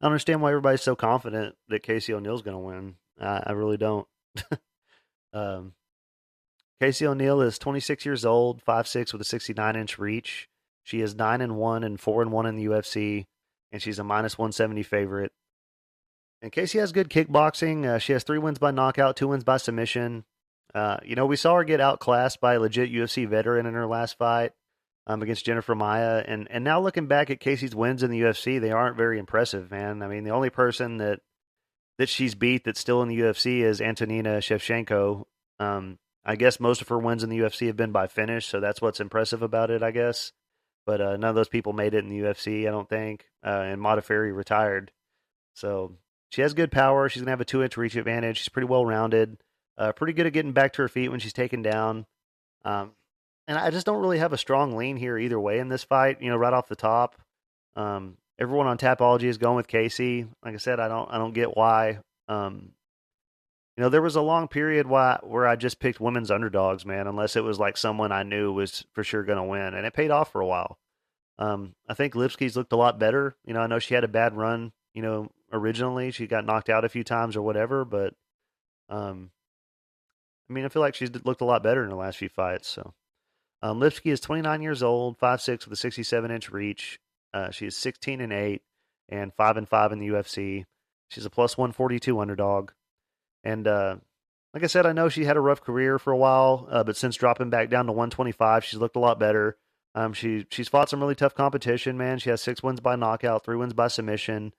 I 0.00 0.04
don't 0.04 0.12
understand 0.12 0.40
why 0.42 0.50
everybody's 0.50 0.82
so 0.82 0.94
confident 0.94 1.56
that 1.68 1.82
Casey 1.82 2.14
O'Neill's 2.14 2.42
going 2.42 2.56
to 2.56 2.60
win. 2.60 2.94
I, 3.20 3.42
I, 3.46 3.52
really 3.52 3.76
don't. 3.76 4.06
um, 5.32 5.72
Casey 6.84 7.06
O'Neill 7.06 7.40
is 7.40 7.58
26 7.58 8.04
years 8.04 8.26
old, 8.26 8.62
5'6 8.62 9.14
with 9.14 9.22
a 9.22 9.24
69 9.24 9.74
inch 9.74 9.98
reach. 9.98 10.50
She 10.82 11.00
is 11.00 11.14
9 11.14 11.40
and 11.40 11.56
1 11.56 11.82
and 11.82 11.98
4 11.98 12.20
and 12.20 12.30
1 12.30 12.44
in 12.44 12.56
the 12.56 12.66
UFC, 12.66 13.24
and 13.72 13.80
she's 13.80 13.98
a 13.98 14.04
minus 14.04 14.36
170 14.36 14.82
favorite. 14.82 15.32
And 16.42 16.52
Casey 16.52 16.78
has 16.80 16.92
good 16.92 17.08
kickboxing. 17.08 17.86
Uh, 17.86 17.98
she 17.98 18.12
has 18.12 18.22
three 18.22 18.36
wins 18.36 18.58
by 18.58 18.70
knockout, 18.70 19.16
two 19.16 19.28
wins 19.28 19.44
by 19.44 19.56
submission. 19.56 20.26
Uh, 20.74 20.98
you 21.02 21.14
know, 21.16 21.24
we 21.24 21.36
saw 21.36 21.54
her 21.54 21.64
get 21.64 21.80
outclassed 21.80 22.38
by 22.38 22.52
a 22.52 22.60
legit 22.60 22.92
UFC 22.92 23.26
veteran 23.26 23.64
in 23.64 23.72
her 23.72 23.86
last 23.86 24.18
fight 24.18 24.52
um, 25.06 25.22
against 25.22 25.46
Jennifer 25.46 25.74
Maia. 25.74 26.18
And, 26.18 26.46
and 26.50 26.64
now 26.64 26.82
looking 26.82 27.06
back 27.06 27.30
at 27.30 27.40
Casey's 27.40 27.74
wins 27.74 28.02
in 28.02 28.10
the 28.10 28.20
UFC, 28.20 28.60
they 28.60 28.72
aren't 28.72 28.98
very 28.98 29.18
impressive, 29.18 29.70
man. 29.70 30.02
I 30.02 30.08
mean, 30.08 30.24
the 30.24 30.32
only 30.32 30.50
person 30.50 30.98
that 30.98 31.20
that 31.96 32.10
she's 32.10 32.34
beat 32.34 32.64
that's 32.64 32.80
still 32.80 33.00
in 33.00 33.08
the 33.08 33.20
UFC 33.20 33.60
is 33.60 33.80
Antonina 33.80 34.40
Shevchenko. 34.40 35.24
Um, 35.60 35.98
I 36.24 36.36
guess 36.36 36.58
most 36.58 36.80
of 36.80 36.88
her 36.88 36.98
wins 36.98 37.22
in 37.22 37.30
the 37.30 37.38
UFC 37.38 37.66
have 37.66 37.76
been 37.76 37.92
by 37.92 38.06
finish, 38.06 38.46
so 38.46 38.60
that's 38.60 38.80
what's 38.80 39.00
impressive 39.00 39.42
about 39.42 39.70
it, 39.70 39.82
I 39.82 39.90
guess. 39.90 40.32
But 40.86 41.00
uh, 41.00 41.16
none 41.16 41.30
of 41.30 41.34
those 41.34 41.48
people 41.48 41.72
made 41.72 41.94
it 41.94 42.04
in 42.04 42.10
the 42.10 42.20
UFC, 42.20 42.66
I 42.66 42.70
don't 42.70 42.88
think. 42.88 43.26
Uh, 43.44 43.62
and 43.64 43.80
Modafferi 43.80 44.34
retired. 44.34 44.90
So 45.54 45.96
she 46.30 46.42
has 46.42 46.54
good 46.54 46.72
power. 46.72 47.08
She's 47.08 47.22
gonna 47.22 47.32
have 47.32 47.40
a 47.40 47.44
two 47.44 47.62
inch 47.62 47.76
reach 47.76 47.96
advantage. 47.96 48.38
She's 48.38 48.48
pretty 48.48 48.68
well 48.68 48.84
rounded. 48.84 49.38
Uh, 49.76 49.92
pretty 49.92 50.12
good 50.12 50.26
at 50.26 50.32
getting 50.32 50.52
back 50.52 50.74
to 50.74 50.82
her 50.82 50.88
feet 50.88 51.08
when 51.10 51.20
she's 51.20 51.32
taken 51.32 51.62
down. 51.62 52.06
Um, 52.64 52.92
and 53.46 53.58
I 53.58 53.70
just 53.70 53.86
don't 53.86 54.00
really 54.00 54.18
have 54.18 54.32
a 54.32 54.38
strong 54.38 54.76
lean 54.76 54.96
here 54.96 55.18
either 55.18 55.38
way 55.38 55.58
in 55.58 55.68
this 55.68 55.84
fight. 55.84 56.22
You 56.22 56.30
know, 56.30 56.36
right 56.36 56.52
off 56.52 56.68
the 56.68 56.76
top, 56.76 57.16
um, 57.76 58.16
everyone 58.38 58.66
on 58.66 58.78
Tapology 58.78 59.24
is 59.24 59.38
going 59.38 59.56
with 59.56 59.68
Casey. 59.68 60.26
Like 60.44 60.54
I 60.54 60.58
said, 60.58 60.80
I 60.80 60.88
don't 60.88 61.10
I 61.10 61.18
don't 61.18 61.34
get 61.34 61.56
why. 61.56 61.98
Um, 62.28 62.72
you 63.76 63.82
know, 63.82 63.88
there 63.88 64.02
was 64.02 64.16
a 64.16 64.22
long 64.22 64.46
period 64.46 64.86
why, 64.86 65.18
where 65.22 65.46
I 65.46 65.56
just 65.56 65.80
picked 65.80 66.00
women's 66.00 66.30
underdogs, 66.30 66.86
man, 66.86 67.06
unless 67.06 67.34
it 67.34 67.42
was 67.42 67.58
like 67.58 67.76
someone 67.76 68.12
I 68.12 68.22
knew 68.22 68.52
was 68.52 68.84
for 68.92 69.02
sure 69.02 69.24
going 69.24 69.38
to 69.38 69.44
win, 69.44 69.74
and 69.74 69.84
it 69.84 69.94
paid 69.94 70.10
off 70.10 70.30
for 70.30 70.40
a 70.40 70.46
while. 70.46 70.78
Um, 71.38 71.74
I 71.88 71.94
think 71.94 72.14
Lipski's 72.14 72.56
looked 72.56 72.72
a 72.72 72.76
lot 72.76 73.00
better. 73.00 73.36
You 73.44 73.54
know, 73.54 73.60
I 73.60 73.66
know 73.66 73.80
she 73.80 73.94
had 73.94 74.04
a 74.04 74.08
bad 74.08 74.36
run, 74.36 74.72
you 74.94 75.02
know, 75.02 75.30
originally. 75.52 76.12
She 76.12 76.28
got 76.28 76.46
knocked 76.46 76.68
out 76.70 76.84
a 76.84 76.88
few 76.88 77.02
times 77.02 77.36
or 77.36 77.42
whatever, 77.42 77.84
but 77.84 78.14
um, 78.88 79.30
I 80.48 80.52
mean, 80.52 80.64
I 80.64 80.68
feel 80.68 80.82
like 80.82 80.94
she's 80.94 81.10
looked 81.24 81.40
a 81.40 81.46
lot 81.46 81.64
better 81.64 81.82
in 81.82 81.90
the 81.90 81.96
last 81.96 82.18
few 82.18 82.28
fights. 82.28 82.68
So, 82.68 82.94
um, 83.62 83.80
Lipski 83.80 84.12
is 84.12 84.20
29 84.20 84.62
years 84.62 84.82
old, 84.84 85.18
5'6 85.18 85.64
with 85.64 85.72
a 85.72 85.76
67 85.76 86.30
inch 86.30 86.50
reach. 86.50 87.00
Uh, 87.32 87.50
she 87.50 87.66
is 87.66 87.76
16 87.76 88.20
and 88.20 88.32
8 88.32 88.62
and 89.08 89.34
5 89.34 89.56
and 89.56 89.68
5 89.68 89.92
in 89.92 89.98
the 89.98 90.08
UFC. 90.08 90.64
She's 91.08 91.26
a 91.26 91.30
plus 91.30 91.58
142 91.58 92.20
underdog. 92.20 92.70
And 93.44 93.68
uh, 93.68 93.96
like 94.52 94.64
I 94.64 94.68
said, 94.68 94.86
I 94.86 94.92
know 94.92 95.08
she 95.08 95.24
had 95.24 95.36
a 95.36 95.40
rough 95.40 95.60
career 95.60 95.98
for 95.98 96.12
a 96.12 96.16
while, 96.16 96.66
uh, 96.70 96.82
but 96.82 96.96
since 96.96 97.16
dropping 97.16 97.50
back 97.50 97.70
down 97.70 97.86
to 97.86 97.92
125, 97.92 98.64
she's 98.64 98.80
looked 98.80 98.96
a 98.96 99.00
lot 99.00 99.20
better. 99.20 99.56
Um, 99.94 100.12
she 100.12 100.46
she's 100.50 100.68
fought 100.68 100.88
some 100.88 101.00
really 101.00 101.14
tough 101.14 101.34
competition, 101.34 101.96
man. 101.96 102.18
She 102.18 102.30
has 102.30 102.40
six 102.40 102.62
wins 102.62 102.80
by 102.80 102.96
knockout, 102.96 103.44
three 103.44 103.56
wins 103.56 103.74
by 103.74 103.88
submission. 103.88 104.52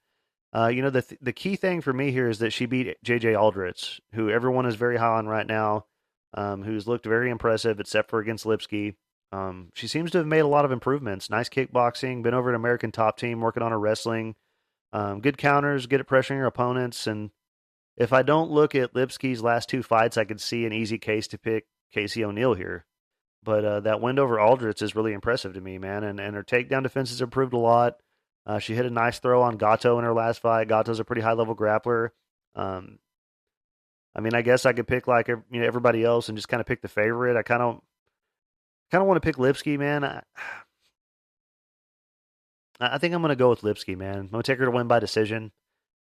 Uh, 0.54 0.68
you 0.68 0.82
know, 0.82 0.90
the 0.90 1.02
th- 1.02 1.20
the 1.22 1.34
key 1.34 1.58
thing 1.58 1.82
for 1.82 1.92
me 1.92 2.12
here 2.12 2.30
is 2.30 2.40
that 2.40 2.54
she 2.54 2.66
beat 2.66 2.96
JJ 3.06 3.38
Aldrich, 3.38 4.00
who 4.14 4.30
everyone 4.30 4.66
is 4.66 4.76
very 4.76 4.96
high 4.96 5.18
on 5.18 5.28
right 5.28 5.46
now, 5.46 5.86
um, 6.34 6.64
who's 6.64 6.88
looked 6.88 7.06
very 7.06 7.30
impressive, 7.30 7.80
except 7.80 8.10
for 8.10 8.20
against 8.20 8.46
Lipski. 8.46 8.96
Um, 9.34 9.70
she 9.74 9.88
seems 9.88 10.12
to 10.12 10.20
have 10.20 10.28
made 10.28 10.40
a 10.40 10.48
lot 10.48 10.64
of 10.64 10.72
improvements. 10.72 11.30
Nice 11.30 11.50
kickboxing, 11.50 12.24
been 12.24 12.34
over 12.34 12.50
at 12.50 12.56
American 12.56 12.92
Top 12.94 13.18
Team, 13.18 13.42
working 13.42 13.64
on 13.64 13.72
her 13.72 13.80
wrestling. 13.80 14.36
Um, 14.94 15.20
good 15.20 15.38
counters, 15.38 15.88
good 15.88 16.00
at 16.00 16.08
pressuring 16.08 16.38
her 16.38 16.46
opponents. 16.46 17.06
And 17.08 17.32
if 17.98 18.14
I 18.14 18.24
don't 18.24 18.52
look 18.52 18.76
at 18.76 18.94
Lipski's 18.94 19.42
last 19.42 19.70
two 19.70 19.84
fights, 19.84 20.18
I 20.18 20.26
could 20.26 20.42
see 20.42 20.66
an 20.66 20.74
easy 20.74 20.98
case 20.98 21.28
to 21.28 21.38
pick 21.38 21.66
Casey 21.94 22.24
O'Neill 22.24 22.54
here. 22.54 22.86
But 23.44 23.64
uh, 23.64 23.80
that 23.82 24.02
win 24.02 24.20
over 24.20 24.40
Aldrich 24.40 24.82
is 24.82 24.96
really 24.96 25.14
impressive 25.14 25.54
to 25.54 25.62
me, 25.62 25.78
man. 25.78 26.04
And, 26.04 26.20
and 26.20 26.36
her 26.36 26.44
takedown 26.44 26.84
defense 26.84 27.12
has 27.12 27.22
improved 27.22 27.54
a 27.54 27.58
lot. 27.58 27.98
Uh, 28.46 28.60
she 28.60 28.76
hit 28.76 28.86
a 28.86 28.90
nice 28.90 29.20
throw 29.20 29.42
on 29.42 29.58
Gatto 29.58 29.98
in 29.98 30.04
her 30.04 30.14
last 30.14 30.40
fight. 30.40 30.68
Gatto's 30.68 31.00
a 31.00 31.06
pretty 31.06 31.22
high 31.22 31.34
level 31.34 31.56
grappler. 31.56 32.10
Um, 32.56 33.00
I 34.16 34.22
mean, 34.22 34.34
I 34.34 34.42
guess 34.42 34.66
I 34.66 34.74
could 34.74 34.88
pick 34.88 35.08
like 35.08 35.28
you 35.28 35.44
know 35.52 35.66
everybody 35.66 36.04
else 36.04 36.30
and 36.30 36.38
just 36.38 36.48
kind 36.48 36.62
of 36.62 36.68
pick 36.68 36.82
the 36.82 36.88
favorite. 36.88 37.38
I 37.38 37.44
kind 37.44 37.62
of 37.62 37.82
kind 38.92 39.02
of 39.02 39.08
want 39.08 39.22
to 39.22 39.28
pick 39.28 39.36
Lipski, 39.38 39.78
man. 39.78 40.04
I, 40.06 40.24
I 42.80 42.98
think 42.98 43.14
I'm 43.14 43.22
going 43.22 43.30
to 43.30 43.36
go 43.36 43.50
with 43.50 43.62
Lipski, 43.62 43.98
man. 43.98 44.16
I'm 44.16 44.28
going 44.28 44.44
to 44.44 44.52
take 44.52 44.60
her 44.60 44.66
to 44.66 44.72
win 44.72 44.88
by 44.88 45.00
decision. 45.00 45.52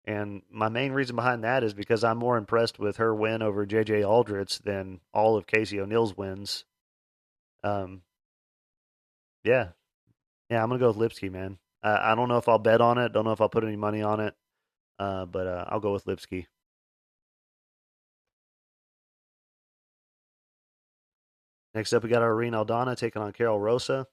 And 0.06 0.42
my 0.50 0.68
main 0.68 0.92
reason 0.92 1.16
behind 1.16 1.42
that 1.42 1.64
is 1.64 1.74
because 1.74 2.04
I'm 2.04 2.18
more 2.18 2.36
impressed 2.36 2.78
with 2.78 2.98
her 2.98 3.12
win 3.12 3.42
over 3.42 3.66
JJ 3.66 4.08
Aldrich 4.08 4.60
than 4.60 5.00
all 5.12 5.36
of 5.36 5.46
Casey 5.46 5.80
O'Neill's 5.80 6.16
wins. 6.16 6.64
Um, 7.64 8.02
yeah, 9.42 9.70
yeah, 10.48 10.62
I'm 10.62 10.68
gonna 10.68 10.78
go 10.78 10.92
with 10.92 11.12
Lipski, 11.12 11.30
man. 11.30 11.58
I 11.82 12.16
don't 12.16 12.28
know 12.28 12.38
if 12.38 12.48
I'll 12.48 12.58
bet 12.58 12.80
on 12.80 12.98
it. 12.98 13.12
Don't 13.12 13.24
know 13.24 13.32
if 13.32 13.40
I'll 13.40 13.48
put 13.48 13.62
any 13.62 13.76
money 13.76 14.02
on 14.02 14.18
it. 14.18 14.34
Uh, 14.98 15.24
but 15.26 15.46
uh, 15.46 15.64
I'll 15.68 15.80
go 15.80 15.92
with 15.92 16.04
Lipski. 16.06 16.46
Next 21.74 21.92
up, 21.92 22.02
we 22.02 22.08
got 22.08 22.22
Irene 22.22 22.54
Aldana 22.54 22.96
taking 22.96 23.22
on 23.22 23.32
Karol 23.32 23.60
Rosa. 23.60 24.06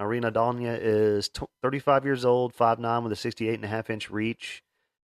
Irene 0.00 0.22
Aldana 0.22 0.78
is 0.80 1.28
t- 1.28 1.46
35 1.62 2.04
years 2.04 2.24
old, 2.24 2.54
5'9 2.54 3.02
with 3.02 3.12
a 3.12 3.16
68 3.16 3.54
and 3.54 3.64
a 3.64 3.68
half 3.68 3.90
inch 3.90 4.10
reach. 4.10 4.62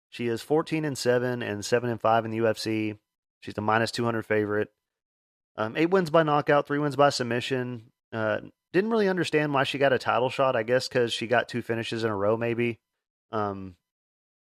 She 0.09 0.27
is 0.27 0.41
14 0.41 0.83
and 0.85 0.97
7 0.97 1.43
and 1.43 1.63
7 1.63 1.89
and 1.89 2.01
5 2.01 2.25
in 2.25 2.31
the 2.31 2.39
UFC. 2.39 2.97
She's 3.41 3.53
the 3.53 3.61
minus 3.61 3.91
200 3.91 4.25
favorite. 4.25 4.69
Um, 5.55 5.77
eight 5.77 5.89
wins 5.91 6.09
by 6.09 6.23
knockout, 6.23 6.65
three 6.65 6.79
wins 6.79 6.95
by 6.95 7.09
submission. 7.09 7.91
Uh, 8.11 8.39
didn't 8.73 8.89
really 8.89 9.07
understand 9.07 9.53
why 9.53 9.63
she 9.63 9.77
got 9.77 9.93
a 9.93 9.99
title 9.99 10.29
shot. 10.29 10.55
I 10.55 10.63
guess 10.63 10.87
because 10.87 11.13
she 11.13 11.27
got 11.27 11.47
two 11.47 11.61
finishes 11.61 12.03
in 12.03 12.09
a 12.09 12.15
row, 12.15 12.37
maybe. 12.37 12.79
Um, 13.31 13.75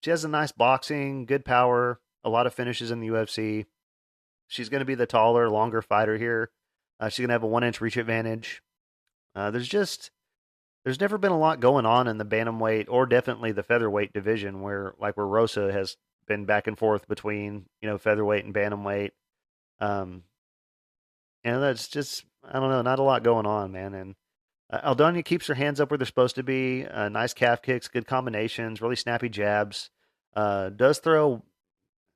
she 0.04 0.11
has 0.11 0.24
a 0.24 0.28
nice 0.28 0.52
boxing, 0.52 1.26
good 1.26 1.44
power, 1.44 2.00
a 2.22 2.28
lot 2.28 2.46
of 2.46 2.54
finishes 2.54 2.90
in 2.90 3.00
the 3.00 3.09
UFC. 3.09 3.66
She's 4.46 4.68
going 4.68 4.80
to 4.80 4.87
be 4.87 4.94
the 4.94 5.06
taller, 5.06 5.50
longer 5.50 5.82
fighter 5.82 6.16
here. 6.16 6.50
Uh, 7.00 7.09
she's 7.09 7.20
going 7.20 7.28
to 7.28 7.35
have 7.35 7.42
a 7.42 7.48
one 7.48 7.64
inch 7.64 7.80
reach 7.80 7.96
advantage. 7.96 8.62
Uh, 9.35 9.50
there's 9.50 9.68
just 9.68 10.11
there's 10.87 11.01
never 11.01 11.18
been 11.18 11.33
a 11.33 11.38
lot 11.38 11.59
going 11.59 11.85
on 11.85 12.07
in 12.07 12.16
the 12.16 12.25
bantamweight 12.25 12.87
or 12.88 13.07
definitely 13.07 13.51
the 13.51 13.64
featherweight 13.64 14.12
division 14.12 14.61
where 14.61 14.94
like 15.01 15.16
where 15.16 15.27
Rosa 15.27 15.72
has 15.72 15.96
been 16.29 16.44
back 16.44 16.68
and 16.68 16.79
forth 16.79 17.09
between 17.09 17.66
you 17.83 17.88
know 17.88 17.99
featherweight 17.99 18.44
and 18.44 18.55
bantamweight. 18.55 19.11
Um, 19.81 20.22
and 21.42 21.61
that's 21.61 21.88
just 21.88 22.25
I 22.49 22.61
don't 22.61 22.70
know, 22.70 22.83
not 22.83 23.01
a 23.01 23.03
lot 23.03 23.25
going 23.25 23.46
on, 23.46 23.72
man. 23.72 23.94
And 23.94 24.14
uh, 24.70 24.94
Aldana 24.94 25.25
keeps 25.25 25.49
her 25.49 25.55
hands 25.55 25.81
up 25.81 25.90
where 25.90 25.99
they're 25.99 26.07
supposed 26.07 26.37
to 26.37 26.44
be. 26.44 26.87
Uh, 26.87 27.09
nice 27.09 27.35
calf 27.35 27.62
kicks, 27.62 27.88
good 27.88 28.07
combinations, 28.07 28.81
really 28.81 28.94
snappy 28.94 29.29
jabs. 29.29 29.90
Uh, 30.37 30.68
does 30.68 31.01
throw 31.01 31.42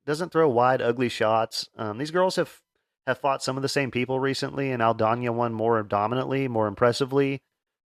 doesn't 0.07 0.31
throw 0.31 0.49
wide, 0.49 0.81
ugly 0.81 1.09
shots. 1.09 1.69
Um, 1.77 1.99
these 1.99 2.13
girls 2.13 2.37
have 2.37 2.61
have 3.09 3.19
fought 3.19 3.43
some 3.43 3.57
of 3.57 3.63
the 3.63 3.69
same 3.69 3.91
people 3.91 4.21
recently, 4.21 4.71
and 4.71 4.81
Aldana 4.81 5.35
won 5.35 5.55
more 5.55 5.83
dominantly, 5.83 6.47
more 6.47 6.69
impressively. 6.69 7.43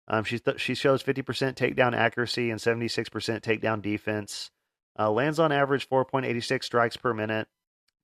Um, 0.07 0.23
she 0.23 0.39
th- 0.39 0.59
she 0.59 0.75
shows 0.75 1.03
50% 1.03 1.55
takedown 1.55 1.95
accuracy 1.95 2.51
and 2.51 2.59
76% 2.59 3.09
takedown 3.41 3.81
defense. 3.81 4.51
Uh, 4.97 5.11
lands 5.11 5.39
on 5.39 5.51
average 5.51 5.89
4.86 5.89 6.63
strikes 6.63 6.97
per 6.97 7.13
minute. 7.13 7.47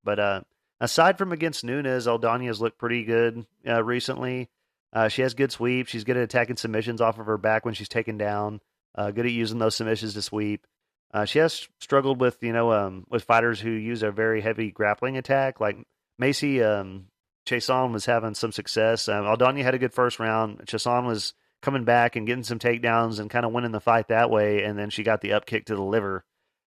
But 0.04 0.20
uh, 0.20 0.42
aside 0.80 1.18
from 1.18 1.32
against 1.32 1.64
Nunes, 1.64 2.08
Aldana's 2.08 2.60
looked 2.60 2.80
pretty 2.80 3.04
good 3.04 3.46
uh, 3.68 3.84
recently. 3.84 4.50
Uh, 4.94 5.08
she 5.08 5.22
has 5.22 5.34
good 5.34 5.52
sweep. 5.52 5.88
She's 5.88 6.04
good 6.04 6.18
at 6.18 6.24
attacking 6.24 6.58
submissions 6.58 7.02
off 7.02 7.20
of 7.20 7.28
her 7.28 7.38
back 7.38 7.66
when 7.66 7.74
she's 7.74 7.88
taken 7.88 8.18
down. 8.18 8.60
Uh, 8.94 9.12
good 9.12 9.26
at 9.26 9.32
using 9.32 9.60
those 9.60 9.76
submissions 9.76 10.16
to 10.16 10.22
sweep. 10.22 10.68
Uh, 11.14 11.26
she 11.26 11.40
has 11.40 11.68
struggled 11.80 12.20
with 12.20 12.38
you 12.42 12.54
know 12.54 12.72
um, 12.72 13.06
with 13.10 13.24
fighters 13.24 13.60
who 13.60 13.70
use 13.70 14.02
a 14.04 14.12
very 14.12 14.42
heavy 14.42 14.72
grappling 14.72 15.18
attack. 15.18 15.60
Like 15.60 15.78
Macy 16.18 16.62
um, 16.62 17.08
Chiasson 17.46 17.92
was 17.94 18.06
having 18.06 18.34
some 18.34 18.52
success. 18.52 19.08
Um, 19.08 19.26
Aldana 19.26 19.64
had 19.64 19.76
a 19.76 19.80
good 19.80 19.94
first 19.94 20.20
round. 20.20 20.66
Chiasson 20.66 21.06
was 21.06 21.34
coming 21.62 21.84
back 21.84 22.16
and 22.16 22.26
getting 22.26 22.44
some 22.44 22.60
takedowns 22.60 23.20
and 23.20 23.30
kind 23.30 23.46
of 23.46 23.52
winning 23.52 23.72
the 23.72 23.80
fight 23.80 24.08
that 24.08 24.30
way. 24.30 24.64
And 24.64 24.78
then 24.78 24.90
she 24.90 25.04
got 25.04 25.22
the 25.22 25.34
up 25.34 25.46
kick 25.46 25.66
to 25.66 25.76
the 25.76 25.84
liver. 25.84 26.26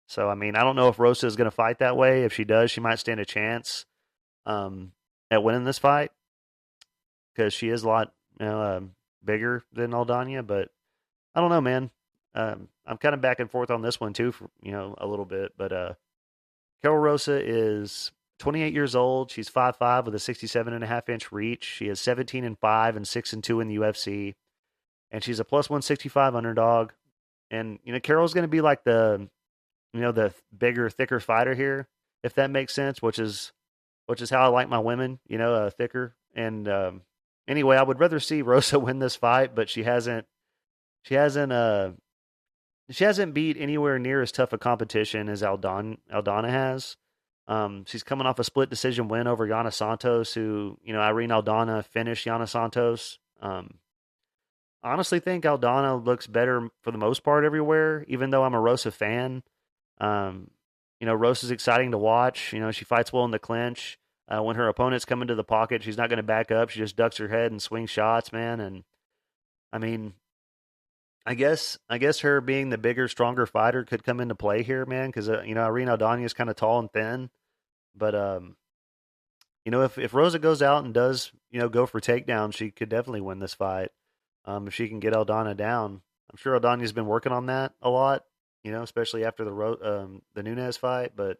So 0.06 0.28
I 0.28 0.34
mean, 0.34 0.56
I 0.56 0.62
don't 0.62 0.76
know 0.76 0.88
if 0.88 0.98
Rosa 0.98 1.26
is 1.26 1.36
going 1.36 1.46
to 1.46 1.50
fight 1.50 1.78
that 1.78 1.96
way. 1.96 2.24
If 2.24 2.32
she 2.32 2.44
does, 2.44 2.70
she 2.70 2.80
might 2.80 2.98
stand 2.98 3.20
a 3.20 3.24
chance 3.24 3.86
um, 4.46 4.92
at 5.30 5.42
winning 5.42 5.64
this 5.64 5.78
fight 5.78 6.10
because 7.34 7.54
she 7.54 7.68
is 7.68 7.82
a 7.82 7.88
lot 7.88 8.12
you 8.38 8.46
know, 8.46 8.60
uh, 8.60 8.80
bigger 9.24 9.64
than 9.72 9.92
Aldana. 9.92 10.46
But 10.46 10.68
I 11.34 11.40
don't 11.40 11.50
know, 11.50 11.60
man. 11.60 11.90
Um, 12.34 12.68
I'm 12.86 12.98
kind 12.98 13.14
of 13.14 13.20
back 13.20 13.40
and 13.40 13.50
forth 13.50 13.70
on 13.70 13.82
this 13.82 14.00
one 14.00 14.12
too, 14.12 14.32
for, 14.32 14.50
you 14.62 14.72
know, 14.72 14.94
a 14.98 15.06
little 15.06 15.24
bit. 15.24 15.52
But 15.56 15.72
uh, 15.72 15.92
Karol 16.82 16.98
Rosa 16.98 17.40
is 17.42 18.12
28 18.38 18.74
years 18.74 18.94
old. 18.94 19.30
She's 19.30 19.48
5'5 19.48 20.06
with 20.06 20.14
a 20.14 20.18
67 20.18 20.72
and 20.72 20.82
a 20.82 20.86
half 20.86 21.08
inch 21.08 21.30
reach. 21.30 21.64
She 21.64 21.88
is 21.88 22.00
17 22.00 22.44
and 22.44 22.58
5 22.58 22.96
and 22.96 23.06
6 23.06 23.32
and 23.32 23.44
2 23.44 23.60
in 23.60 23.68
the 23.68 23.76
UFC 23.76 24.34
and 25.12 25.22
she's 25.22 25.38
a 25.38 25.44
plus 25.44 25.70
165 25.70 26.34
underdog. 26.34 26.90
And, 27.50 27.78
you 27.84 27.92
know, 27.92 28.00
Karol's 28.00 28.32
going 28.32 28.42
to 28.42 28.48
be 28.48 28.62
like 28.62 28.82
the, 28.82 29.28
you 29.92 30.00
know, 30.00 30.10
the 30.10 30.32
bigger, 30.56 30.88
thicker 30.88 31.20
fighter 31.20 31.54
here, 31.54 31.86
if 32.24 32.34
that 32.34 32.50
makes 32.50 32.74
sense, 32.74 33.02
which 33.02 33.18
is, 33.18 33.52
which 34.06 34.22
is 34.22 34.30
how 34.30 34.42
I 34.42 34.46
like 34.46 34.70
my 34.70 34.78
women, 34.78 35.20
you 35.28 35.36
know, 35.36 35.54
uh, 35.54 35.70
thicker. 35.70 36.16
And, 36.34 36.66
um, 36.66 37.02
anyway, 37.46 37.76
I 37.76 37.82
would 37.82 38.00
rather 38.00 38.18
see 38.18 38.40
Rosa 38.40 38.78
win 38.80 38.98
this 38.98 39.14
fight, 39.14 39.54
but 39.54 39.68
she 39.68 39.82
hasn't, 39.82 40.26
she 41.02 41.14
hasn't, 41.14 41.52
uh, 41.52 41.90
she 42.90 43.04
hasn't 43.04 43.34
beat 43.34 43.58
anywhere 43.58 43.98
near 43.98 44.22
as 44.22 44.32
tough 44.32 44.52
a 44.54 44.58
competition 44.58 45.28
as 45.28 45.42
Aldana, 45.42 45.98
Aldana 46.12 46.48
has. 46.48 46.96
Um, 47.48 47.84
she's 47.86 48.02
coming 48.02 48.26
off 48.26 48.38
a 48.38 48.44
split 48.44 48.70
decision 48.70 49.08
win 49.08 49.26
over 49.26 49.46
Yana 49.46 49.72
Santos, 49.72 50.32
who, 50.32 50.78
you 50.82 50.92
know, 50.92 51.00
Irene 51.00 51.30
Aldana 51.30 51.84
finished 51.84 52.26
Yana 52.26 52.48
Santos. 52.48 53.18
Um, 53.40 53.78
honestly 54.82 55.20
think 55.20 55.44
Aldana 55.44 56.04
looks 56.04 56.26
better 56.26 56.68
for 56.82 56.90
the 56.90 56.98
most 56.98 57.22
part 57.22 57.44
everywhere, 57.44 58.04
even 58.08 58.30
though 58.30 58.44
I'm 58.44 58.54
a 58.54 58.60
Rosa 58.60 58.90
fan. 58.90 59.42
Um, 59.98 60.50
you 61.00 61.06
know, 61.06 61.14
Rosa's 61.14 61.50
exciting 61.50 61.92
to 61.92 61.98
watch. 61.98 62.52
You 62.52 62.60
know, 62.60 62.70
she 62.70 62.84
fights 62.84 63.12
well 63.12 63.24
in 63.24 63.30
the 63.30 63.38
clinch. 63.38 63.98
Uh, 64.28 64.42
when 64.42 64.56
her 64.56 64.68
opponents 64.68 65.04
come 65.04 65.20
into 65.20 65.34
the 65.34 65.44
pocket, 65.44 65.82
she's 65.82 65.96
not 65.96 66.08
going 66.08 66.18
to 66.18 66.22
back 66.22 66.50
up. 66.50 66.70
She 66.70 66.78
just 66.78 66.96
ducks 66.96 67.16
her 67.18 67.28
head 67.28 67.50
and 67.50 67.60
swings 67.60 67.90
shots, 67.90 68.32
man. 68.32 68.60
And 68.60 68.84
I 69.72 69.78
mean, 69.78 70.14
I 71.26 71.34
guess 71.34 71.78
I 71.88 71.98
guess 71.98 72.20
her 72.20 72.40
being 72.40 72.70
the 72.70 72.78
bigger, 72.78 73.08
stronger 73.08 73.46
fighter 73.46 73.84
could 73.84 74.04
come 74.04 74.20
into 74.20 74.34
play 74.34 74.62
here, 74.62 74.86
man. 74.86 75.08
Because 75.08 75.28
uh, 75.28 75.42
you 75.42 75.54
know, 75.54 75.62
Irene 75.62 75.88
Aldana 75.88 76.24
is 76.24 76.34
kind 76.34 76.50
of 76.50 76.56
tall 76.56 76.78
and 76.78 76.92
thin, 76.92 77.30
but 77.94 78.14
um, 78.14 78.56
you 79.64 79.70
know, 79.70 79.82
if 79.82 79.98
if 79.98 80.14
Rosa 80.14 80.38
goes 80.38 80.62
out 80.62 80.84
and 80.84 80.94
does 80.94 81.32
you 81.50 81.60
know 81.60 81.68
go 81.68 81.86
for 81.86 82.00
takedown, 82.00 82.54
she 82.54 82.70
could 82.70 82.88
definitely 82.88 83.20
win 83.20 83.38
this 83.38 83.54
fight 83.54 83.90
um, 84.44 84.66
if 84.66 84.74
she 84.74 84.88
can 84.88 85.00
get 85.00 85.12
Aldana 85.12 85.56
down. 85.56 86.02
I'm 86.30 86.36
sure 86.36 86.58
Aldana's 86.58 86.92
been 86.92 87.06
working 87.06 87.32
on 87.32 87.46
that 87.46 87.72
a 87.82 87.90
lot, 87.90 88.24
you 88.64 88.72
know, 88.72 88.82
especially 88.82 89.24
after 89.24 89.44
the 89.44 89.52
um, 89.52 90.22
the 90.34 90.42
Nunes 90.42 90.76
fight. 90.76 91.12
But 91.14 91.38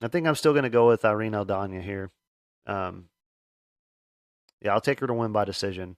I 0.00 0.08
think 0.08 0.26
I'm 0.26 0.34
still 0.34 0.52
going 0.52 0.64
to 0.64 0.70
go 0.70 0.86
with 0.86 1.04
Irene 1.04 1.32
Aldana 1.32 1.82
here. 1.82 2.10
Um, 2.66 3.06
yeah, 4.60 4.72
I'll 4.72 4.80
take 4.80 5.00
her 5.00 5.06
to 5.06 5.14
win 5.14 5.32
by 5.32 5.44
decision, 5.44 5.96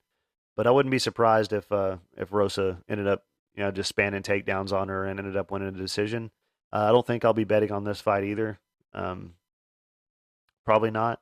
but 0.56 0.66
I 0.66 0.70
wouldn't 0.70 0.90
be 0.90 0.98
surprised 0.98 1.52
if 1.52 1.70
uh, 1.70 1.98
if 2.16 2.32
Rosa 2.32 2.78
ended 2.88 3.06
up, 3.06 3.24
you 3.54 3.62
know, 3.62 3.70
just 3.70 3.88
spanning 3.88 4.22
takedowns 4.22 4.72
on 4.72 4.88
her 4.88 5.04
and 5.04 5.18
ended 5.18 5.36
up 5.36 5.50
winning 5.50 5.68
a 5.68 5.72
decision. 5.72 6.30
Uh, 6.72 6.86
I 6.88 6.92
don't 6.92 7.06
think 7.06 7.24
I'll 7.24 7.32
be 7.32 7.44
betting 7.44 7.72
on 7.72 7.84
this 7.84 8.00
fight 8.00 8.24
either. 8.24 8.58
Um, 8.92 9.34
probably 10.64 10.90
not. 10.90 11.20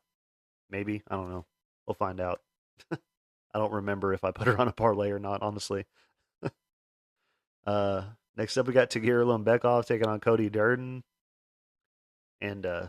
Maybe 0.70 1.02
I 1.08 1.16
don't 1.16 1.30
know. 1.30 1.44
We'll 1.86 1.94
find 1.94 2.20
out. 2.20 2.40
I 2.92 3.58
don't 3.58 3.72
remember 3.72 4.12
if 4.12 4.24
I 4.24 4.30
put 4.30 4.46
her 4.46 4.60
on 4.60 4.68
a 4.68 4.72
parlay 4.72 5.10
or 5.10 5.18
not, 5.18 5.42
honestly. 5.42 5.84
uh, 7.66 8.02
next 8.36 8.56
up, 8.56 8.66
we 8.66 8.72
got 8.72 8.90
Tagir 8.90 9.24
Ulanbekov 9.24 9.86
taking 9.86 10.08
on 10.08 10.20
Cody 10.20 10.50
Durden. 10.50 11.04
And 12.40 12.66
uh, 12.66 12.88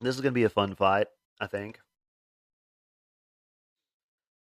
this 0.00 0.14
is 0.14 0.20
going 0.20 0.32
to 0.32 0.38
be 0.38 0.44
a 0.44 0.50
fun 0.50 0.74
fight, 0.74 1.08
I 1.40 1.46
think. 1.46 1.80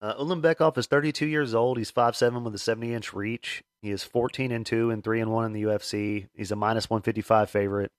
Uh, 0.01 0.15
Ulanbekov 0.15 0.77
is 0.77 0.87
32 0.87 1.27
years 1.27 1.53
old. 1.53 1.77
He's 1.77 1.91
5'7 1.91 2.43
with 2.43 2.55
a 2.55 2.59
70 2.59 2.93
inch 2.93 3.13
reach. 3.13 3.63
He 3.81 3.91
is 3.91 4.03
14 4.03 4.51
and 4.51 4.65
2 4.65 4.91
and 4.91 5.03
3 5.03 5.21
and 5.21 5.31
1 5.31 5.45
in 5.45 5.53
the 5.53 5.63
UFC. 5.63 6.27
He's 6.33 6.51
a 6.51 6.55
minus 6.55 6.89
155 6.89 7.49
favorite. 7.49 7.91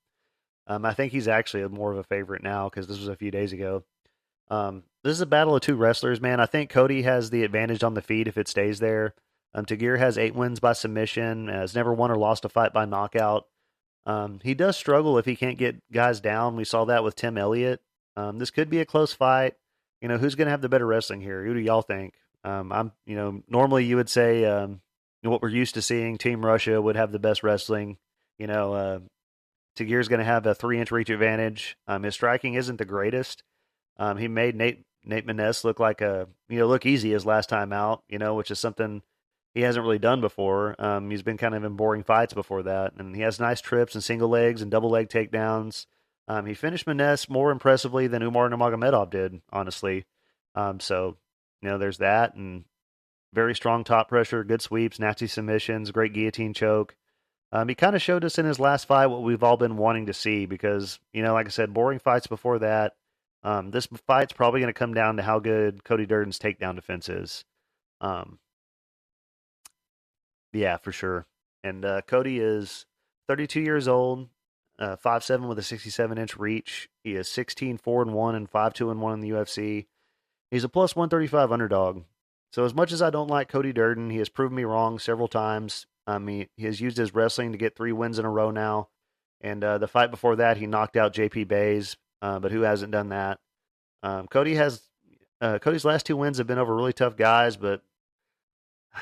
Um, 0.70 0.84
I 0.84 0.94
think 0.94 1.10
he's 1.10 1.26
actually 1.26 1.66
more 1.66 1.90
of 1.90 1.98
a 1.98 2.04
favorite 2.04 2.44
now 2.44 2.68
because 2.68 2.86
this 2.86 3.00
was 3.00 3.08
a 3.08 3.16
few 3.16 3.32
days 3.32 3.52
ago. 3.52 3.82
Um, 4.50 4.84
this 5.02 5.12
is 5.12 5.20
a 5.20 5.26
battle 5.26 5.56
of 5.56 5.62
two 5.62 5.74
wrestlers, 5.74 6.20
man. 6.20 6.38
I 6.38 6.46
think 6.46 6.70
Cody 6.70 7.02
has 7.02 7.30
the 7.30 7.42
advantage 7.42 7.82
on 7.82 7.94
the 7.94 8.00
feet 8.00 8.28
if 8.28 8.38
it 8.38 8.46
stays 8.46 8.78
there. 8.78 9.14
Um, 9.52 9.66
Tagir 9.66 9.98
has 9.98 10.16
eight 10.16 10.36
wins 10.36 10.60
by 10.60 10.74
submission, 10.74 11.48
has 11.48 11.74
never 11.74 11.92
won 11.92 12.12
or 12.12 12.16
lost 12.16 12.44
a 12.44 12.48
fight 12.48 12.72
by 12.72 12.84
knockout. 12.84 13.48
Um, 14.06 14.38
he 14.44 14.54
does 14.54 14.76
struggle 14.76 15.18
if 15.18 15.24
he 15.24 15.34
can't 15.34 15.58
get 15.58 15.82
guys 15.90 16.20
down. 16.20 16.54
We 16.54 16.64
saw 16.64 16.84
that 16.84 17.02
with 17.02 17.16
Tim 17.16 17.36
Elliott. 17.36 17.80
Um, 18.16 18.38
this 18.38 18.52
could 18.52 18.70
be 18.70 18.78
a 18.78 18.86
close 18.86 19.12
fight. 19.12 19.54
You 20.00 20.06
know, 20.06 20.18
who's 20.18 20.36
going 20.36 20.46
to 20.46 20.52
have 20.52 20.62
the 20.62 20.68
better 20.68 20.86
wrestling 20.86 21.20
here? 21.20 21.44
Who 21.44 21.52
do 21.52 21.60
y'all 21.60 21.82
think? 21.82 22.14
Um, 22.44 22.70
I'm, 22.70 22.92
you 23.06 23.16
know, 23.16 23.42
normally 23.48 23.86
you 23.86 23.96
would 23.96 24.08
say, 24.08 24.44
um, 24.44 24.82
what 25.22 25.42
we're 25.42 25.48
used 25.48 25.74
to 25.74 25.82
seeing. 25.82 26.16
Team 26.16 26.46
Russia 26.46 26.80
would 26.80 26.96
have 26.96 27.10
the 27.10 27.18
best 27.18 27.42
wrestling. 27.42 27.98
You 28.38 28.46
know, 28.46 28.72
uh, 28.72 29.00
Tagir's 29.80 30.08
going 30.08 30.20
to 30.20 30.24
have 30.24 30.46
a 30.46 30.54
three 30.54 30.78
inch 30.78 30.90
reach 30.90 31.10
advantage. 31.10 31.76
Um, 31.86 32.02
his 32.02 32.14
striking 32.14 32.54
isn't 32.54 32.76
the 32.76 32.84
greatest. 32.84 33.42
Um, 33.98 34.16
he 34.16 34.28
made 34.28 34.54
Nate 34.54 34.84
Nate 35.04 35.26
Maness 35.26 35.64
look 35.64 35.80
like 35.80 36.00
a 36.00 36.28
you 36.48 36.58
know 36.58 36.66
look 36.66 36.86
easy 36.86 37.12
his 37.12 37.26
last 37.26 37.48
time 37.48 37.72
out. 37.72 38.02
You 38.08 38.18
know, 38.18 38.34
which 38.34 38.50
is 38.50 38.58
something 38.58 39.02
he 39.54 39.62
hasn't 39.62 39.84
really 39.84 39.98
done 39.98 40.20
before. 40.20 40.76
Um, 40.78 41.10
he's 41.10 41.22
been 41.22 41.36
kind 41.36 41.54
of 41.54 41.64
in 41.64 41.74
boring 41.74 42.04
fights 42.04 42.34
before 42.34 42.62
that, 42.64 42.92
and 42.98 43.14
he 43.14 43.22
has 43.22 43.40
nice 43.40 43.60
trips 43.60 43.94
and 43.94 44.04
single 44.04 44.28
legs 44.28 44.62
and 44.62 44.70
double 44.70 44.90
leg 44.90 45.08
takedowns. 45.08 45.86
Um, 46.28 46.46
he 46.46 46.54
finished 46.54 46.86
Maness 46.86 47.28
more 47.28 47.50
impressively 47.50 48.06
than 48.06 48.22
Umar 48.22 48.48
Nurmagomedov 48.48 49.10
did, 49.10 49.40
honestly. 49.52 50.04
Um, 50.54 50.78
so, 50.78 51.16
you 51.60 51.68
know, 51.68 51.78
there's 51.78 51.98
that, 51.98 52.36
and 52.36 52.64
very 53.32 53.54
strong 53.54 53.82
top 53.82 54.08
pressure, 54.08 54.44
good 54.44 54.62
sweeps, 54.62 55.00
nasty 55.00 55.26
submissions, 55.26 55.90
great 55.90 56.12
guillotine 56.12 56.54
choke. 56.54 56.96
Um, 57.52 57.68
he 57.68 57.74
kind 57.74 57.96
of 57.96 58.02
showed 58.02 58.24
us 58.24 58.38
in 58.38 58.46
his 58.46 58.60
last 58.60 58.86
fight 58.86 59.06
what 59.06 59.22
we've 59.22 59.42
all 59.42 59.56
been 59.56 59.76
wanting 59.76 60.06
to 60.06 60.14
see 60.14 60.46
because, 60.46 61.00
you 61.12 61.22
know, 61.22 61.32
like 61.32 61.46
I 61.46 61.50
said, 61.50 61.74
boring 61.74 61.98
fights 61.98 62.28
before 62.28 62.60
that. 62.60 62.94
Um, 63.42 63.70
this 63.70 63.86
fight's 64.06 64.32
probably 64.32 64.60
going 64.60 64.72
to 64.72 64.78
come 64.78 64.94
down 64.94 65.16
to 65.16 65.22
how 65.22 65.38
good 65.38 65.82
Cody 65.82 66.06
Durden's 66.06 66.38
takedown 66.38 66.76
defense 66.76 67.08
is. 67.08 67.44
Um, 68.00 68.38
yeah, 70.52 70.76
for 70.76 70.92
sure. 70.92 71.26
And 71.64 71.84
uh, 71.84 72.02
Cody 72.02 72.38
is 72.38 72.86
32 73.28 73.60
years 73.60 73.88
old, 73.88 74.28
uh, 74.78 74.96
5'7 74.96 75.48
with 75.48 75.58
a 75.58 75.62
67 75.62 76.18
inch 76.18 76.36
reach. 76.36 76.88
He 77.02 77.14
is 77.14 77.28
16 77.28 77.78
4 77.78 78.02
and 78.02 78.14
1 78.14 78.34
and 78.34 78.50
5 78.50 78.74
2 78.74 78.90
and 78.90 79.00
1 79.00 79.12
in 79.14 79.20
the 79.20 79.30
UFC. 79.30 79.86
He's 80.50 80.64
a 80.64 80.68
plus 80.68 80.94
135 80.94 81.52
underdog. 81.52 82.02
So, 82.52 82.64
as 82.64 82.74
much 82.74 82.92
as 82.92 83.00
I 83.00 83.10
don't 83.10 83.30
like 83.30 83.48
Cody 83.48 83.72
Durden, 83.72 84.10
he 84.10 84.18
has 84.18 84.28
proven 84.28 84.56
me 84.56 84.64
wrong 84.64 84.98
several 84.98 85.28
times. 85.28 85.86
Um, 86.06 86.26
he, 86.26 86.48
he 86.56 86.64
has 86.64 86.80
used 86.80 86.96
his 86.96 87.14
wrestling 87.14 87.52
to 87.52 87.58
get 87.58 87.76
three 87.76 87.92
wins 87.92 88.18
in 88.18 88.24
a 88.24 88.30
row 88.30 88.50
now. 88.50 88.88
And 89.40 89.62
uh, 89.64 89.78
the 89.78 89.88
fight 89.88 90.10
before 90.10 90.36
that, 90.36 90.56
he 90.56 90.66
knocked 90.66 90.96
out 90.96 91.14
JP 91.14 91.48
Buys, 91.48 91.96
uh, 92.20 92.38
but 92.38 92.52
who 92.52 92.62
hasn't 92.62 92.92
done 92.92 93.10
that? 93.10 93.38
Um, 94.02 94.26
Cody 94.26 94.54
has 94.54 94.82
uh, 95.40 95.58
Cody's 95.58 95.84
last 95.84 96.06
two 96.06 96.16
wins 96.16 96.38
have 96.38 96.46
been 96.46 96.58
over 96.58 96.74
really 96.74 96.92
tough 96.92 97.16
guys, 97.16 97.56
but 97.56 97.82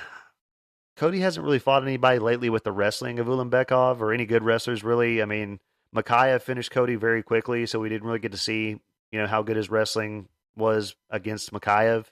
Cody 0.97 1.21
hasn't 1.21 1.45
really 1.45 1.59
fought 1.59 1.83
anybody 1.83 2.19
lately 2.19 2.51
with 2.51 2.65
the 2.65 2.73
wrestling 2.73 3.19
of 3.19 3.27
Ulanbekov 3.27 4.01
or 4.01 4.13
any 4.13 4.27
good 4.27 4.45
wrestlers 4.45 4.85
really. 4.85 5.21
I 5.23 5.25
mean, 5.25 5.59
Mokaev 5.95 6.43
finished 6.43 6.71
Cody 6.71 6.97
very 6.97 7.23
quickly, 7.23 7.67
so 7.67 7.81
we 7.81 7.89
didn't 7.89 8.07
really 8.07 8.19
get 8.21 8.33
to 8.33 8.39
see 8.39 8.81
you 9.11 9.21
know 9.21 9.27
how 9.27 9.43
good 9.43 9.57
his 9.57 9.71
wrestling 9.71 10.29
was 10.57 10.95
against 11.11 11.53
Mokaev. 11.53 12.07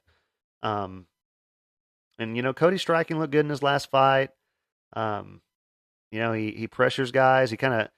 Um, 0.62 1.06
and 2.18 2.36
you 2.36 2.42
know 2.42 2.52
Cody 2.52 2.78
striking 2.78 3.18
looked 3.18 3.32
good 3.32 3.44
in 3.44 3.50
his 3.50 3.62
last 3.62 3.90
fight. 3.90 4.30
Um, 4.96 5.40
you 6.10 6.18
know 6.18 6.32
he 6.32 6.50
he 6.52 6.66
pressures 6.66 7.12
guys. 7.12 7.50
He 7.50 7.56
kind 7.56 7.74
of 7.74 7.88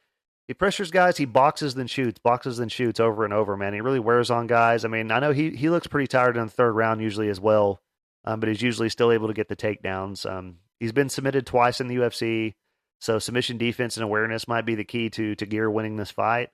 he 0.49 0.55
pressures 0.55 0.91
guys. 0.91 1.17
He 1.17 1.25
boxes 1.25 1.75
then 1.75 1.87
shoots, 1.87 2.19
boxes 2.19 2.59
then 2.59 2.69
shoots 2.69 3.01
over 3.01 3.25
and 3.25 3.33
over. 3.33 3.57
Man, 3.57 3.75
he 3.75 3.81
really 3.81 4.01
wears 4.01 4.31
on 4.31 4.47
guys. 4.47 4.85
I 4.85 4.89
mean, 4.89 5.11
I 5.11 5.21
know 5.21 5.33
he 5.33 5.51
he 5.51 5.71
looks 5.71 5.87
pretty 5.87 6.09
tired 6.09 6.37
in 6.37 6.45
the 6.45 6.51
third 6.51 6.73
round 6.73 7.01
usually 7.01 7.29
as 7.29 7.41
well, 7.41 7.81
um, 8.25 8.41
but 8.41 8.49
he's 8.49 8.63
usually 8.63 8.89
still 8.89 9.13
able 9.13 9.29
to 9.29 9.35
get 9.35 9.49
the 9.49 9.57
takedowns. 9.57 10.29
Um, 10.29 10.57
he's 10.81 10.93
been 10.93 11.09
submitted 11.09 11.47
twice 11.47 11.81
in 11.81 11.89
the 11.89 11.97
UFC. 11.97 12.55
So 13.01 13.19
submission 13.19 13.59
defense 13.59 13.97
and 13.97 14.05
awareness 14.05 14.49
might 14.49 14.67
be 14.67 14.75
the 14.75 14.85
key 14.85 15.09
to 15.11 15.37
Tagir 15.37 15.73
winning 15.73 15.97
this 15.97 16.11
fight. 16.11 16.51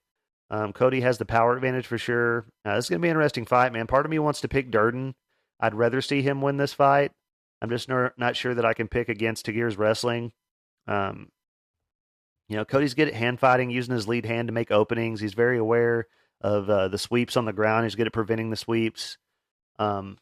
Um, 0.50 0.74
Cody 0.74 1.00
has 1.00 1.16
the 1.16 1.24
power 1.24 1.56
advantage 1.56 1.86
for 1.86 1.96
sure. 1.96 2.44
Uh, 2.64 2.76
this 2.76 2.84
is 2.84 2.88
to 2.90 2.98
be 2.98 3.08
an 3.08 3.12
interesting 3.12 3.46
fight, 3.46 3.72
man. 3.72 3.86
Part 3.86 4.04
of 4.04 4.10
me 4.10 4.18
wants 4.18 4.42
to 4.42 4.48
pick 4.48 4.70
Durden. 4.70 5.14
I'd 5.58 5.74
rather 5.74 6.02
see 6.02 6.20
him 6.20 6.42
win 6.42 6.58
this 6.58 6.74
fight. 6.74 7.12
I'm 7.64 7.70
just 7.70 7.88
not 7.88 8.36
sure 8.36 8.54
that 8.54 8.66
I 8.66 8.74
can 8.74 8.88
pick 8.88 9.08
against 9.08 9.46
Tagir's 9.46 9.78
wrestling. 9.78 10.32
Um, 10.86 11.30
you 12.46 12.56
know, 12.56 12.66
Cody's 12.66 12.92
good 12.92 13.08
at 13.08 13.14
hand 13.14 13.40
fighting, 13.40 13.70
using 13.70 13.94
his 13.94 14.06
lead 14.06 14.26
hand 14.26 14.48
to 14.48 14.52
make 14.52 14.70
openings. 14.70 15.18
He's 15.18 15.32
very 15.32 15.56
aware 15.56 16.06
of 16.42 16.68
uh, 16.68 16.88
the 16.88 16.98
sweeps 16.98 17.38
on 17.38 17.46
the 17.46 17.54
ground. 17.54 17.86
He's 17.86 17.94
good 17.94 18.06
at 18.06 18.12
preventing 18.12 18.50
the 18.50 18.56
sweeps. 18.56 19.16
Um, 19.78 20.18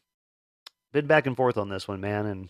been 0.93 1.05
back 1.05 1.27
and 1.27 1.35
forth 1.35 1.57
on 1.57 1.67
this 1.67 1.85
one, 1.85 1.99
man, 1.99 2.27
and 2.27 2.49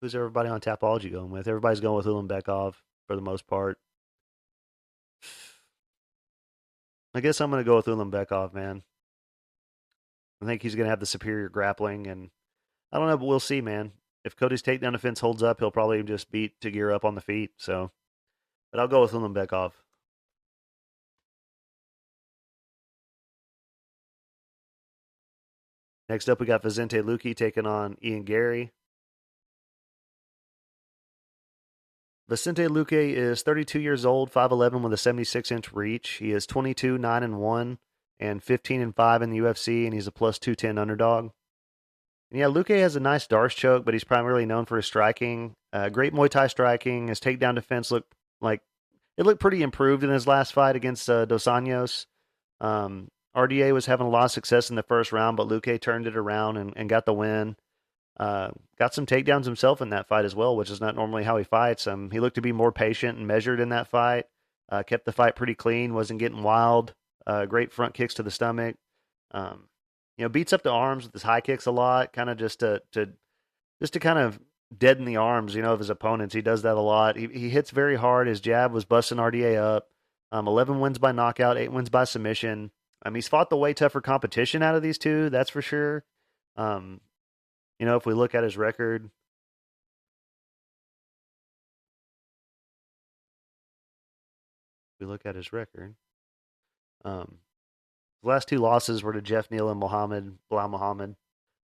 who's 0.00 0.14
everybody 0.14 0.48
on 0.48 0.60
Tapology 0.60 1.10
going 1.10 1.32
with? 1.32 1.48
Everybody's 1.48 1.80
going 1.80 1.96
with 1.96 2.06
Ulanbekov 2.06 2.74
for 3.08 3.16
the 3.16 3.22
most 3.22 3.48
part. 3.48 3.78
I 7.16 7.20
guess 7.20 7.40
I'm 7.40 7.50
going 7.50 7.64
to 7.64 7.68
go 7.68 7.74
with 7.74 7.86
Ulanbekov, 7.86 8.54
man. 8.54 8.84
I 10.42 10.46
think 10.46 10.62
he's 10.62 10.74
going 10.74 10.84
to 10.84 10.90
have 10.90 11.00
the 11.00 11.06
superior 11.06 11.48
grappling, 11.48 12.06
and 12.06 12.30
I 12.92 12.98
don't 12.98 13.08
know, 13.08 13.16
but 13.16 13.26
we'll 13.26 13.40
see, 13.40 13.60
man. 13.60 13.92
If 14.24 14.36
Cody's 14.36 14.62
takedown 14.62 14.92
defense 14.92 15.20
holds 15.20 15.42
up, 15.42 15.60
he'll 15.60 15.70
probably 15.70 16.02
just 16.02 16.30
beat 16.30 16.60
Tagir 16.60 16.92
up 16.92 17.04
on 17.04 17.14
the 17.14 17.20
feet. 17.20 17.52
So, 17.56 17.92
but 18.72 18.80
I'll 18.80 18.88
go 18.88 19.00
with 19.00 19.12
Ulanbekov. 19.12 19.72
Next 26.08 26.28
up, 26.28 26.38
we 26.38 26.46
got 26.46 26.62
Vicente 26.62 26.98
Luque 26.98 27.34
taking 27.34 27.66
on 27.66 27.96
Ian 28.02 28.22
Garry. 28.22 28.72
Vicente 32.28 32.66
Luque 32.66 33.14
is 33.14 33.42
32 33.42 33.80
years 33.80 34.04
old, 34.04 34.32
5'11 34.32 34.82
with 34.82 34.92
a 34.92 34.96
76 34.96 35.50
inch 35.50 35.72
reach. 35.72 36.10
He 36.14 36.32
is 36.32 36.46
22, 36.46 36.98
9 36.98 37.22
and 37.22 37.38
1, 37.38 37.78
and 38.18 38.42
15 38.42 38.80
and 38.80 38.94
5 38.94 39.22
in 39.22 39.30
the 39.30 39.38
UFC, 39.38 39.84
and 39.84 39.94
he's 39.94 40.06
a 40.06 40.12
plus 40.12 40.38
210 40.38 40.78
underdog. 40.78 41.30
And 42.30 42.40
yeah, 42.40 42.46
Luque 42.46 42.78
has 42.80 42.96
a 42.96 43.00
nice 43.00 43.26
D'Arce 43.26 43.54
choke, 43.54 43.84
but 43.84 43.94
he's 43.94 44.04
primarily 44.04 44.46
known 44.46 44.64
for 44.64 44.76
his 44.76 44.86
striking. 44.86 45.54
Uh, 45.72 45.88
great 45.88 46.12
Muay 46.12 46.28
Thai 46.28 46.48
striking. 46.48 47.08
His 47.08 47.20
takedown 47.20 47.54
defense 47.54 47.90
looked 47.90 48.12
like 48.40 48.62
it 49.16 49.24
looked 49.24 49.40
pretty 49.40 49.62
improved 49.62 50.04
in 50.04 50.10
his 50.10 50.26
last 50.26 50.52
fight 50.52 50.76
against 50.76 51.08
uh, 51.08 51.24
Dos 51.24 51.44
Anjos. 51.44 52.06
Um, 52.60 53.08
RDA 53.36 53.72
was 53.72 53.86
having 53.86 54.06
a 54.06 54.10
lot 54.10 54.24
of 54.24 54.30
success 54.30 54.70
in 54.70 54.76
the 54.76 54.82
first 54.82 55.12
round, 55.12 55.36
but 55.36 55.48
Luque 55.48 55.80
turned 55.80 56.06
it 56.06 56.16
around 56.16 56.56
and, 56.56 56.72
and 56.76 56.88
got 56.88 57.06
the 57.06 57.14
win. 57.14 57.56
Uh, 58.18 58.50
got 58.78 58.94
some 58.94 59.04
takedowns 59.04 59.44
himself 59.44 59.82
in 59.82 59.90
that 59.90 60.08
fight 60.08 60.24
as 60.24 60.34
well, 60.34 60.56
which 60.56 60.70
is 60.70 60.80
not 60.80 60.96
normally 60.96 61.22
how 61.22 61.36
he 61.36 61.44
fights. 61.44 61.86
Um, 61.86 62.10
he 62.10 62.18
looked 62.18 62.36
to 62.36 62.42
be 62.42 62.52
more 62.52 62.72
patient 62.72 63.18
and 63.18 63.26
measured 63.26 63.60
in 63.60 63.68
that 63.68 63.88
fight. 63.88 64.24
Uh, 64.70 64.82
kept 64.82 65.04
the 65.04 65.12
fight 65.12 65.36
pretty 65.36 65.54
clean, 65.54 65.94
wasn't 65.94 66.18
getting 66.18 66.42
wild. 66.42 66.94
Uh, 67.26 67.44
great 67.46 67.72
front 67.72 67.94
kicks 67.94 68.14
to 68.14 68.22
the 68.22 68.30
stomach. 68.30 68.76
Um, 69.32 69.64
you 70.16 70.24
know, 70.24 70.28
beats 70.28 70.52
up 70.52 70.62
the 70.62 70.70
arms 70.70 71.04
with 71.04 71.12
his 71.12 71.22
high 71.22 71.40
kicks 71.40 71.66
a 71.66 71.70
lot, 71.70 72.12
kind 72.12 72.30
of 72.30 72.38
just 72.38 72.60
to 72.60 72.82
to 72.92 73.10
just 73.80 73.92
to 73.94 74.00
kind 74.00 74.18
of 74.18 74.38
deaden 74.76 75.04
the 75.04 75.16
arms, 75.16 75.54
you 75.54 75.62
know, 75.62 75.72
of 75.72 75.78
his 75.78 75.90
opponents. 75.90 76.34
He 76.34 76.42
does 76.42 76.62
that 76.62 76.76
a 76.76 76.80
lot. 76.80 77.16
He, 77.16 77.26
he 77.26 77.50
hits 77.50 77.70
very 77.70 77.96
hard. 77.96 78.26
His 78.26 78.40
jab 78.40 78.72
was 78.72 78.84
busting 78.84 79.18
RDA 79.18 79.56
up. 79.56 79.88
Um, 80.32 80.48
Eleven 80.48 80.80
wins 80.80 80.98
by 80.98 81.12
knockout, 81.12 81.56
eight 81.56 81.72
wins 81.72 81.90
by 81.90 82.04
submission. 82.04 82.70
Um, 83.04 83.14
he's 83.14 83.28
fought 83.28 83.50
the 83.50 83.56
way 83.56 83.74
tougher 83.74 84.00
competition 84.00 84.62
out 84.62 84.74
of 84.74 84.82
these 84.82 84.98
two, 84.98 85.30
that's 85.30 85.50
for 85.50 85.62
sure. 85.62 86.04
Um, 86.56 87.00
you 87.78 87.86
know, 87.86 87.96
if 87.96 88.06
we 88.06 88.14
look 88.14 88.34
at 88.34 88.42
his 88.42 88.56
record, 88.56 89.10
we 94.98 95.06
look 95.06 95.26
at 95.26 95.36
his 95.36 95.52
record. 95.52 95.94
Um, 97.06 97.38
the 98.22 98.28
last 98.28 98.48
two 98.48 98.58
losses 98.58 99.02
were 99.02 99.12
to 99.12 99.22
Jeff 99.22 99.50
Neal 99.50 99.70
and 99.70 99.78
Muhammad 99.78 100.36
Belal 100.50 100.68
Muhammad. 100.68 101.14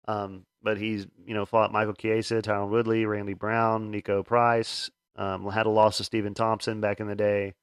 Um, 0.08 0.46
but 0.62 0.78
he's 0.78 1.06
you 1.26 1.34
know 1.34 1.44
fought 1.44 1.72
Michael 1.72 1.94
Chiesa, 1.94 2.40
Tyron 2.42 2.70
Woodley, 2.70 3.04
Randy 3.04 3.34
Brown, 3.34 3.92
Niko 3.92 4.24
Price. 4.24 4.90
Um, 5.14 5.48
had 5.50 5.66
a 5.66 5.70
loss 5.70 5.98
to 5.98 6.04
Stephen 6.04 6.34
Thompson 6.34 6.80
back 6.80 7.00
in 7.00 7.06
the 7.06 7.14
day. 7.14 7.54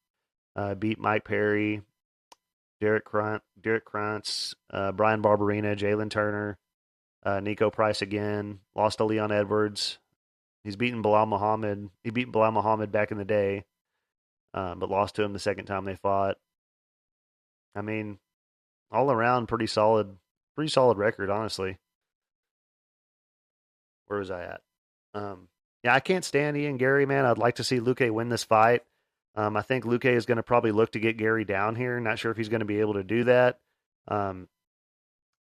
Uh, 0.56 0.76
beat 0.76 1.00
Mike 1.00 1.26
Perry, 1.26 1.82
Derrick 2.80 3.06
Krantz, 3.06 3.44
Derrick 3.60 3.86
Krantz, 3.86 4.54
uh, 4.70 4.92
Bryan 4.92 5.22
Barberena, 5.24 5.76
Jalin 5.76 6.12
Turner, 6.12 6.58
uh, 7.26 7.40
Niko 7.40 7.72
Price 7.72 8.02
again. 8.02 8.60
Lost 8.76 9.00
to 9.00 9.06
Leon 9.06 9.32
Edwards. 9.32 9.98
He's 10.64 10.76
beaten 10.76 11.02
Belal 11.02 11.28
Muhammad. 11.28 11.90
He 12.04 12.12
beat 12.12 12.32
Belal 12.32 12.54
Muhammad 12.54 12.92
back 12.92 13.12
in 13.12 13.18
the 13.18 13.26
day, 13.26 13.66
um, 14.54 14.80
but 14.80 14.90
lost 14.90 15.16
to 15.16 15.24
him 15.24 15.34
the 15.34 15.40
second 15.40 15.66
time 15.66 15.86
they 15.86 15.96
fought. 15.96 16.38
I 17.76 17.82
mean, 17.82 18.20
all 18.92 19.12
around, 19.12 19.48
pretty 19.48 19.68
solid, 19.68 20.16
pretty 20.56 20.70
solid 20.70 20.98
record, 20.98 21.30
honestly. 21.30 21.78
Where 24.08 24.20
was 24.20 24.32
I 24.32 24.44
at? 24.44 24.62
Um, 25.14 25.48
yeah, 25.84 25.94
I 25.94 26.00
can't 26.00 26.26
stand 26.26 26.58
Ian 26.58 26.78
Garry, 26.78 27.06
man. 27.06 27.26
I'd 27.26 27.38
like 27.38 27.56
to 27.56 27.64
see 27.64 27.80
Luque 27.80 28.10
win 28.12 28.30
this 28.30 28.44
fight. 28.44 28.84
Um, 29.36 29.58
I 29.58 29.64
think 29.64 29.86
Luque 29.86 30.06
is 30.06 30.26
going 30.26 30.38
to 30.38 30.44
probably 30.44 30.72
look 30.72 30.92
to 30.92 31.00
get 31.00 31.18
Garry 31.18 31.44
down 31.46 31.76
here. 31.76 32.00
Not 32.00 32.20
sure 32.20 32.32
if 32.32 32.38
he's 32.38 32.50
going 32.50 32.60
to 32.60 32.66
be 32.66 32.80
able 32.80 32.94
to 32.94 33.04
do 33.04 33.24
that. 33.26 33.60
Um, 34.08 34.48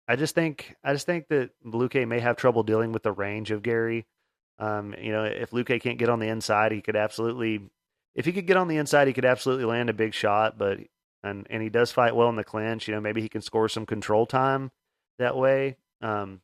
I 0.07 0.15
just 0.15 0.35
think 0.35 0.75
I 0.83 0.93
just 0.93 1.05
think 1.05 1.27
that 1.29 1.51
Luque 1.65 2.07
may 2.07 2.19
have 2.19 2.35
trouble 2.35 2.63
dealing 2.63 2.91
with 2.91 3.03
the 3.03 3.11
range 3.11 3.51
of 3.51 3.63
Garry. 3.63 4.05
Um, 4.59 4.95
you 4.99 5.11
know, 5.11 5.23
if 5.23 5.51
Luque 5.51 5.81
can't 5.81 5.97
get 5.97 6.09
on 6.09 6.19
the 6.19 6.27
inside, 6.27 6.71
he 6.71 6.81
could 6.81 6.95
absolutely 6.95 7.61
if 8.15 8.25
he 8.25 8.33
could 8.33 8.47
get 8.47 8.57
on 8.57 8.67
the 8.67 8.77
inside, 8.77 9.07
he 9.07 9.13
could 9.13 9.25
absolutely 9.25 9.65
land 9.65 9.89
a 9.89 9.93
big 9.93 10.13
shot, 10.13 10.57
but 10.57 10.79
and 11.23 11.47
and 11.49 11.61
he 11.61 11.69
does 11.69 11.91
fight 11.91 12.15
well 12.15 12.29
in 12.29 12.35
the 12.35 12.43
clinch, 12.43 12.87
you 12.87 12.93
know, 12.93 13.01
maybe 13.01 13.21
he 13.21 13.29
can 13.29 13.41
score 13.41 13.69
some 13.69 13.85
control 13.85 14.25
time 14.25 14.71
that 15.19 15.37
way. 15.37 15.77
Um, 16.01 16.41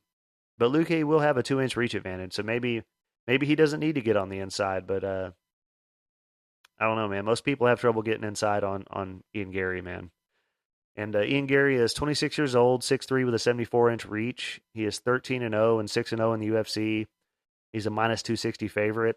but 0.58 0.72
Luque 0.72 1.04
will 1.04 1.20
have 1.20 1.36
a 1.36 1.42
two 1.42 1.60
inch 1.60 1.76
reach 1.76 1.94
advantage, 1.94 2.32
so 2.34 2.42
maybe 2.42 2.82
maybe 3.26 3.46
he 3.46 3.54
doesn't 3.54 3.80
need 3.80 3.94
to 3.96 4.00
get 4.00 4.16
on 4.16 4.28
the 4.28 4.38
inside. 4.38 4.86
But 4.86 5.04
uh, 5.04 5.30
I 6.78 6.86
don't 6.86 6.96
know, 6.96 7.08
man. 7.08 7.24
Most 7.24 7.44
people 7.44 7.66
have 7.66 7.80
trouble 7.80 8.02
getting 8.02 8.24
inside 8.24 8.64
on 8.64 8.84
on 8.90 9.22
Ian 9.34 9.50
Garry, 9.50 9.82
man. 9.82 10.10
And 10.96 11.14
uh, 11.14 11.22
Ian 11.22 11.46
Garry 11.46 11.76
is 11.76 11.94
26 11.94 12.36
years 12.36 12.56
old, 12.56 12.82
6'3 12.82 13.24
with 13.24 13.34
a 13.34 13.38
74 13.38 13.90
inch 13.90 14.04
reach. 14.06 14.60
He 14.74 14.84
is 14.84 14.98
13 14.98 15.42
and 15.42 15.54
0 15.54 15.78
and 15.78 15.88
6 15.88 16.12
and 16.12 16.18
0 16.18 16.32
in 16.32 16.40
the 16.40 16.48
UFC. 16.48 17.06
He's 17.72 17.86
a 17.86 17.90
minus 17.90 18.22
260 18.22 18.68
favorite. 18.68 19.16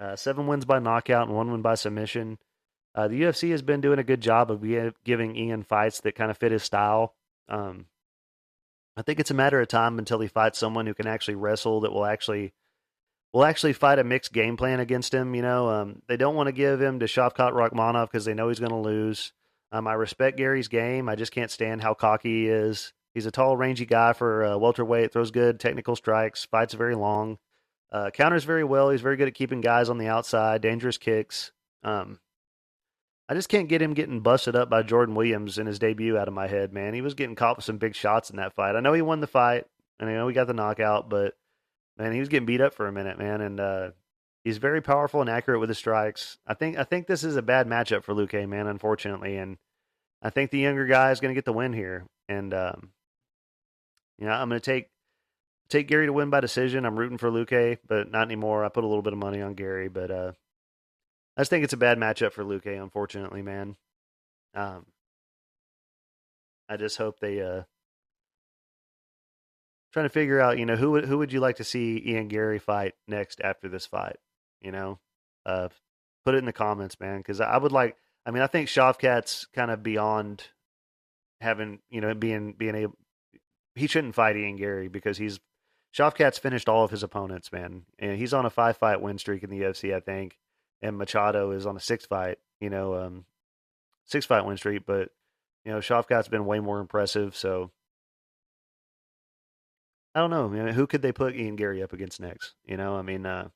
Uh, 0.00 0.16
seven 0.16 0.46
wins 0.46 0.64
by 0.64 0.78
knockout 0.78 1.28
and 1.28 1.36
one 1.36 1.52
win 1.52 1.60
by 1.60 1.74
submission. 1.74 2.38
Uh, 2.94 3.08
the 3.08 3.22
UFC 3.22 3.50
has 3.50 3.62
been 3.62 3.80
doing 3.80 3.98
a 3.98 4.04
good 4.04 4.20
job 4.20 4.50
of 4.50 4.64
giving 5.04 5.36
Ian 5.36 5.62
fights 5.62 6.00
that 6.00 6.14
kind 6.14 6.30
of 6.30 6.38
fit 6.38 6.52
his 6.52 6.62
style. 6.62 7.14
Um, 7.48 7.86
I 8.96 9.02
think 9.02 9.20
it's 9.20 9.30
a 9.30 9.34
matter 9.34 9.60
of 9.60 9.68
time 9.68 9.98
until 9.98 10.20
he 10.20 10.28
fights 10.28 10.58
someone 10.58 10.86
who 10.86 10.94
can 10.94 11.06
actually 11.06 11.36
wrestle 11.36 11.80
that 11.80 11.92
will 11.92 12.04
actually 12.04 12.52
will 13.32 13.44
actually 13.44 13.72
fight 13.72 13.98
a 13.98 14.04
mixed 14.04 14.32
game 14.32 14.56
plan 14.56 14.80
against 14.80 15.14
him. 15.14 15.34
You 15.34 15.42
know, 15.42 15.68
um, 15.68 16.02
they 16.08 16.16
don't 16.16 16.34
want 16.34 16.48
to 16.48 16.52
give 16.52 16.82
him 16.82 16.98
to 16.98 17.06
Shavkat 17.06 17.52
Rakhmonov 17.52 18.06
because 18.06 18.24
they 18.24 18.34
know 18.34 18.48
he's 18.48 18.60
going 18.60 18.70
to 18.72 18.76
lose. 18.76 19.32
Um, 19.72 19.86
I 19.86 19.92
respect 19.92 20.36
Garry's 20.36 20.68
game. 20.68 21.08
I 21.08 21.14
just 21.14 21.32
can't 21.32 21.50
stand 21.50 21.80
how 21.80 21.94
cocky 21.94 22.42
he 22.42 22.48
is. 22.48 22.92
He's 23.14 23.26
a 23.26 23.30
tall, 23.30 23.56
rangy 23.56 23.86
guy 23.86 24.12
for 24.12 24.44
uh, 24.44 24.56
welterweight. 24.56 25.12
Throws 25.12 25.30
good 25.30 25.60
technical 25.60 25.96
strikes. 25.96 26.44
Fights 26.44 26.74
very 26.74 26.94
long. 26.94 27.38
Uh, 27.92 28.10
counters 28.10 28.44
very 28.44 28.64
well. 28.64 28.90
He's 28.90 29.00
very 29.00 29.16
good 29.16 29.28
at 29.28 29.34
keeping 29.34 29.60
guys 29.60 29.88
on 29.88 29.98
the 29.98 30.08
outside. 30.08 30.60
Dangerous 30.60 30.98
kicks. 30.98 31.52
Um, 31.82 32.18
I 33.30 33.34
just 33.34 33.48
can't 33.48 33.68
get 33.68 33.80
him 33.80 33.94
getting 33.94 34.22
busted 34.22 34.56
up 34.56 34.68
by 34.68 34.82
Jordan 34.82 35.14
Williams 35.14 35.56
in 35.56 35.68
his 35.68 35.78
debut 35.78 36.18
out 36.18 36.26
of 36.26 36.34
my 36.34 36.48
head, 36.48 36.72
man. 36.72 36.94
He 36.94 37.00
was 37.00 37.14
getting 37.14 37.36
caught 37.36 37.56
with 37.56 37.64
some 37.64 37.78
big 37.78 37.94
shots 37.94 38.28
in 38.28 38.38
that 38.38 38.54
fight. 38.54 38.74
I 38.74 38.80
know 38.80 38.92
he 38.92 39.02
won 39.02 39.20
the 39.20 39.28
fight, 39.28 39.66
and 40.00 40.10
I 40.10 40.14
know 40.14 40.26
he 40.26 40.34
got 40.34 40.48
the 40.48 40.52
knockout, 40.52 41.08
but 41.08 41.34
man, 41.96 42.12
he 42.12 42.18
was 42.18 42.28
getting 42.28 42.44
beat 42.44 42.60
up 42.60 42.74
for 42.74 42.88
a 42.88 42.92
minute, 42.92 43.20
man. 43.20 43.40
And 43.40 43.60
uh, 43.60 43.90
he's 44.42 44.58
very 44.58 44.80
powerful 44.80 45.20
and 45.20 45.30
accurate 45.30 45.60
with 45.60 45.68
his 45.68 45.78
strikes. 45.78 46.38
I 46.44 46.54
think 46.54 46.76
I 46.76 46.82
think 46.82 47.06
this 47.06 47.22
is 47.22 47.36
a 47.36 47.42
bad 47.42 47.68
matchup 47.68 48.02
for 48.02 48.16
Luque, 48.16 48.48
man. 48.48 48.66
Unfortunately, 48.66 49.36
and 49.36 49.58
I 50.20 50.30
think 50.30 50.50
the 50.50 50.58
younger 50.58 50.86
guy 50.86 51.12
is 51.12 51.20
going 51.20 51.32
to 51.32 51.38
get 51.38 51.44
the 51.44 51.52
win 51.52 51.72
here. 51.72 52.06
And 52.28 52.52
um, 52.52 52.90
you 54.18 54.26
know, 54.26 54.32
I'm 54.32 54.48
going 54.48 54.60
to 54.60 54.72
take 54.72 54.88
take 55.68 55.86
Garry 55.86 56.06
to 56.06 56.12
win 56.12 56.30
by 56.30 56.40
decision. 56.40 56.84
I'm 56.84 56.98
rooting 56.98 57.18
for 57.18 57.30
Luque, 57.30 57.78
but 57.86 58.10
not 58.10 58.22
anymore. 58.22 58.64
I 58.64 58.70
put 58.70 58.82
a 58.82 58.88
little 58.88 59.02
bit 59.02 59.12
of 59.12 59.20
money 59.20 59.40
on 59.40 59.54
Garry, 59.54 59.88
but 59.88 60.10
uh, 60.10 60.32
I 61.36 61.42
just 61.42 61.50
think 61.50 61.64
it's 61.64 61.72
a 61.72 61.78
bad 61.78 61.98
matchup 61.98 62.32
for 62.32 62.44
Luque. 62.44 62.80
Unfortunately, 62.82 63.42
man. 63.42 63.76
Um, 64.54 64.86
I 66.68 66.76
just 66.76 66.96
hope 66.96 67.20
they 67.20 67.40
uh 67.40 67.62
trying 69.92 70.06
to 70.06 70.10
figure 70.10 70.40
out, 70.40 70.58
you 70.58 70.66
know, 70.66 70.76
who 70.76 70.92
would 70.92 71.04
who 71.04 71.18
would 71.18 71.32
you 71.32 71.40
like 71.40 71.56
to 71.56 71.64
see 71.64 72.02
Ian 72.06 72.28
Garry 72.28 72.58
fight 72.58 72.94
next 73.08 73.40
after 73.42 73.68
this 73.68 73.86
fight? 73.86 74.16
You 74.60 74.72
know, 74.72 74.98
uh, 75.46 75.68
put 76.24 76.34
it 76.34 76.38
in 76.38 76.44
the 76.44 76.52
comments, 76.52 77.00
man, 77.00 77.18
because 77.18 77.40
I 77.40 77.56
would 77.56 77.72
like. 77.72 77.96
I 78.26 78.30
mean, 78.30 78.42
I 78.42 78.46
think 78.46 78.68
Shavkat's 78.68 79.46
kind 79.54 79.70
of 79.70 79.82
beyond 79.82 80.44
having, 81.40 81.80
you 81.88 82.00
know, 82.00 82.14
being 82.14 82.52
being 82.52 82.74
able. 82.74 82.94
He 83.74 83.86
shouldn't 83.86 84.14
fight 84.14 84.36
Ian 84.36 84.56
Garry 84.56 84.88
because 84.88 85.18
he's 85.18 85.40
Shavkat's 85.96 86.38
finished 86.38 86.68
all 86.68 86.84
of 86.84 86.90
his 86.90 87.02
opponents, 87.02 87.50
man, 87.50 87.84
and 87.98 88.18
he's 88.18 88.34
on 88.34 88.46
a 88.46 88.50
five 88.50 88.76
fight 88.76 89.00
win 89.00 89.18
streak 89.18 89.42
in 89.42 89.50
the 89.50 89.60
UFC, 89.60 89.94
I 89.94 90.00
think, 90.00 90.38
and 90.82 90.96
Machado 90.96 91.50
is 91.52 91.66
on 91.66 91.76
a 91.76 91.80
six 91.80 92.06
fight, 92.06 92.38
you 92.60 92.70
know, 92.70 92.94
um, 92.94 93.24
six 94.06 94.26
fight 94.26 94.44
win 94.44 94.56
streak, 94.56 94.84
but 94.86 95.10
you 95.64 95.72
know, 95.72 95.78
Shavkat's 95.78 96.28
been 96.28 96.46
way 96.46 96.60
more 96.60 96.80
impressive, 96.80 97.36
so 97.36 97.70
I 100.14 100.20
don't 100.20 100.30
know. 100.30 100.48
Who 100.72 100.86
could 100.86 101.02
they 101.02 101.12
put 101.12 101.36
Ian 101.36 101.56
Garry 101.56 101.82
up 101.82 101.92
against 101.92 102.20
next? 102.20 102.54
You 102.64 102.76
know, 102.76 102.96
I 102.96 103.02
mean, 103.02 103.26
uh, 103.26 103.48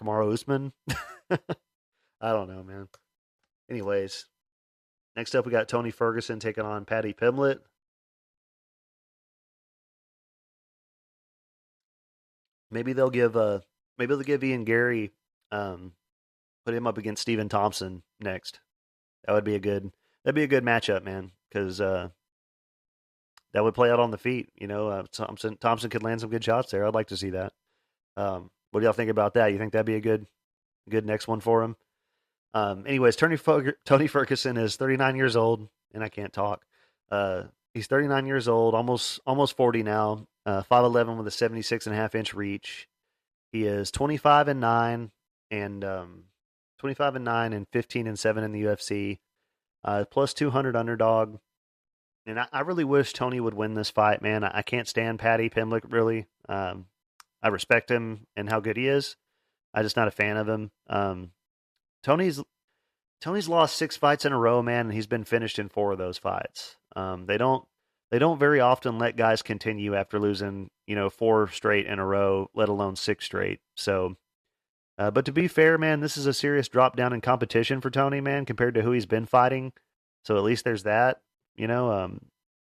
Kamaru 0.00 0.32
Usman. 0.32 0.72
I 1.30 2.32
don't 2.32 2.48
know, 2.48 2.62
man. 2.62 2.88
Anyways, 3.70 4.26
next 5.16 5.34
up 5.34 5.46
we 5.46 5.52
got 5.52 5.68
Tony 5.68 5.90
Ferguson 5.90 6.38
taking 6.38 6.64
on 6.64 6.84
Paddy 6.84 7.12
Pimblett. 7.14 7.60
Maybe 12.70 12.92
they'll 12.92 13.10
give 13.10 13.36
uh 13.36 13.60
maybe 13.98 14.14
they'll 14.14 14.22
give 14.22 14.44
Ian 14.44 14.64
Garry 14.64 15.12
um 15.52 15.92
put 16.64 16.74
him 16.74 16.86
up 16.86 16.98
against 16.98 17.22
Stephen 17.22 17.48
Thompson 17.48 18.02
next. 18.20 18.60
That 19.24 19.32
would 19.32 19.44
be 19.44 19.54
a 19.54 19.60
good 19.60 19.92
that'd 20.24 20.34
be 20.34 20.42
a 20.42 20.48
good 20.48 20.64
matchup, 20.64 21.04
man. 21.04 21.30
Because 21.48 21.80
uh, 21.80 22.08
that 23.52 23.62
would 23.64 23.74
play 23.74 23.90
out 23.90 24.00
on 24.00 24.10
the 24.10 24.18
feet. 24.18 24.50
You 24.56 24.66
know, 24.66 24.88
uh, 24.88 25.04
Thompson 25.10 25.56
Thompson 25.56 25.90
could 25.90 26.02
land 26.02 26.20
some 26.20 26.30
good 26.30 26.44
shots 26.44 26.70
there. 26.70 26.84
I'd 26.84 26.94
like 26.94 27.08
to 27.08 27.16
see 27.16 27.30
that. 27.30 27.52
Um, 28.16 28.50
what 28.70 28.80
do 28.80 28.84
y'all 28.84 28.92
think 28.92 29.10
about 29.10 29.34
that? 29.34 29.52
You 29.52 29.58
think 29.58 29.72
that'd 29.72 29.86
be 29.86 29.94
a 29.94 30.00
good 30.00 30.26
good 30.90 31.06
next 31.06 31.28
one 31.28 31.40
for 31.40 31.62
him? 31.62 31.76
Um, 32.52 32.84
anyways, 32.86 33.16
Tony 33.16 33.38
Tony 33.84 34.06
Ferguson 34.06 34.56
is 34.56 34.76
39 34.76 35.16
years 35.16 35.36
old, 35.36 35.68
and 35.94 36.02
I 36.02 36.08
can't 36.08 36.32
talk. 36.32 36.64
Uh, 37.10 37.44
he's 37.74 37.86
39 37.86 38.26
years 38.26 38.48
old, 38.48 38.74
almost 38.74 39.20
almost 39.26 39.56
40 39.56 39.82
now. 39.82 40.26
Uh, 40.44 40.62
5'11 40.70 41.16
with 41.16 41.26
a 41.26 41.32
76 41.32 41.86
and 41.86 41.94
a 41.94 41.98
half 41.98 42.14
inch 42.14 42.32
reach. 42.32 42.88
He 43.52 43.64
is 43.64 43.90
25 43.90 44.48
and 44.48 44.60
nine, 44.60 45.10
and 45.50 45.84
um, 45.84 46.24
25 46.78 47.16
and 47.16 47.24
nine, 47.24 47.52
and 47.52 47.66
15 47.72 48.06
and 48.06 48.18
seven 48.18 48.44
in 48.44 48.52
the 48.52 48.62
UFC. 48.64 49.18
Uh, 49.84 50.04
plus 50.10 50.34
200 50.34 50.74
underdog. 50.74 51.38
And 52.26 52.40
I, 52.40 52.48
I, 52.52 52.60
really 52.62 52.82
wish 52.82 53.12
Tony 53.12 53.38
would 53.38 53.54
win 53.54 53.74
this 53.74 53.90
fight, 53.90 54.20
man. 54.20 54.42
I, 54.42 54.58
I 54.58 54.62
can't 54.62 54.88
stand 54.88 55.20
Paddy 55.20 55.48
Pimblett, 55.48 55.92
really. 55.92 56.26
Um, 56.48 56.86
I 57.40 57.48
respect 57.48 57.88
him 57.88 58.26
and 58.34 58.50
how 58.50 58.58
good 58.58 58.76
he 58.76 58.88
is. 58.88 59.14
I'm 59.72 59.84
just 59.84 59.96
not 59.96 60.08
a 60.08 60.12
fan 60.12 60.36
of 60.36 60.48
him. 60.48 60.72
Um, 60.88 61.30
Tony's 62.02 62.42
Tony's 63.20 63.48
lost 63.48 63.76
six 63.76 63.96
fights 63.96 64.24
in 64.24 64.32
a 64.32 64.38
row, 64.38 64.62
man, 64.62 64.86
and 64.86 64.92
he's 64.92 65.06
been 65.06 65.24
finished 65.24 65.58
in 65.58 65.68
four 65.68 65.92
of 65.92 65.98
those 65.98 66.18
fights. 66.18 66.76
Um, 66.94 67.26
they 67.26 67.38
don't 67.38 67.66
they 68.10 68.18
don't 68.18 68.38
very 68.38 68.60
often 68.60 68.98
let 68.98 69.16
guys 69.16 69.42
continue 69.42 69.94
after 69.94 70.18
losing, 70.18 70.70
you 70.86 70.94
know, 70.94 71.10
four 71.10 71.48
straight 71.48 71.86
in 71.86 71.98
a 71.98 72.06
row, 72.06 72.50
let 72.54 72.68
alone 72.68 72.96
six 72.96 73.24
straight. 73.24 73.60
So, 73.76 74.16
uh, 74.98 75.10
but 75.10 75.24
to 75.24 75.32
be 75.32 75.48
fair, 75.48 75.76
man, 75.76 76.00
this 76.00 76.16
is 76.16 76.26
a 76.26 76.32
serious 76.32 76.68
drop 76.68 76.96
down 76.96 77.12
in 77.12 77.20
competition 77.20 77.80
for 77.80 77.90
Tony, 77.90 78.20
man, 78.20 78.44
compared 78.44 78.74
to 78.74 78.82
who 78.82 78.92
he's 78.92 79.06
been 79.06 79.26
fighting. 79.26 79.72
So 80.24 80.36
at 80.36 80.44
least 80.44 80.64
there's 80.64 80.84
that. 80.84 81.20
You 81.56 81.66
know, 81.66 81.90
um, 81.90 82.26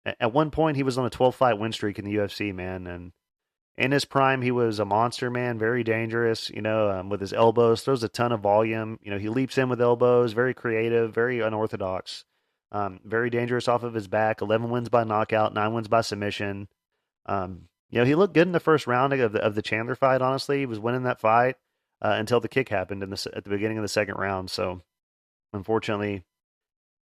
at 0.04 0.32
one 0.32 0.50
point 0.50 0.76
he 0.76 0.82
was 0.82 0.98
on 0.98 1.06
a 1.06 1.10
12 1.10 1.34
fight 1.34 1.58
win 1.58 1.72
streak 1.72 1.98
in 1.98 2.04
the 2.04 2.16
UFC, 2.16 2.54
man, 2.54 2.86
and 2.86 3.12
in 3.76 3.92
his 3.92 4.04
prime 4.04 4.42
he 4.42 4.50
was 4.50 4.78
a 4.78 4.84
monster, 4.84 5.30
man, 5.30 5.58
very 5.58 5.82
dangerous. 5.82 6.50
You 6.50 6.62
know, 6.62 6.90
um, 6.90 7.08
with 7.08 7.20
his 7.20 7.32
elbows, 7.32 7.82
throws 7.82 8.02
a 8.02 8.08
ton 8.08 8.32
of 8.32 8.40
volume. 8.40 8.98
You 9.02 9.10
know, 9.10 9.18
he 9.18 9.28
leaps 9.28 9.58
in 9.58 9.68
with 9.68 9.80
elbows, 9.80 10.32
very 10.32 10.54
creative, 10.54 11.14
very 11.14 11.40
unorthodox, 11.40 12.24
um, 12.74 12.98
very 13.04 13.30
dangerous 13.30 13.68
off 13.68 13.84
of 13.84 13.94
his 13.94 14.08
back. 14.08 14.42
11 14.42 14.68
wins 14.68 14.88
by 14.88 15.04
knockout, 15.04 15.54
nine 15.54 15.72
wins 15.72 15.86
by 15.86 16.00
submission. 16.00 16.66
Um, 17.24 17.68
you 17.88 18.00
know, 18.00 18.04
he 18.04 18.16
looked 18.16 18.34
good 18.34 18.48
in 18.48 18.52
the 18.52 18.58
first 18.58 18.88
round 18.88 19.12
of 19.12 19.30
the 19.32 19.40
of 19.40 19.54
the 19.54 19.62
Chandler 19.62 19.94
fight. 19.94 20.20
Honestly, 20.20 20.58
he 20.58 20.66
was 20.66 20.80
winning 20.80 21.04
that 21.04 21.20
fight 21.20 21.54
uh, 22.02 22.16
until 22.18 22.40
the 22.40 22.48
kick 22.48 22.68
happened 22.68 23.04
in 23.04 23.10
the 23.10 23.32
at 23.32 23.44
the 23.44 23.50
beginning 23.50 23.78
of 23.78 23.82
the 23.82 23.88
second 23.88 24.16
round. 24.16 24.50
So, 24.50 24.82
unfortunately, 25.52 26.24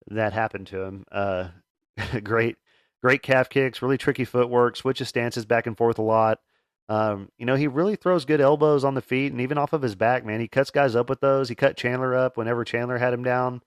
that 0.07 0.31
happened 0.31 0.67
to 0.67 0.83
him. 0.83 1.05
Uh, 1.11 1.49
great, 2.23 2.55
great 3.03 3.21
calf 3.21 3.49
kicks, 3.49 3.81
really 3.81 3.97
tricky 3.97 4.23
footwork, 4.23 4.77
switches 4.77 5.09
stances 5.09 5.45
back 5.45 5.67
and 5.67 5.77
forth 5.77 5.99
a 5.99 6.03
lot. 6.03 6.39
Um, 6.87 7.29
you 7.37 7.45
know, 7.45 7.55
he 7.55 7.67
really 7.67 7.97
throws 7.97 8.23
good 8.23 8.39
elbows 8.39 8.85
on 8.85 8.93
the 8.93 9.01
feet 9.01 9.33
and 9.33 9.41
even 9.41 9.57
off 9.57 9.73
of 9.73 9.81
his 9.81 9.95
back, 9.95 10.25
man. 10.25 10.39
He 10.39 10.47
cuts 10.47 10.71
guys 10.71 10.95
up 10.95 11.09
with 11.09 11.19
those. 11.19 11.49
He 11.49 11.55
cut 11.55 11.75
Chandler 11.75 12.15
up 12.15 12.37
whenever 12.37 12.63
Chandler 12.63 12.97
had 12.97 13.13
him 13.13 13.23
down. 13.25 13.61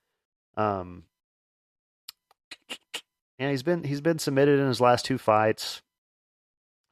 Um, 0.56 1.04
and 3.40 3.50
he's 3.50 3.64
been 3.64 3.82
he's 3.82 4.00
been 4.00 4.20
submitted 4.20 4.60
in 4.60 4.68
his 4.68 4.80
last 4.80 5.04
two 5.04 5.18
fights. 5.18 5.82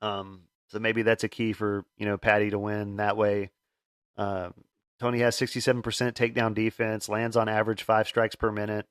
Um, 0.02 0.42
so 0.68 0.80
maybe 0.80 1.02
that's 1.02 1.22
a 1.22 1.28
key 1.28 1.52
for 1.52 1.84
you 1.96 2.06
know 2.06 2.18
Paddy 2.18 2.50
to 2.50 2.58
win 2.58 2.96
that 2.96 3.16
way. 3.16 3.50
Uh, 4.16 4.50
Tony 4.98 5.20
has 5.20 5.36
67% 5.36 5.82
takedown 5.84 6.54
defense, 6.54 7.08
lands 7.08 7.36
on 7.36 7.48
average 7.48 7.84
five 7.84 8.08
strikes 8.08 8.34
per 8.34 8.50
minute 8.50 8.86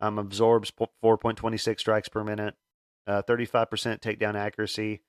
um, 0.00 0.18
absorbs 0.18 0.72
4.26 1.02 1.78
strikes 1.78 2.08
per 2.08 2.24
minute, 2.24 2.54
uh, 3.06 3.22
35% 3.22 4.00
takedown 4.00 4.34
accuracy. 4.34 5.02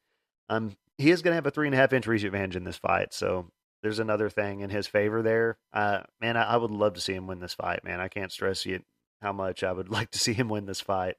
Um, 0.49 0.75
he 0.97 1.11
is 1.11 1.21
going 1.21 1.31
to 1.31 1.35
have 1.35 1.45
a 1.45 1.51
three 1.51 1.67
and 1.67 1.73
a 1.73 1.77
half 1.77 1.93
inch 1.93 2.07
reach 2.07 2.23
advantage 2.23 2.55
in 2.55 2.63
this 2.63 2.77
fight. 2.77 3.13
So 3.13 3.47
there's 3.81 3.99
another 3.99 4.29
thing 4.29 4.59
in 4.59 4.69
his 4.69 4.87
favor 4.87 5.21
there. 5.21 5.57
Uh, 5.73 6.01
man, 6.19 6.37
I, 6.37 6.43
I, 6.43 6.57
would 6.57 6.71
love 6.71 6.93
to 6.95 7.01
see 7.01 7.13
him 7.13 7.27
win 7.27 7.39
this 7.39 7.53
fight, 7.53 7.83
man. 7.83 7.99
I 7.99 8.09
can't 8.09 8.31
stress 8.31 8.65
you 8.65 8.81
how 9.21 9.31
much 9.31 9.63
I 9.63 9.71
would 9.71 9.89
like 9.91 10.11
to 10.11 10.19
see 10.19 10.33
him 10.33 10.49
win 10.49 10.65
this 10.65 10.81
fight. 10.81 11.15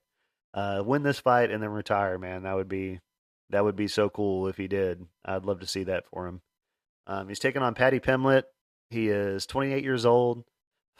Uh, 0.55 0.83
win 0.85 1.03
this 1.03 1.19
fight 1.19 1.51
and 1.51 1.63
then 1.63 1.71
retire, 1.71 2.19
man. 2.19 2.43
That 2.43 2.57
would 2.57 2.69
be 2.69 3.01
that 3.51 3.65
would 3.65 3.77
be 3.77 3.89
so 3.89 4.09
cool 4.09 4.49
if 4.49 4.57
he 4.57 4.69
did. 4.69 5.07
I'd 5.25 5.45
love 5.45 5.61
to 5.61 5.67
see 5.67 5.85
that 5.85 6.07
for 6.07 6.27
him. 6.27 6.41
Um, 7.07 7.29
he's 7.29 7.39
taking 7.39 7.63
on 7.63 7.75
Paddy 7.75 8.01
Pimblett. 8.01 8.45
He 8.91 9.09
is 9.09 9.47
28 9.47 9.83
years 9.83 10.07
old. 10.07 10.45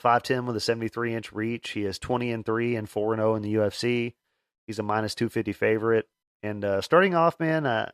5'10 0.03 0.47
with 0.47 0.57
a 0.57 0.61
73 0.61 1.15
inch 1.15 1.33
reach. 1.33 1.71
He 1.71 1.85
is 1.85 1.99
20 1.99 2.33
and 2.33 2.45
3 2.45 2.77
and 2.77 2.89
4 2.89 3.15
and 3.15 3.21
0 3.21 3.35
in 3.37 3.43
the 3.43 3.55
UFC. 3.55 4.15
He's 4.67 4.79
a 4.79 4.83
minus 4.83 5.15
250 5.15 5.53
favorite. 5.53 6.07
And 6.43 6.65
uh, 6.65 6.81
starting 6.81 7.15
off, 7.15 7.39
man, 7.39 7.67
I 7.67 7.91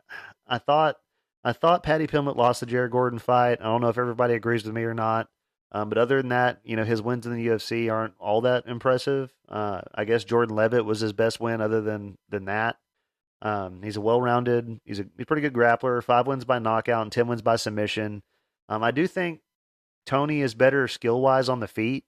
I 0.47 0.59
thought 0.59 0.97
I 1.45 1.53
thought 1.53 1.83
Paddy 1.83 2.07
Pimblett 2.07 2.37
lost 2.37 2.61
the 2.61 2.67
Jared 2.67 2.93
Gordon 2.93 3.19
fight. 3.19 3.59
I 3.61 3.65
don't 3.65 3.81
know 3.81 3.89
if 3.89 3.99
everybody 3.99 4.35
agrees 4.35 4.65
with 4.65 4.75
me 4.75 4.83
or 4.83 4.95
not. 4.95 5.29
Um, 5.71 5.89
but 5.89 5.99
other 5.99 6.17
than 6.17 6.31
that, 6.31 6.61
you 6.65 6.77
know, 6.77 6.85
his 6.85 7.03
wins 7.03 7.27
in 7.27 7.35
the 7.35 7.47
UFC 7.47 7.93
aren't 7.93 8.15
all 8.19 8.41
that 8.43 8.67
impressive. 8.67 9.33
Uh, 9.49 9.83
I 9.95 10.05
guess 10.05 10.25
Jordan 10.25 10.57
Levitt 10.57 10.85
was 10.85 11.01
his 11.01 11.13
best 11.13 11.41
win 11.41 11.61
other 11.61 11.81
than 11.81 12.17
than 12.29 12.47
that. 12.47 12.77
Um, 13.41 13.83
he's 13.83 13.97
a 13.97 14.01
well-rounded, 14.01 14.81
he's 14.85 14.99
a, 14.99 15.05
he's 15.17 15.23
a 15.23 15.27
pretty 15.27 15.43
good 15.43 15.53
grappler. 15.53 16.03
Five 16.03 16.27
wins 16.27 16.45
by 16.45 16.59
knockout 16.59 17.03
and 17.03 17.13
ten 17.13 17.29
wins 17.29 17.43
by 17.43 17.57
submission. 17.57 18.23
Um, 18.69 18.83
I 18.83 18.91
do 18.91 19.07
think 19.07 19.41
Tony 20.07 20.41
is 20.41 20.55
better 20.55 20.89
skill-wise 20.89 21.49
on 21.49 21.61
the 21.61 21.69
feet, 21.69 22.05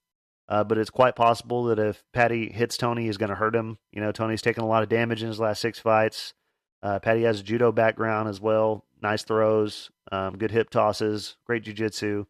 uh, 0.48 0.64
but 0.64 0.78
it's 0.78 0.90
quite 0.90 1.14
possible 1.14 1.64
that 1.64 1.78
if 1.78 2.02
Paddy 2.12 2.50
hits 2.50 2.76
Tony, 2.76 3.04
he's 3.04 3.16
going 3.16 3.30
to 3.30 3.36
hurt 3.36 3.54
him. 3.54 3.78
You 3.92 4.00
know, 4.00 4.10
Tony's 4.10 4.42
taken 4.42 4.64
a 4.64 4.66
lot 4.66 4.82
of 4.82 4.88
damage 4.88 5.22
in 5.22 5.28
his 5.28 5.38
last 5.38 5.60
six 5.60 5.78
fights. 5.78 6.34
Uh, 6.82 6.98
Paddy 6.98 7.22
has 7.22 7.40
a 7.40 7.44
judo 7.44 7.70
background 7.70 8.28
as 8.28 8.40
well. 8.40 8.84
Nice 9.02 9.22
throws, 9.22 9.90
um, 10.10 10.36
good 10.36 10.50
hip 10.50 10.70
tosses, 10.70 11.36
great 11.44 11.62
jiu-jitsu. 11.62 12.24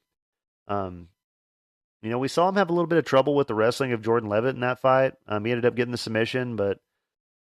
Um, 0.68 1.08
you 2.02 2.10
know, 2.10 2.18
we 2.18 2.28
saw 2.28 2.48
him 2.48 2.56
have 2.56 2.70
a 2.70 2.72
little 2.72 2.86
bit 2.86 2.98
of 2.98 3.04
trouble 3.04 3.34
with 3.34 3.46
the 3.46 3.54
wrestling 3.54 3.92
of 3.92 4.02
Jordan 4.02 4.28
Levitt 4.28 4.54
in 4.54 4.62
that 4.62 4.80
fight. 4.80 5.14
Um, 5.28 5.44
he 5.44 5.52
ended 5.52 5.66
up 5.66 5.74
getting 5.74 5.92
the 5.92 5.98
submission, 5.98 6.56
but 6.56 6.78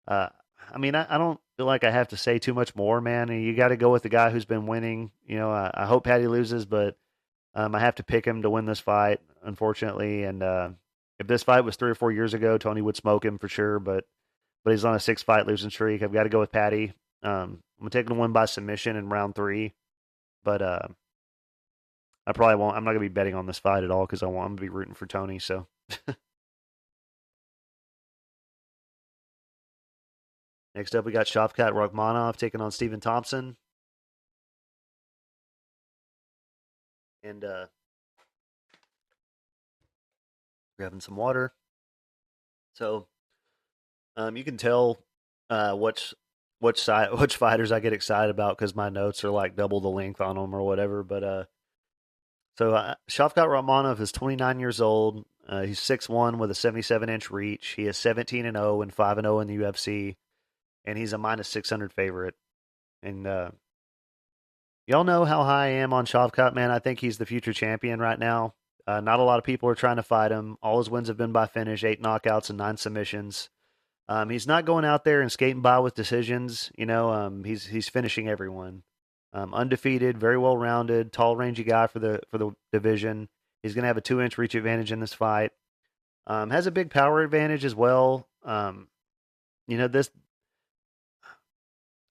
uh, 0.06 0.28
I 0.72 0.78
mean, 0.78 0.94
I, 0.94 1.06
I, 1.08 1.18
don't 1.18 1.40
feel 1.56 1.66
like 1.66 1.84
I 1.84 1.90
have 1.90 2.08
to 2.08 2.16
say 2.16 2.38
too 2.38 2.52
much 2.52 2.74
more, 2.74 3.00
man. 3.00 3.28
You 3.28 3.54
got 3.54 3.68
to 3.68 3.76
go 3.76 3.90
with 3.90 4.02
the 4.02 4.08
guy 4.08 4.30
who's 4.30 4.44
been 4.44 4.66
winning. 4.66 5.12
You 5.26 5.36
know, 5.36 5.50
I, 5.50 5.70
I 5.72 5.86
hope 5.86 6.04
Paddy 6.04 6.26
loses, 6.26 6.66
but 6.66 6.96
um, 7.54 7.74
I 7.74 7.80
have 7.80 7.96
to 7.96 8.02
pick 8.02 8.26
him 8.26 8.42
to 8.42 8.50
win 8.50 8.66
this 8.66 8.80
fight, 8.80 9.20
unfortunately. 9.42 10.24
And 10.24 10.42
uh, 10.42 10.70
if 11.18 11.26
this 11.26 11.42
fight 11.42 11.64
was 11.64 11.76
three 11.76 11.90
or 11.90 11.94
four 11.94 12.12
years 12.12 12.34
ago, 12.34 12.58
Tony 12.58 12.82
would 12.82 12.96
smoke 12.96 13.24
him 13.24 13.38
for 13.38 13.48
sure. 13.48 13.78
But 13.78 14.04
but 14.64 14.72
he's 14.72 14.84
on 14.84 14.94
a 14.94 15.00
six 15.00 15.22
fight 15.22 15.46
losing 15.46 15.70
streak. 15.70 16.02
I've 16.02 16.12
got 16.12 16.24
to 16.24 16.28
go 16.28 16.40
with 16.40 16.52
Paddy. 16.52 16.92
Um, 17.22 17.62
I'm 17.78 17.84
gonna 17.84 17.90
take 17.90 18.06
him 18.06 18.14
to 18.14 18.20
win 18.20 18.32
by 18.32 18.44
submission 18.44 18.96
in 18.96 19.08
round 19.08 19.34
three, 19.34 19.74
but 20.44 20.62
uh, 20.62 20.88
I 22.26 22.32
probably 22.32 22.56
won't. 22.56 22.76
I'm 22.76 22.84
not 22.84 22.90
gonna 22.90 23.00
be 23.00 23.08
betting 23.08 23.34
on 23.34 23.46
this 23.46 23.58
fight 23.58 23.84
at 23.84 23.90
all 23.90 24.06
because 24.06 24.22
I 24.22 24.26
want 24.26 24.46
I'm 24.46 24.56
gonna 24.56 24.62
be 24.62 24.68
rooting 24.68 24.94
for 24.94 25.06
Tony. 25.06 25.38
So. 25.38 25.66
Next 30.74 30.94
up, 30.94 31.04
we 31.04 31.12
got 31.12 31.26
Shavkat 31.26 31.72
Rakhmonov 31.72 32.36
taking 32.36 32.60
on 32.60 32.70
Stephen 32.70 33.00
Thompson. 33.00 33.56
And 37.22 37.44
uh, 37.44 37.66
grabbing 40.78 41.00
some 41.00 41.16
water. 41.16 41.52
So, 42.74 43.08
um, 44.16 44.36
you 44.36 44.44
can 44.44 44.56
tell 44.56 45.00
uh, 45.50 45.74
which 45.74 46.14
which 46.60 46.80
side 46.80 47.12
which 47.18 47.36
fighters 47.36 47.72
I 47.72 47.80
get 47.80 47.92
excited 47.92 48.30
about 48.30 48.56
because 48.56 48.74
my 48.74 48.88
notes 48.88 49.24
are 49.24 49.30
like 49.30 49.56
double 49.56 49.80
the 49.80 49.88
length 49.88 50.20
on 50.20 50.36
them 50.36 50.54
or 50.54 50.62
whatever. 50.62 51.02
But 51.02 51.24
uh, 51.24 51.44
so 52.58 52.74
uh, 52.74 52.94
Shavkat 53.08 54.00
is 54.00 54.12
29 54.12 54.60
years 54.60 54.80
old. 54.80 55.24
Uh, 55.48 55.62
he's 55.62 55.80
6'1 55.80 56.38
with 56.38 56.50
a 56.50 56.54
77 56.54 57.08
inch 57.08 57.30
reach. 57.30 57.68
He 57.68 57.86
is 57.86 57.96
17 57.96 58.46
and 58.46 58.56
0 58.56 58.82
and 58.82 58.94
5 58.94 59.18
and 59.18 59.24
0 59.24 59.40
in 59.40 59.48
the 59.48 59.56
UFC, 59.56 60.16
and 60.84 60.96
he's 60.96 61.12
a 61.12 61.18
minus 61.18 61.48
600 61.48 61.92
favorite. 61.92 62.34
And 63.02 63.26
uh, 63.26 63.50
y'all 64.86 65.04
know 65.04 65.24
how 65.24 65.42
high 65.42 65.66
I 65.66 65.68
am 65.68 65.92
on 65.92 66.06
Shavkat, 66.06 66.54
man. 66.54 66.70
I 66.70 66.78
think 66.78 67.00
he's 67.00 67.18
the 67.18 67.26
future 67.26 67.52
champion 67.52 67.98
right 67.98 68.18
now. 68.18 68.54
Uh, 68.86 69.00
not 69.00 69.20
a 69.20 69.24
lot 69.24 69.38
of 69.38 69.44
people 69.44 69.68
are 69.68 69.74
trying 69.74 69.96
to 69.96 70.02
fight 70.02 70.30
him. 70.30 70.56
All 70.62 70.78
his 70.78 70.90
wins 70.90 71.08
have 71.08 71.16
been 71.16 71.32
by 71.32 71.46
finish, 71.46 71.84
eight 71.84 72.02
knockouts 72.02 72.50
and 72.50 72.58
nine 72.58 72.76
submissions. 72.76 73.48
Um, 74.08 74.30
he's 74.30 74.46
not 74.46 74.64
going 74.64 74.84
out 74.84 75.04
there 75.04 75.20
and 75.20 75.30
skating 75.30 75.62
by 75.62 75.78
with 75.78 75.94
decisions. 75.94 76.72
You 76.76 76.86
know, 76.86 77.10
um, 77.10 77.44
he's 77.44 77.66
he's 77.66 77.88
finishing 77.88 78.28
everyone. 78.28 78.82
Um, 79.32 79.54
undefeated, 79.54 80.18
very 80.18 80.36
well 80.36 80.56
rounded, 80.56 81.12
tall, 81.12 81.36
rangy 81.36 81.62
guy 81.62 81.86
for 81.86 82.00
the 82.00 82.20
for 82.30 82.38
the 82.38 82.50
division. 82.72 83.28
He's 83.62 83.74
going 83.74 83.82
to 83.82 83.88
have 83.88 83.96
a 83.96 84.02
two 84.02 84.20
inch 84.20 84.38
reach 84.38 84.54
advantage 84.54 84.90
in 84.90 85.00
this 85.00 85.14
fight. 85.14 85.52
Um, 86.26 86.50
has 86.50 86.66
a 86.66 86.72
big 86.72 86.90
power 86.90 87.22
advantage 87.22 87.64
as 87.64 87.74
well. 87.74 88.28
Um, 88.44 88.88
you 89.68 89.78
know 89.78 89.88
this. 89.88 90.10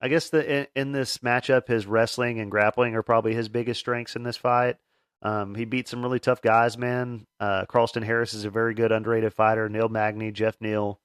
I 0.01 0.07
guess 0.07 0.29
the 0.29 0.59
in, 0.59 0.67
in, 0.75 0.91
this 0.93 1.17
matchup, 1.17 1.67
his 1.67 1.85
wrestling 1.85 2.39
and 2.39 2.49
grappling 2.49 2.95
are 2.95 3.03
probably 3.03 3.33
his 3.33 3.49
biggest 3.49 3.81
strengths 3.81 4.15
in 4.15 4.23
this 4.23 4.37
fight. 4.37 4.77
Um, 5.21 5.55
he 5.55 5.65
beat 5.65 5.89
some 5.89 6.01
really 6.01 6.19
tough 6.19 6.41
guys, 6.41 6.77
man. 6.77 7.27
Uh, 7.39 7.65
Carlston 7.65 8.03
Harris 8.03 8.33
is 8.33 8.45
a 8.45 8.49
very 8.49 8.73
good 8.73 8.93
underrated 8.93 9.33
fighter. 9.33 9.67
Neil 9.67 9.89
Magny, 9.89 10.31
Jeff 10.31 10.55
Neal. 10.61 11.01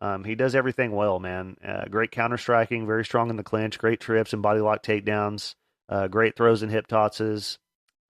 Um, 0.00 0.24
he 0.24 0.34
does 0.34 0.54
everything 0.54 0.92
well, 0.92 1.18
man. 1.18 1.56
Uh, 1.64 1.86
great 1.86 2.12
counter 2.12 2.36
striking, 2.36 2.86
very 2.86 3.04
strong 3.04 3.30
in 3.30 3.36
the 3.36 3.42
clinch, 3.42 3.78
great 3.78 4.00
trips 4.00 4.32
and 4.32 4.42
body 4.42 4.60
lock 4.60 4.82
takedowns. 4.82 5.54
Uh, 5.88 6.06
great 6.06 6.36
throws 6.36 6.62
and 6.62 6.70
hip 6.70 6.86
tosses. 6.86 7.58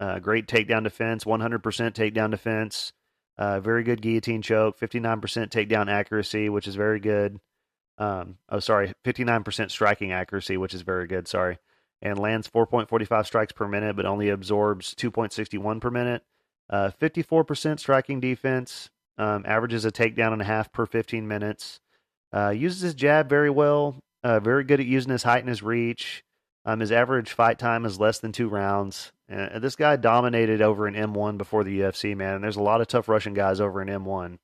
Uh, 0.01 0.19
great 0.19 0.47
takedown 0.47 0.85
defense, 0.85 1.25
100% 1.25 1.61
takedown 1.61 2.31
defense. 2.31 2.93
Uh, 3.37 3.61
very 3.61 3.85
good 3.85 4.03
guillotine 4.03 4.43
choke, 4.43 4.79
59% 4.79 5.21
takedown 5.49 5.91
accuracy, 5.91 6.49
which 6.49 6.67
is 6.67 6.75
very 6.75 7.01
good. 7.01 7.39
Um, 7.97 8.39
oh, 8.49 8.61
sorry, 8.61 8.93
59% 9.05 9.71
striking 9.71 10.13
accuracy, 10.13 10.57
which 10.57 10.75
is 10.75 10.83
very 10.83 11.07
good. 11.07 11.27
Sorry. 11.27 11.59
And 12.01 12.19
lands 12.19 12.49
4.45 12.49 13.27
strikes 13.27 13.53
per 13.53 13.67
minute, 13.67 13.97
but 13.97 14.07
only 14.07 14.29
absorbs 14.29 14.95
2.61 14.95 15.81
per 15.81 15.91
minute. 15.91 16.23
Uh, 16.71 16.91
54% 17.01 17.81
striking 17.81 18.21
defense, 18.21 18.91
um, 19.19 19.45
averages 19.47 19.85
a 19.85 19.93
takedown 19.93 20.33
and 20.33 20.43
a 20.43 20.47
half 20.47 20.73
per 20.73 20.87
15 20.87 21.27
minutes. 21.27 21.81
Uh, 22.33 22.51
uses 22.51 22.81
his 22.81 22.95
jab 22.95 23.29
very 23.29 23.51
well. 23.51 23.97
Uh, 24.23 24.41
very 24.41 24.65
good 24.65 24.81
at 24.81 24.87
using 24.87 25.13
his 25.13 25.23
height 25.23 25.41
and 25.41 25.49
his 25.49 25.63
reach. 25.63 26.25
Um, 26.65 26.81
his 26.81 26.93
average 26.93 27.33
fight 27.33 27.59
time 27.59 27.85
is 27.85 28.01
less 28.01 28.19
than 28.19 28.33
two 28.33 28.49
rounds. 28.49 29.13
And 29.29 29.63
this 29.63 29.77
guy 29.77 29.97
dominated 29.97 30.63
over 30.63 30.89
in 30.89 30.95
M1 30.95 31.39
before 31.39 31.65
the 31.65 31.81
UFC, 31.81 32.17
man. 32.17 32.35
And 32.35 32.45
there's 32.45 32.57
a 32.57 32.63
lot 32.63 32.81
of 32.81 32.87
tough 32.87 33.09
Russian 33.09 33.35
guys 33.35 33.61
over 33.61 33.83
in 33.83 33.89
M1. 33.89 34.39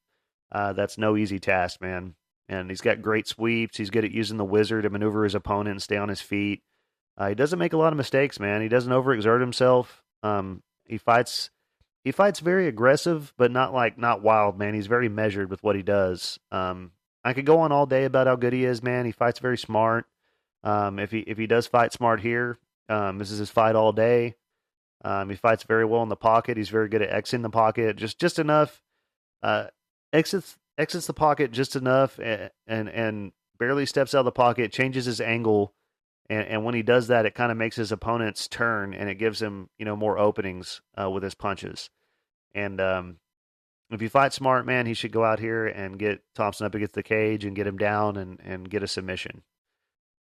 Uh, 0.52 0.72
that's 0.72 0.98
no 0.98 1.16
easy 1.16 1.38
task, 1.38 1.80
man. 1.80 2.14
And 2.48 2.68
he's 2.68 2.82
got 2.82 3.02
great 3.02 3.26
sweeps. 3.26 3.78
He's 3.78 3.90
good 3.90 4.04
at 4.04 4.12
using 4.12 4.36
the 4.36 4.44
whizzer 4.44 4.82
to 4.82 4.90
maneuver 4.90 5.24
his 5.24 5.34
opponent 5.34 5.72
and 5.72 5.82
stay 5.82 5.96
on 5.96 6.08
his 6.08 6.20
feet. 6.20 6.62
Uh, 7.16 7.28
he 7.28 7.34
doesn't 7.34 7.58
make 7.58 7.72
a 7.72 7.78
lot 7.78 7.92
of 7.92 7.96
mistakes, 7.96 8.38
man. 8.38 8.60
He 8.60 8.68
doesn't 8.68 8.92
overexert 8.92 9.40
himself. 9.40 10.02
Um, 10.22 10.62
he 10.84 10.98
fights. 10.98 11.50
He 12.04 12.12
fights 12.12 12.40
very 12.40 12.68
aggressive, 12.68 13.32
but 13.38 13.50
not 13.50 13.72
like 13.72 13.96
not 13.96 14.22
wild, 14.22 14.58
man. 14.58 14.74
He's 14.74 14.86
very 14.86 15.08
measured 15.08 15.50
with 15.50 15.62
what 15.62 15.74
he 15.74 15.82
does. 15.82 16.38
Um, 16.52 16.92
I 17.24 17.32
could 17.32 17.46
go 17.46 17.60
on 17.60 17.72
all 17.72 17.86
day 17.86 18.04
about 18.04 18.26
how 18.26 18.36
good 18.36 18.52
he 18.52 18.66
is, 18.66 18.82
man. 18.82 19.06
He 19.06 19.12
fights 19.12 19.38
very 19.40 19.56
smart. 19.56 20.04
Um, 20.62 20.98
if 20.98 21.10
he 21.10 21.20
if 21.20 21.38
he 21.38 21.46
does 21.46 21.66
fight 21.66 21.92
smart 21.94 22.20
here, 22.20 22.58
um, 22.90 23.18
this 23.18 23.30
is 23.30 23.38
his 23.38 23.50
fight 23.50 23.74
all 23.74 23.92
day. 23.92 24.34
Um, 25.02 25.30
he 25.30 25.36
fights 25.36 25.64
very 25.64 25.84
well 25.84 26.02
in 26.02 26.10
the 26.10 26.16
pocket. 26.16 26.58
He's 26.58 26.68
very 26.68 26.88
good 26.88 27.02
at 27.02 27.10
exiting 27.10 27.42
the 27.42 27.50
pocket, 27.50 27.96
just 27.96 28.18
just 28.20 28.38
enough. 28.38 28.82
Uh, 29.42 29.68
exits 30.12 30.58
exits 30.76 31.06
the 31.06 31.14
pocket 31.14 31.52
just 31.52 31.74
enough, 31.74 32.18
and, 32.18 32.50
and 32.66 32.88
and 32.88 33.32
barely 33.58 33.86
steps 33.86 34.14
out 34.14 34.20
of 34.20 34.24
the 34.26 34.32
pocket. 34.32 34.72
Changes 34.72 35.06
his 35.06 35.22
angle, 35.22 35.72
and, 36.30 36.46
and 36.46 36.64
when 36.64 36.74
he 36.74 36.82
does 36.82 37.08
that, 37.08 37.26
it 37.26 37.34
kind 37.34 37.52
of 37.52 37.58
makes 37.58 37.76
his 37.76 37.92
opponents 37.92 38.48
turn, 38.48 38.94
and 38.94 39.08
it 39.08 39.16
gives 39.16 39.40
him 39.42 39.68
you 39.78 39.84
know 39.84 39.96
more 39.96 40.18
openings 40.18 40.80
uh, 41.00 41.10
with 41.10 41.22
his 41.22 41.34
punches. 41.34 41.90
And 42.54 42.80
um, 42.80 43.18
if 43.90 44.00
you 44.00 44.08
fight 44.08 44.32
smart, 44.32 44.66
man, 44.66 44.86
he 44.86 44.94
should 44.94 45.12
go 45.12 45.24
out 45.24 45.38
here 45.38 45.66
and 45.66 45.98
get 45.98 46.22
Thompson 46.34 46.66
up 46.66 46.74
against 46.74 46.94
the 46.94 47.02
cage 47.02 47.44
and 47.44 47.56
get 47.56 47.66
him 47.66 47.76
down 47.76 48.16
and 48.16 48.40
and 48.42 48.68
get 48.68 48.82
a 48.82 48.88
submission. 48.88 49.42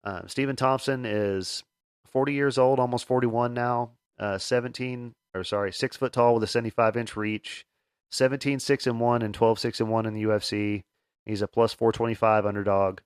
Uh, 0.04 0.28
Stephen 0.28 0.56
Thompson 0.56 1.06
is 1.06 1.64
40 2.08 2.34
years 2.34 2.58
old, 2.58 2.80
almost 2.80 3.06
41 3.06 3.54
now. 3.54 3.92
Uh, 4.20 4.38
17 4.38 5.14
or 5.34 5.44
sorry, 5.44 5.72
six 5.72 5.98
foot 5.98 6.14
tall 6.14 6.36
with 6.36 6.44
a 6.44 6.48
75 6.48 6.98
inch 6.98 7.16
reach. 7.16 7.66
17 8.12 8.60
6 8.60 8.88
and 8.88 9.00
1 9.00 9.22
and 9.24 9.34
12 9.34 9.60
6 9.60 9.80
and 9.80 9.90
1 9.90 10.06
in 10.06 10.14
the 10.14 10.24
UFC. 10.24 10.84
He's 11.26 11.42
a 11.42 11.48
plus 11.48 11.74
425 11.74 12.46
underdog. 12.46 13.00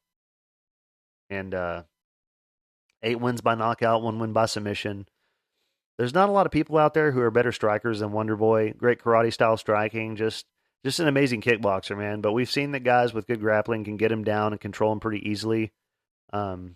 And 1.29 1.53
uh, 1.53 1.83
eight 3.03 3.19
wins 3.19 3.41
by 3.41 3.55
knockout, 3.55 4.01
one 4.01 4.19
win 4.19 4.33
by 4.33 4.45
submission. 4.45 5.07
There's 5.97 6.13
not 6.13 6.29
a 6.29 6.31
lot 6.31 6.45
of 6.45 6.51
people 6.51 6.77
out 6.77 6.93
there 6.93 7.11
who 7.11 7.21
are 7.21 7.31
better 7.31 7.51
strikers 7.51 7.99
than 7.99 8.11
Wonder 8.11 8.35
Boy. 8.35 8.73
Great 8.77 8.99
karate 8.99 9.33
style 9.33 9.57
striking, 9.57 10.15
just 10.15 10.45
just 10.83 10.99
an 10.99 11.07
amazing 11.07 11.41
kickboxer, 11.41 11.97
man. 11.97 12.21
But 12.21 12.33
we've 12.33 12.49
seen 12.49 12.71
that 12.71 12.81
guys 12.81 13.13
with 13.13 13.27
good 13.27 13.39
grappling 13.39 13.83
can 13.83 13.97
get 13.97 14.11
him 14.11 14.23
down 14.23 14.53
and 14.53 14.61
control 14.61 14.93
him 14.93 14.99
pretty 14.99 15.27
easily. 15.27 15.71
Um, 16.31 16.75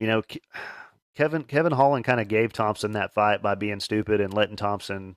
you 0.00 0.06
know, 0.06 0.22
Kevin 1.16 1.44
Kevin 1.44 1.72
Holland 1.72 2.04
kind 2.04 2.20
of 2.20 2.28
gave 2.28 2.52
Thompson 2.52 2.92
that 2.92 3.14
fight 3.14 3.42
by 3.42 3.54
being 3.54 3.80
stupid 3.80 4.20
and 4.20 4.34
letting 4.34 4.56
Thompson, 4.56 5.16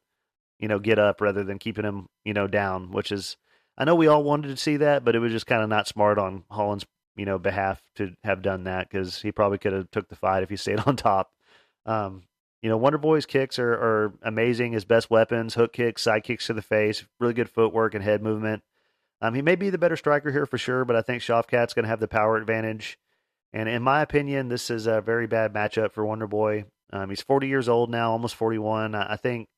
you 0.60 0.68
know, 0.68 0.80
get 0.80 1.00
up 1.00 1.22
rather 1.22 1.44
than 1.44 1.60
keeping 1.60 1.86
him, 1.86 2.08
you 2.24 2.34
know, 2.34 2.48
down. 2.48 2.92
Which 2.92 3.12
is, 3.12 3.38
I 3.78 3.86
know 3.86 3.96
we 3.96 4.08
all 4.08 4.24
wanted 4.24 4.50
to 4.50 4.58
see 4.58 4.78
that, 4.78 5.04
but 5.04 5.16
it 5.16 5.20
was 5.20 5.32
just 5.32 5.48
kind 5.48 5.62
of 5.62 5.70
not 5.70 5.88
smart 5.88 6.18
on 6.18 6.44
Holland's, 6.52 6.86
you 7.20 7.26
know, 7.26 7.38
behalf 7.38 7.82
to 7.96 8.16
have 8.24 8.42
done 8.42 8.64
that 8.64 8.90
because 8.90 9.22
he 9.22 9.34
probably 9.34 9.58
could 9.58 9.74
have 9.74 9.92
took 9.92 10.08
the 10.08 10.16
fight 10.16 10.42
if 10.42 10.50
he 10.50 10.56
stayed 10.56 10.80
on 10.86 10.96
top. 10.96 11.34
Um, 11.86 12.24
you 12.62 12.70
know, 12.70 12.78
Wonder 12.78 12.98
Boy's 12.98 13.26
kicks 13.26 13.60
are, 13.60 13.74
are 13.74 14.14
amazing. 14.24 14.72
His 14.72 14.86
best 14.86 15.10
weapons: 15.10 15.54
hook 15.54 15.74
kicks, 15.74 16.02
side 16.02 16.24
kicks 16.24 16.48
to 16.48 16.54
the 16.54 16.62
face, 16.62 17.06
really 17.20 17.34
good 17.34 17.50
footwork 17.50 17.94
and 17.94 18.04
head 18.04 18.24
movement. 18.24 18.64
Um, 19.22 19.34
he 19.34 19.42
may 19.42 19.56
be 19.56 19.70
the 19.70 19.78
better 19.78 19.98
striker 19.98 20.32
here 20.32 20.46
for 20.46 20.58
sure, 20.58 20.86
but 20.86 20.96
I 20.96 21.02
think 21.02 21.22
Shavkat's 21.22 21.74
going 21.74 21.84
to 21.84 21.90
have 21.90 22.00
the 22.00 22.08
power 22.08 22.38
advantage. 22.38 22.98
And 23.52 23.68
in 23.68 23.84
my 23.84 24.02
opinion, 24.02 24.48
this 24.48 24.70
is 24.70 24.88
a 24.88 25.02
very 25.02 25.28
bad 25.28 25.54
matchup 25.54 25.92
for 25.92 26.06
Wonder 26.06 26.28
Boy. 26.28 26.66
Um, 26.94 27.10
he's 27.10 27.22
40 27.22 27.48
years 27.50 27.68
old 27.68 27.90
now, 27.90 28.12
almost 28.12 28.36
41. 28.36 28.96
I, 28.96 29.14
I 29.14 29.16
think 29.18 29.50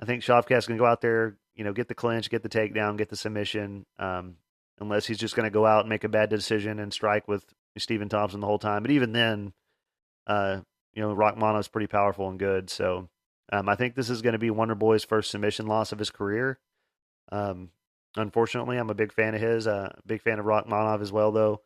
I 0.00 0.04
think 0.04 0.22
Shavkat's 0.22 0.66
going 0.66 0.78
to 0.78 0.82
go 0.82 0.86
out 0.86 1.00
there, 1.00 1.38
you 1.56 1.64
know, 1.64 1.72
get 1.72 1.88
the 1.88 1.94
clinch, 1.94 2.30
get 2.30 2.44
the 2.44 2.48
takedown, 2.48 2.96
get 2.96 3.08
the 3.08 3.16
submission. 3.16 3.84
Um, 3.98 4.36
unless 4.80 5.06
he's 5.06 5.18
just 5.18 5.36
going 5.36 5.44
to 5.44 5.50
go 5.50 5.66
out 5.66 5.80
and 5.80 5.88
make 5.88 6.04
a 6.04 6.08
bad 6.08 6.30
decision 6.30 6.78
and 6.78 6.92
strike 6.92 7.28
with 7.28 7.44
Stephen 7.76 8.08
Thompson 8.08 8.40
the 8.40 8.46
whole 8.46 8.58
time. 8.58 8.82
But 8.82 8.90
even 8.90 9.12
then, 9.12 9.52
uh, 10.26 10.60
you 10.94 11.02
know, 11.02 11.58
is 11.58 11.68
pretty 11.68 11.86
powerful 11.86 12.28
and 12.28 12.38
good. 12.38 12.70
So 12.70 13.08
um, 13.52 13.68
I 13.68 13.74
think 13.74 13.94
this 13.94 14.10
is 14.10 14.22
going 14.22 14.32
to 14.32 14.38
be 14.38 14.50
Wonder 14.50 14.74
Boy's 14.74 15.04
first 15.04 15.30
submission 15.30 15.66
loss 15.66 15.92
of 15.92 15.98
his 15.98 16.10
career. 16.10 16.58
Um, 17.30 17.70
unfortunately, 18.16 18.76
I'm 18.76 18.90
a 18.90 18.94
big 18.94 19.12
fan 19.12 19.34
of 19.34 19.40
his. 19.40 19.66
Uh, 19.66 19.92
big 20.06 20.22
fan 20.22 20.38
of 20.38 20.46
Rakhmonov 20.46 21.00
as 21.00 21.12
well, 21.12 21.32
though, 21.32 21.62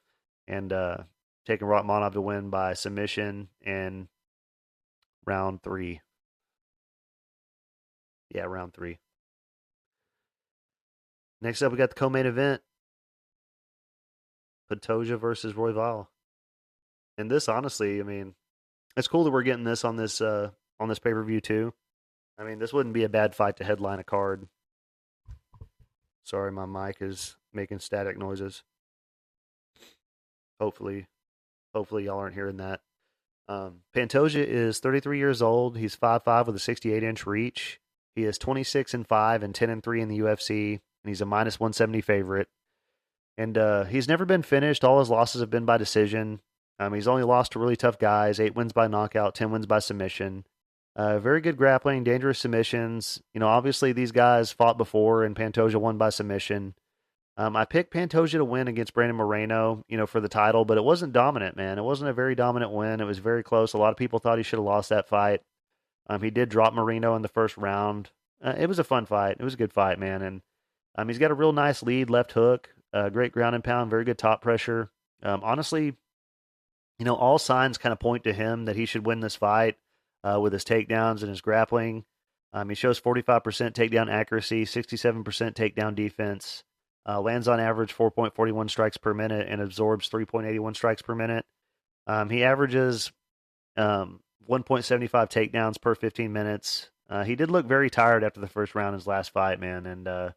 and 0.47 0.73
uh, 0.73 0.99
taking 1.47 1.69
Rakhmonov 1.69 2.13
to 2.13 2.21
win 2.21 2.51
by 2.51 2.75
submission 2.75 3.49
in 3.63 4.09
round 5.27 5.63
three. 5.63 6.01
Yeah, 8.35 8.43
round 8.43 8.75
three. 8.75 8.99
Next 11.41 11.63
up, 11.63 11.71
we 11.73 11.79
got 11.79 11.91
the 11.91 11.97
co-main 11.97 12.27
event: 12.27 12.63
Pantoja 14.71 15.19
versus 15.19 15.55
Royval. 15.55 16.09
And 17.17 17.31
this, 17.31 17.49
honestly, 17.49 18.01
I 18.01 18.03
mean, 18.03 18.35
it's 18.97 19.09
cool 19.09 19.25
that 19.25 19.31
we're 19.31 19.43
getting 19.43 19.65
this 19.65 19.85
on 19.85 19.97
this 19.97 20.21
uh, 20.21 20.51
on 20.81 20.89
this 20.89 20.99
pay 20.99 21.13
per 21.13 21.23
view 21.23 21.41
too. 21.41 21.73
I 22.39 22.45
mean, 22.45 22.59
this 22.59 22.73
wouldn't 22.73 22.95
be 22.95 23.05
a 23.05 23.09
bad 23.09 23.35
fight 23.35 23.57
to 23.59 23.65
headline 23.65 24.01
a 24.01 24.05
card. 24.05 24.49
Sorry, 26.25 26.51
my 26.51 26.67
mic 26.67 26.97
is 27.01 27.37
making 27.53 27.79
static 27.79 28.19
noises. 28.19 28.63
Hopefully, 30.61 31.07
hopefully 31.75 32.05
y'all 32.05 32.19
aren't 32.19 32.35
hearing 32.35 32.57
that. 32.57 32.81
Um, 33.47 33.83
Pantoja 33.95 34.45
is 34.45 34.79
33 34.79 35.19
years 35.19 35.43
old. 35.43 35.77
He's 35.77 35.97
5'5 35.97 36.47
with 36.47 36.57
a 36.57 36.61
68 36.61 37.03
inch 37.03 37.27
reach. 37.27 37.81
He 38.15 38.25
is 38.25 38.39
26 38.39 38.95
and 38.95 39.07
5 39.07 39.43
and 39.43 39.55
10 39.55 39.71
and 39.71 39.83
3 39.83 40.01
in 40.01 40.09
the 40.09 40.21
UFC, 40.21 40.71
and 40.73 40.81
he's 41.09 41.21
a 41.21 41.27
minus 41.27 41.61
170 41.61 42.01
favorite. 42.01 42.49
And 43.37 43.59
uh, 43.59 43.85
he's 43.85 44.09
never 44.09 44.25
been 44.25 44.43
finished. 44.43 44.85
All 44.85 45.01
his 45.01 45.11
losses 45.11 45.41
have 45.41 45.51
been 45.51 45.65
by 45.65 45.77
decision. 45.77 46.41
Um, 46.79 46.95
he's 46.95 47.09
only 47.09 47.23
lost 47.23 47.53
to 47.53 47.59
really 47.59 47.77
tough 47.77 47.99
guys. 47.99 48.41
Eight 48.41 48.55
wins 48.55 48.73
by 48.73 48.89
knockout, 48.89 49.35
ten 49.35 49.51
wins 49.51 49.67
by 49.67 49.79
submission. 49.79 50.45
Uh, 50.97 51.19
very 51.19 51.41
good 51.41 51.57
grappling, 51.57 52.05
dangerous 52.05 52.39
submissions. 52.39 53.21
You 53.33 53.41
know, 53.41 53.49
obviously 53.49 53.93
these 53.93 54.13
guys 54.13 54.53
fought 54.53 54.79
before, 54.79 55.25
and 55.25 55.35
Pantoja 55.35 55.77
won 55.77 55.99
by 55.99 56.11
submission. 56.11 56.75
Um, 57.37 57.57
I 57.57 57.65
picked 57.65 57.93
Pantoja 57.93 58.39
to 58.39 58.45
win 58.45 58.69
against 58.69 58.95
Brandon 58.95 59.17
Moreno, 59.17 59.85
you 59.89 59.97
know, 59.97 60.07
for 60.07 60.21
the 60.21 60.29
title, 60.29 60.65
but 60.65 60.79
it 60.79 60.85
wasn't 60.85 61.13
dominant, 61.13 61.57
man. 61.57 61.79
It 61.79 61.83
wasn't 61.85 62.11
a 62.11 62.15
very 62.15 62.37
dominant 62.37 62.71
win. 62.71 63.01
It 63.01 63.07
was 63.07 63.19
very 63.19 63.43
close. 63.43 63.73
A 63.73 63.79
lot 63.79 63.91
of 63.91 63.97
people 63.97 64.21
thought 64.21 64.39
he 64.39 64.45
should 64.45 64.61
have 64.61 64.67
lost 64.67 64.89
that 64.91 65.09
fight. 65.09 65.41
Um, 66.09 66.23
he 66.23 66.31
did 66.31 66.49
drop 66.49 66.75
Moreno 66.75 67.17
in 67.17 67.23
the 67.23 67.29
first 67.29 67.57
round. 67.57 68.11
Uh, 68.43 68.55
it 68.57 68.69
was 68.69 68.79
a 68.79 68.85
fun 68.85 69.05
fight. 69.07 69.37
It 69.41 69.45
was 69.45 69.55
a 69.55 69.59
good 69.59 69.73
fight, 69.73 69.99
man. 69.99 70.23
And 70.23 70.43
um, 70.97 71.09
he's 71.09 71.19
got 71.19 71.33
a 71.33 71.35
real 71.35 71.53
nice 71.53 71.83
lead 71.83 72.09
left 72.09 72.33
hook, 72.33 72.74
uh, 72.95 73.09
great 73.11 73.33
ground 73.33 73.55
and 73.55 73.65
pound, 73.65 73.91
very 73.91 74.05
good 74.05 74.17
top 74.17 74.41
pressure. 74.41 74.91
Um, 75.23 75.41
honestly, 75.43 75.97
you 76.99 77.05
know, 77.05 77.17
all 77.17 77.39
signs 77.39 77.77
kind 77.77 77.93
of 77.93 77.99
point 77.99 78.25
to 78.25 78.33
him 78.33 78.67
that 78.67 78.77
he 78.77 78.87
should 78.87 79.05
win 79.05 79.21
this 79.21 79.35
fight 79.37 79.77
uh, 80.23 80.39
with 80.41 80.53
his 80.53 80.65
takedowns 80.65 81.21
and 81.21 81.29
his 81.29 81.41
grappling. 81.41 82.05
Um, 82.53 82.69
he 82.69 82.77
shows 82.77 83.01
45% 83.01 83.43
takedown 83.73 84.11
accuracy, 84.11 84.65
67% 84.65 85.25
takedown 85.25 85.97
defense, 85.97 86.63
uh, 87.07 87.21
lands 87.21 87.49
on 87.49 87.59
average 87.59 87.93
4.41 87.95 88.71
strikes 88.71 88.97
per 88.97 89.13
minute, 89.13 89.49
and 89.51 89.61
absorbs 89.61 90.09
3.81 90.09 90.77
strikes 90.77 91.03
per 91.03 91.17
minute. 91.17 91.45
Um, 92.07 92.31
he 92.31 92.45
averages 92.45 93.11
um, 93.77 94.21
1.75 94.49 95.11
takedowns 95.11 95.81
per 95.81 95.97
15 95.97 96.33
minutes. 96.33 96.91
Uh, 97.11 97.25
he 97.25 97.35
did 97.35 97.51
look 97.51 97.67
very 97.67 97.91
tired 97.91 98.23
after 98.23 98.41
the 98.41 98.47
first 98.47 98.77
round 98.77 98.95
in 98.95 99.01
his 99.01 99.07
last 99.07 99.33
fight, 99.33 99.59
man, 99.59 99.85
and 99.85 100.07
uh, 100.07 100.31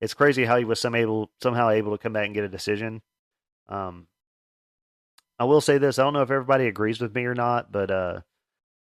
it's 0.00 0.14
crazy 0.14 0.44
how 0.44 0.56
he 0.56 0.64
was 0.64 0.80
some 0.80 0.94
able, 0.94 1.30
somehow 1.42 1.70
able 1.70 1.92
to 1.92 2.02
come 2.02 2.12
back 2.12 2.26
and 2.26 2.34
get 2.34 2.44
a 2.44 2.48
decision. 2.48 3.02
Um, 3.68 4.06
I 5.38 5.44
will 5.44 5.60
say 5.60 5.78
this: 5.78 5.98
I 5.98 6.02
don't 6.02 6.14
know 6.14 6.22
if 6.22 6.30
everybody 6.30 6.66
agrees 6.66 7.00
with 7.00 7.14
me 7.14 7.24
or 7.24 7.34
not, 7.34 7.70
but 7.70 7.90
uh, 7.90 8.20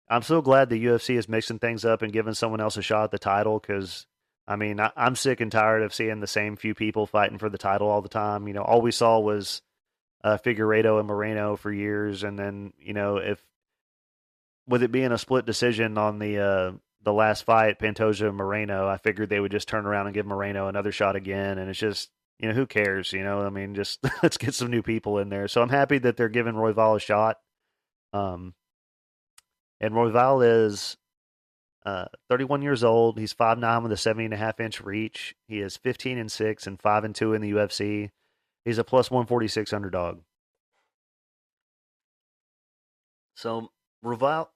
I'm 0.09 0.23
so 0.23 0.43
glad 0.43 0.69
the 0.69 0.85
UFC 0.85 1.17
is 1.17 1.29
mixing 1.29 1.59
things 1.59 1.85
up 1.85 2.03
and 2.03 2.13
giving 2.13 2.35
someone 2.35 2.61
else 2.61 2.77
a 2.77 2.83
shot 2.83 3.05
at 3.05 3.11
the 3.11 3.19
title. 3.19 3.59
Because 3.59 4.07
I 4.47 4.57
mean, 4.57 4.81
I, 4.81 4.91
am 4.97 5.15
sick 5.15 5.41
and 5.41 5.53
tired 5.53 5.83
of 5.83 5.95
seeing 5.95 6.21
the 6.21 6.27
same 6.27 6.57
few 6.57 6.75
people 6.75 7.07
fighting 7.07 7.39
for 7.39 7.51
the 7.51 7.59
title 7.59 7.89
all 7.89 8.03
the 8.03 8.09
time. 8.09 8.49
You 8.49 8.55
know, 8.55 8.63
all 8.63 8.81
we 8.81 8.93
saw 8.93 9.19
was 9.19 9.63
uh, 10.25 10.39
Figueiredo 10.39 10.99
and 10.99 11.07
Moreno 11.07 11.57
for 11.57 11.73
years, 11.73 12.23
and 12.23 12.39
then 12.39 12.73
you 12.79 12.93
know, 12.93 13.19
if 13.19 13.45
with 14.67 14.83
it 14.83 14.93
being 14.93 15.13
a 15.13 15.19
split 15.19 15.47
decision 15.47 15.99
on 15.99 16.19
the 16.19 16.39
uh, 16.39 16.73
the 17.09 17.15
last 17.15 17.45
fight, 17.45 17.79
Pantoja 17.79 18.29
and 18.29 18.37
Moreno, 18.37 18.87
I 18.87 18.99
figured 18.99 19.31
they 19.31 19.41
would 19.41 19.51
just 19.51 19.67
turn 19.67 19.87
around 19.87 20.07
and 20.07 20.15
give 20.15 20.27
Moreno 20.27 20.69
another 20.69 20.93
shot 20.93 21.17
again, 21.17 21.59
and 21.59 21.71
it's 21.71 21.79
just 21.79 22.11
you 22.39 22.49
know, 22.49 22.55
who 22.55 22.67
cares? 22.67 23.13
You 23.13 23.25
know, 23.25 23.41
I 23.41 23.51
mean, 23.51 23.75
just 23.75 23.99
let's 24.23 24.37
get 24.37 24.55
some 24.55 24.71
new 24.71 24.83
people 24.83 25.19
in 25.19 25.29
there. 25.29 25.49
So 25.49 25.63
I'm 25.63 25.69
happy 25.69 25.99
that 25.99 26.17
they're 26.17 26.29
giving 26.29 26.55
Royval 26.55 26.97
a 26.97 27.01
shot. 27.01 27.39
Um, 28.13 28.55
and 29.81 29.95
Royval 29.95 30.67
is 30.67 30.97
uh, 31.85 32.07
31 32.29 32.63
years 32.63 32.85
old. 32.85 33.19
He's 33.19 33.35
5'9 33.35 33.83
with 33.83 33.93
a 33.93 33.97
70 33.97 34.27
and 34.27 34.35
a 34.35 34.37
half 34.37 34.61
inch 34.61 34.81
reach. 34.81 35.35
He 35.49 35.61
is 35.61 35.77
15 35.77 36.19
and 36.19 36.31
6 36.31 36.67
and 36.67 36.81
5 36.81 37.05
and 37.05 37.15
2 37.15 37.35
in 37.35 37.43
the 37.43 37.53
UFC. 37.53 38.11
He's 38.65 38.79
a 38.79 38.85
plus 38.85 39.11
146 39.11 39.73
underdog. 39.73 40.21
So 43.35 43.71
Royval, 44.05 44.49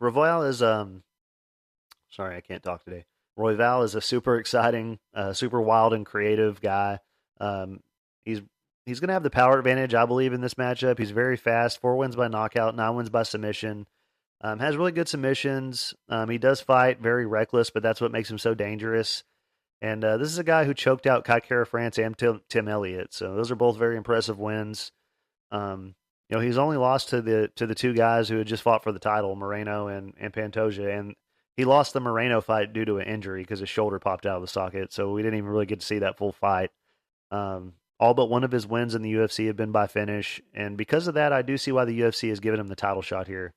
Royval 0.00 0.48
is 0.48 0.62
um 0.62 1.02
sorry, 2.10 2.36
I 2.36 2.40
can't 2.40 2.62
talk 2.62 2.84
today. 2.84 3.04
Royval 3.38 3.84
is 3.84 3.94
a 3.94 4.00
super 4.00 4.36
exciting, 4.36 4.98
uh, 5.14 5.32
super 5.32 5.60
wild 5.60 5.94
and 5.94 6.04
creative 6.04 6.60
guy. 6.60 6.98
Um, 7.40 7.80
he's 8.24 8.42
he's 8.86 9.00
going 9.00 9.08
to 9.08 9.14
have 9.14 9.22
the 9.22 9.30
power 9.30 9.58
advantage, 9.58 9.94
I 9.94 10.04
believe, 10.04 10.32
in 10.32 10.40
this 10.40 10.54
matchup. 10.54 10.98
He's 10.98 11.10
very 11.10 11.36
fast, 11.36 11.80
four 11.80 11.96
wins 11.96 12.16
by 12.16 12.28
knockout, 12.28 12.76
nine 12.76 12.96
wins 12.96 13.10
by 13.10 13.22
submission. 13.22 13.86
Um, 14.42 14.58
has 14.58 14.76
really 14.76 14.92
good 14.92 15.08
submissions. 15.08 15.94
Um, 16.08 16.30
he 16.30 16.38
does 16.38 16.60
fight 16.60 17.00
very 17.00 17.26
reckless, 17.26 17.70
but 17.70 17.82
that's 17.82 18.00
what 18.00 18.12
makes 18.12 18.30
him 18.30 18.38
so 18.38 18.54
dangerous. 18.54 19.22
And 19.82 20.04
uh, 20.04 20.16
this 20.16 20.28
is 20.28 20.38
a 20.38 20.44
guy 20.44 20.64
who 20.64 20.74
choked 20.74 21.06
out 21.06 21.24
Kai 21.24 21.40
Kara-France 21.40 21.98
and 21.98 22.16
Tim, 22.16 22.40
Tim, 22.48 22.68
Elliott, 22.68 23.14
so 23.14 23.34
those 23.34 23.50
are 23.50 23.56
both 23.56 23.78
very 23.78 23.96
impressive 23.96 24.38
wins. 24.38 24.92
Um, 25.50 25.94
you 26.28 26.36
know, 26.36 26.42
he's 26.42 26.58
only 26.58 26.76
lost 26.76 27.08
to 27.10 27.22
the 27.22 27.50
to 27.56 27.66
the 27.66 27.74
two 27.74 27.94
guys 27.94 28.28
who 28.28 28.38
had 28.38 28.46
just 28.46 28.62
fought 28.62 28.82
for 28.84 28.92
the 28.92 28.98
title, 28.98 29.34
Moreno 29.36 29.88
and 29.88 30.14
and 30.18 30.32
Pantoja, 30.32 30.98
and 30.98 31.16
he 31.56 31.64
lost 31.64 31.92
the 31.92 32.00
Moreno 32.00 32.40
fight 32.40 32.72
due 32.72 32.84
to 32.84 32.98
an 32.98 33.06
injury 33.06 33.42
because 33.42 33.60
his 33.60 33.68
shoulder 33.68 33.98
popped 33.98 34.26
out 34.26 34.36
of 34.36 34.42
the 34.42 34.48
socket, 34.48 34.92
so 34.92 35.12
we 35.12 35.22
didn't 35.22 35.38
even 35.38 35.50
really 35.50 35.66
get 35.66 35.80
to 35.80 35.86
see 35.86 35.98
that 35.98 36.16
full 36.16 36.32
fight. 36.32 36.70
Um, 37.30 37.74
all 37.98 38.14
but 38.14 38.30
one 38.30 38.44
of 38.44 38.50
his 38.52 38.66
wins 38.66 38.94
in 38.94 39.02
the 39.02 39.12
UFC 39.12 39.46
have 39.46 39.56
been 39.56 39.72
by 39.72 39.86
finish, 39.86 40.40
and 40.54 40.76
because 40.76 41.06
of 41.06 41.14
that, 41.14 41.32
I 41.32 41.42
do 41.42 41.58
see 41.58 41.70
why 41.70 41.84
the 41.84 42.00
UFC 42.00 42.30
has 42.30 42.40
given 42.40 42.58
him 42.58 42.68
the 42.68 42.76
title 42.76 43.02
shot 43.02 43.26
here. 43.26 43.52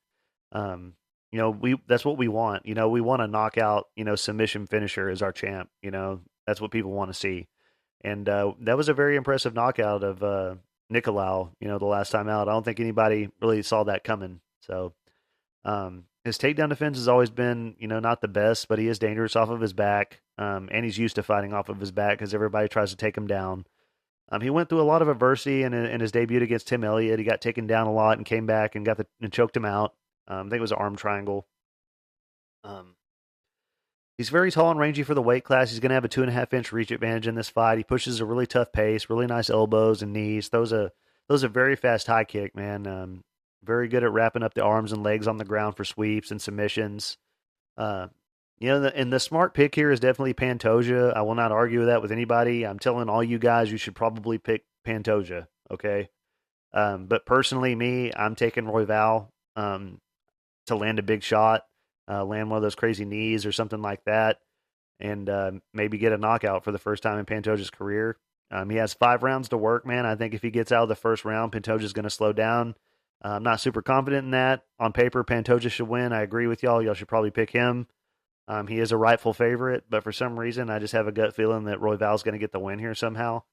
Um, 0.51 0.93
you 1.31 1.39
know, 1.39 1.49
we 1.49 1.79
that's 1.87 2.05
what 2.05 2.17
we 2.17 2.27
want. 2.27 2.65
You 2.65 2.75
know, 2.75 2.89
we 2.89 3.01
want 3.01 3.21
a 3.21 3.27
knockout, 3.27 3.87
you 3.95 4.03
know, 4.03 4.15
submission 4.15 4.67
finisher 4.67 5.09
as 5.09 5.21
our 5.21 5.31
champ. 5.31 5.69
You 5.81 5.91
know, 5.91 6.21
that's 6.45 6.59
what 6.59 6.71
people 6.71 6.91
want 6.91 7.09
to 7.09 7.17
see, 7.17 7.47
and 8.03 8.27
uh, 8.27 8.53
that 8.61 8.77
was 8.77 8.89
a 8.89 8.93
very 8.93 9.15
impressive 9.15 9.53
knockout 9.53 10.03
of 10.03 10.21
uh, 10.21 10.55
Nicolau. 10.91 11.51
You 11.61 11.69
know, 11.69 11.79
the 11.79 11.85
last 11.85 12.11
time 12.11 12.27
out, 12.27 12.49
I 12.49 12.51
don't 12.51 12.63
think 12.63 12.81
anybody 12.81 13.29
really 13.41 13.61
saw 13.61 13.85
that 13.85 14.03
coming. 14.03 14.41
So, 14.61 14.93
um, 15.63 16.03
his 16.24 16.38
takedown 16.38 16.69
defense 16.69 16.97
has 16.97 17.07
always 17.07 17.30
been, 17.30 17.76
you 17.78 17.88
know, 17.88 17.99
not 17.99 18.21
the 18.21 18.28
best, 18.28 18.67
but 18.67 18.80
he 18.80 18.88
is 18.88 18.99
dangerous 18.99 19.36
off 19.36 19.49
of 19.49 19.59
his 19.59 19.74
back, 19.74 20.21
um, 20.38 20.69
and 20.71 20.86
he's 20.86 20.97
used 20.97 21.15
to 21.15 21.24
fighting 21.24 21.53
off 21.53 21.69
of 21.69 21.80
his 21.80 21.91
back 21.91 22.17
because 22.17 22.34
everybody 22.34 22.67
tries 22.67 22.91
to 22.91 22.95
take 22.97 23.17
him 23.17 23.28
down. 23.28 23.65
Um, 24.30 24.41
he 24.41 24.49
went 24.49 24.69
through 24.69 24.82
a 24.82 24.84
lot 24.84 25.01
of 25.01 25.09
adversity 25.09 25.63
in, 25.63 25.74
in 25.74 25.99
his 25.99 26.11
debut 26.11 26.41
against 26.41 26.67
Tim 26.67 26.84
Elliott. 26.84 27.19
He 27.19 27.26
got 27.26 27.41
taken 27.41 27.67
down 27.67 27.88
a 27.88 27.93
lot 27.93 28.17
and 28.17 28.26
came 28.26 28.45
back 28.45 28.76
and 28.76 28.86
got 28.86 28.97
the 28.97 29.05
and 29.21 29.34
choked 29.34 29.55
him 29.55 29.65
out. 29.65 29.93
Um, 30.28 30.47
I 30.47 30.49
think 30.49 30.59
it 30.59 30.61
was 30.61 30.71
an 30.71 30.78
arm 30.78 30.95
triangle. 30.95 31.45
Um, 32.63 32.95
he's 34.17 34.30
very 34.30 34.49
tall 34.49 34.71
and 34.71 34.80
rangy 34.80 35.03
for 35.03 35.13
the 35.13 35.21
weight 35.21 35.43
class. 35.43 35.69
He's 35.69 35.82
going 35.82 35.89
to 35.89 35.95
have 35.95 36.05
a 36.05 36.07
two 36.07 36.21
and 36.21 36.30
a 36.30 36.34
half 36.34 36.53
inch 36.53 36.71
reach 36.71 36.89
advantage 36.89 37.28
in 37.28 37.36
this 37.36 37.49
fight. 37.49 37.78
He 37.78 37.84
pushes 37.84 38.21
a 38.21 38.26
really 38.26 38.47
tough 38.47 38.71
pace, 38.71 39.09
really 39.09 39.28
nice 39.28 39.49
elbows 39.49 40.01
and 40.01 40.13
knees. 40.13 40.49
Those 40.49 40.71
are 40.71 40.91
those 41.28 41.43
are 41.43 41.49
very 41.49 41.76
fast 41.76 42.07
high 42.07 42.24
kick, 42.24 42.55
man. 42.55 42.88
Um, 42.88 43.24
very 43.64 43.88
good 43.88 44.03
at 44.03 44.11
wrapping 44.11 44.43
up 44.43 44.53
the 44.53 44.64
arms 44.64 44.91
and 44.91 45.03
legs 45.03 45.28
on 45.28 45.38
the 45.38 45.45
ground 45.45 45.78
for 45.78 45.86
sweeps 45.86 46.32
and 46.32 46.41
submissions. 46.41 47.18
Uh, 47.78 48.07
you 48.59 48.70
know, 48.70 48.82
the, 48.82 48.95
and 48.95 49.11
the 49.11 49.20
smart 49.20 49.53
pick 49.53 49.76
here 49.76 49.91
is 49.91 49.99
definitely 49.99 50.34
Pantoja. 50.34 51.16
I 51.16 51.22
will 51.24 51.36
not 51.36 51.51
argue 51.51 51.80
with 51.80 51.88
that 51.88 52.01
with 52.01 52.11
anybody. 52.11 52.66
I'm 52.66 52.80
telling 52.80 53.09
all 53.09 53.24
you 53.24 53.39
guys, 53.39 53.72
you 53.72 53.78
should 53.78 53.95
probably 53.95 54.38
pick 54.38 54.64
Pantoja. 54.86 55.47
Okay. 55.72 56.09
Um, 56.74 57.05
but 57.05 57.26
personally, 57.26 57.76
me, 57.76 58.11
I'm 58.16 58.36
taking 58.36 58.66
Royval 58.66 59.28
um, 59.55 59.99
to 60.68 60.76
land 60.76 60.99
a 60.99 61.03
big 61.03 61.24
shot, 61.24 61.66
uh, 62.09 62.24
land 62.24 62.49
one 62.49 62.57
of 62.57 62.64
those 62.64 62.76
crazy 62.76 63.05
knees 63.05 63.45
or 63.45 63.51
something 63.51 63.82
like 63.82 64.03
that, 64.05 64.39
and 64.99 65.30
uh, 65.30 65.51
maybe 65.74 65.97
get 65.97 66.14
a 66.14 66.18
knockout 66.18 66.64
for 66.64 66.72
the 66.72 66.80
first 66.80 67.03
time 67.03 67.20
in 67.20 67.26
Pantoja's 67.26 67.70
career. 67.70 68.18
Um, 68.49 68.70
he 68.70 68.78
has 68.78 68.93
five 68.93 69.24
rounds 69.24 69.49
to 69.49 69.57
work, 69.57 69.86
man. 69.86 70.05
I 70.05 70.16
think 70.16 70.34
if 70.34 70.41
he 70.41 70.51
gets 70.51 70.72
out 70.72 70.84
of 70.84 70.89
the 70.89 70.95
first 70.95 71.26
round, 71.26 71.51
Pantoja's 71.51 71.93
going 71.93 72.03
to 72.03 72.09
slow 72.09 72.34
down. 72.34 72.76
Uh, 73.24 73.36
I'm 73.36 73.43
not 73.43 73.61
super 73.61 73.82
confident 73.82 74.26
in 74.26 74.32
that. 74.32 74.63
On 74.80 74.91
paper, 74.91 75.24
Pantoja 75.24 75.71
should 75.71 75.88
win. 75.88 76.11
I 76.11 76.21
agree 76.21 76.47
with 76.47 76.61
y'all. 76.61 76.82
Y'all 76.82 76.93
should 76.93 77.07
probably 77.07 77.32
pick 77.32 77.51
him. 77.51 77.88
Um, 78.47 78.67
he 78.67 78.80
is 78.80 78.91
a 78.91 78.97
rightful 78.97 79.34
favorite, 79.34 79.86
but 79.89 80.03
for 80.03 80.11
some 80.11 80.38
reason, 80.38 80.69
I 80.69 80.80
just 80.80 80.93
have 80.93 81.07
a 81.07 81.13
gut 81.13 81.34
feeling 81.34 81.65
that 81.65 81.80
Royval's 81.80 82.24
going 82.24 82.34
to 82.34 82.39
get 82.39 82.51
the 82.51 82.59
win 82.59 82.80
here 82.80 82.93
somehow. 82.93 83.43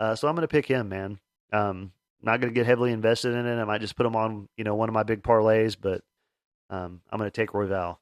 Uh, 0.00 0.16
so 0.16 0.26
I'm 0.26 0.34
going 0.34 0.42
to 0.42 0.48
pick 0.48 0.66
him, 0.66 0.88
man. 0.88 1.20
Um, 1.52 1.92
not 2.20 2.40
going 2.40 2.52
to 2.52 2.58
get 2.58 2.66
heavily 2.66 2.90
invested 2.90 3.34
in 3.34 3.46
it. 3.46 3.60
I 3.60 3.64
might 3.64 3.80
just 3.80 3.94
put 3.94 4.06
him 4.06 4.16
on, 4.16 4.48
you 4.56 4.64
know, 4.64 4.74
one 4.74 4.88
of 4.88 4.92
my 4.92 5.04
big 5.04 5.22
parlays, 5.22 5.76
but 5.80 6.02
um, 6.68 7.00
I'm 7.10 7.18
going 7.18 7.30
to 7.30 7.34
take 7.34 7.54
Roy 7.54 7.66
Val. 7.66 8.00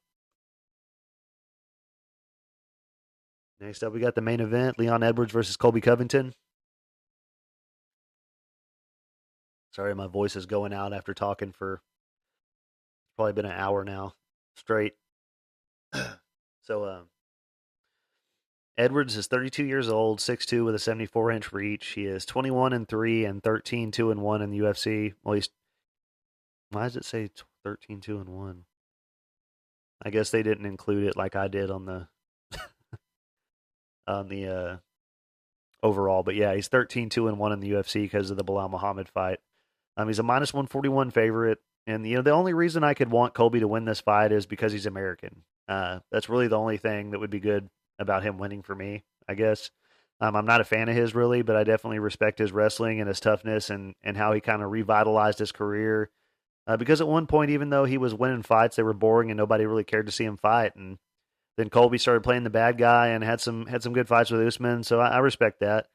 Next 3.60 3.82
up, 3.84 3.92
we 3.92 4.00
got 4.00 4.14
the 4.14 4.22
main 4.22 4.40
event: 4.40 4.78
Leon 4.78 5.02
Edwards 5.02 5.32
versus 5.32 5.56
Colby 5.56 5.80
Covington. 5.80 6.32
Sorry, 9.72 9.94
my 9.94 10.06
voice 10.06 10.36
is 10.36 10.46
going 10.46 10.72
out 10.72 10.92
after 10.92 11.14
talking 11.14 11.52
for 11.52 11.80
probably 13.16 13.32
been 13.32 13.46
an 13.46 13.52
hour 13.52 13.84
now 13.84 14.14
straight. 14.56 14.94
so, 16.62 16.84
uh, 16.84 17.00
Edwards 18.78 19.16
is 19.16 19.26
32 19.26 19.64
years 19.64 19.88
old, 19.88 20.18
6'2 20.18 20.64
with 20.64 20.74
a 20.74 20.78
74 20.78 21.30
inch 21.30 21.52
reach. 21.52 21.88
He 21.88 22.06
is 22.06 22.24
21 22.24 22.72
and 22.72 22.88
3 22.88 23.24
and 23.24 23.42
13 23.42 23.90
2 23.90 24.10
and 24.10 24.22
1 24.22 24.42
in 24.42 24.50
the 24.50 24.58
UFC. 24.60 25.14
Well, 25.22 25.34
he's 25.34 25.48
why 26.70 26.84
does 26.84 26.96
it 26.96 27.04
say 27.04 27.30
13 27.64 28.00
2 28.00 28.18
and 28.18 28.28
1? 28.28 28.64
I 30.04 30.10
guess 30.10 30.30
they 30.30 30.42
didn't 30.42 30.66
include 30.66 31.04
it 31.04 31.16
like 31.16 31.36
I 31.36 31.48
did 31.48 31.70
on 31.70 31.84
the 31.84 32.08
on 34.06 34.28
the 34.28 34.46
uh, 34.46 34.76
overall, 35.82 36.22
but 36.22 36.34
yeah, 36.34 36.54
he's 36.54 36.68
13 36.68 37.08
2 37.10 37.28
and 37.28 37.38
1 37.38 37.52
in 37.52 37.60
the 37.60 37.72
UFC 37.72 38.02
because 38.02 38.30
of 38.30 38.36
the 38.36 38.44
Belal 38.44 38.70
Muhammad 38.70 39.08
fight. 39.08 39.38
Um, 39.96 40.08
he's 40.08 40.18
a 40.18 40.24
minus 40.24 40.52
141 40.52 41.10
favorite. 41.10 41.58
And, 41.86 42.06
you 42.06 42.16
know, 42.16 42.22
the 42.22 42.30
only 42.30 42.54
reason 42.54 42.84
I 42.84 42.94
could 42.94 43.10
want 43.10 43.34
Colby 43.34 43.60
to 43.60 43.68
win 43.68 43.84
this 43.84 44.00
fight 44.00 44.32
is 44.32 44.46
because 44.46 44.72
he's 44.72 44.86
American. 44.86 45.42
Uh, 45.68 46.00
that's 46.10 46.28
really 46.28 46.48
the 46.48 46.58
only 46.58 46.76
thing 46.76 47.10
that 47.10 47.18
would 47.18 47.30
be 47.30 47.40
good 47.40 47.68
about 47.98 48.22
him 48.22 48.38
winning 48.38 48.62
for 48.62 48.74
me, 48.74 49.04
I 49.28 49.34
guess. 49.34 49.70
Um, 50.20 50.36
I'm 50.36 50.46
not 50.46 50.60
a 50.60 50.64
fan 50.64 50.88
of 50.88 50.94
his 50.94 51.14
really, 51.14 51.42
but 51.42 51.56
I 51.56 51.64
definitely 51.64 51.98
respect 51.98 52.38
his 52.38 52.52
wrestling 52.52 53.00
and 53.00 53.08
his 53.08 53.18
toughness 53.18 53.70
and, 53.70 53.94
and 54.04 54.16
how 54.16 54.32
he 54.32 54.40
kind 54.40 54.62
of 54.62 54.70
revitalized 54.70 55.40
his 55.40 55.50
career. 55.50 56.10
Uh, 56.66 56.76
because 56.76 57.00
at 57.00 57.08
one 57.08 57.26
point, 57.26 57.50
even 57.50 57.70
though 57.70 57.84
he 57.84 57.98
was 57.98 58.14
winning 58.14 58.42
fights, 58.42 58.76
they 58.76 58.84
were 58.84 58.92
boring 58.92 59.30
and 59.30 59.38
nobody 59.38 59.66
really 59.66 59.82
cared 59.82 60.06
to 60.06 60.12
see 60.12 60.24
him 60.24 60.36
fight. 60.36 60.76
And 60.76 60.98
then 61.56 61.70
Colby 61.70 61.98
started 61.98 62.22
playing 62.22 62.44
the 62.44 62.50
bad 62.50 62.78
guy 62.78 63.08
and 63.08 63.24
had 63.24 63.40
some 63.40 63.66
had 63.66 63.82
some 63.82 63.92
good 63.92 64.06
fights 64.08 64.30
with 64.30 64.46
Usman. 64.46 64.84
So 64.84 65.00
I, 65.00 65.08
I 65.08 65.18
respect 65.18 65.60
that. 65.60 65.86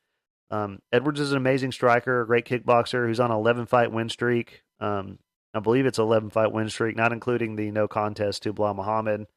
Um, 0.49 0.79
Edwards 0.91 1.19
is 1.19 1.31
an 1.31 1.37
amazing 1.37 1.71
striker, 1.71 2.21
a 2.21 2.25
great 2.27 2.45
kickboxer 2.45 3.05
who's 3.05 3.19
on 3.19 3.31
an 3.31 3.37
11 3.37 3.65
fight 3.65 3.91
win 3.91 4.09
streak. 4.09 4.63
Um, 4.79 5.19
I 5.53 5.59
believe 5.59 5.85
it's 5.85 5.99
11 5.99 6.29
fight 6.29 6.51
win 6.51 6.69
streak, 6.69 6.95
not 6.95 7.11
including 7.11 7.55
the 7.55 7.71
no 7.71 7.87
contest 7.87 8.43
to 8.43 8.53
Belal 8.53 8.75
Muhammad, 8.75 9.27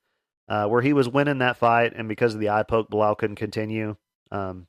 uh, 0.48 0.66
where 0.66 0.82
he 0.82 0.92
was 0.92 1.08
winning 1.08 1.38
that 1.38 1.56
fight, 1.56 1.92
and 1.96 2.08
because 2.08 2.34
of 2.34 2.40
the 2.40 2.50
eye 2.50 2.62
poke, 2.62 2.90
Belal 2.90 3.16
couldn't 3.16 3.36
continue. 3.36 3.96
Um, 4.30 4.66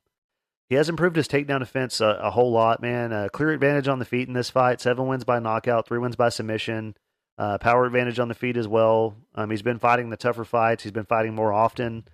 he 0.68 0.76
has 0.76 0.88
improved 0.88 1.16
his 1.16 1.28
takedown 1.28 1.58
defense 1.58 2.00
a, 2.00 2.06
a 2.06 2.30
whole 2.30 2.50
lot, 2.50 2.80
man. 2.80 3.12
Uh, 3.12 3.28
clear 3.30 3.50
advantage 3.50 3.88
on 3.88 3.98
the 3.98 4.04
feet 4.04 4.26
in 4.26 4.34
this 4.34 4.50
fight. 4.50 4.80
Seven 4.80 5.06
wins 5.06 5.24
by 5.24 5.38
knockout, 5.38 5.86
three 5.86 5.98
wins 5.98 6.16
by 6.16 6.30
submission. 6.30 6.96
Uh, 7.36 7.58
power 7.58 7.84
advantage 7.84 8.18
on 8.18 8.28
the 8.28 8.34
feet 8.34 8.56
as 8.56 8.68
well. 8.68 9.16
Um, 9.34 9.50
he's 9.50 9.62
been 9.62 9.78
fighting 9.78 10.10
the 10.10 10.16
tougher 10.16 10.44
fights. 10.44 10.82
He's 10.82 10.92
been 10.92 11.04
fighting 11.04 11.34
more 11.34 11.52
often. 11.52 12.04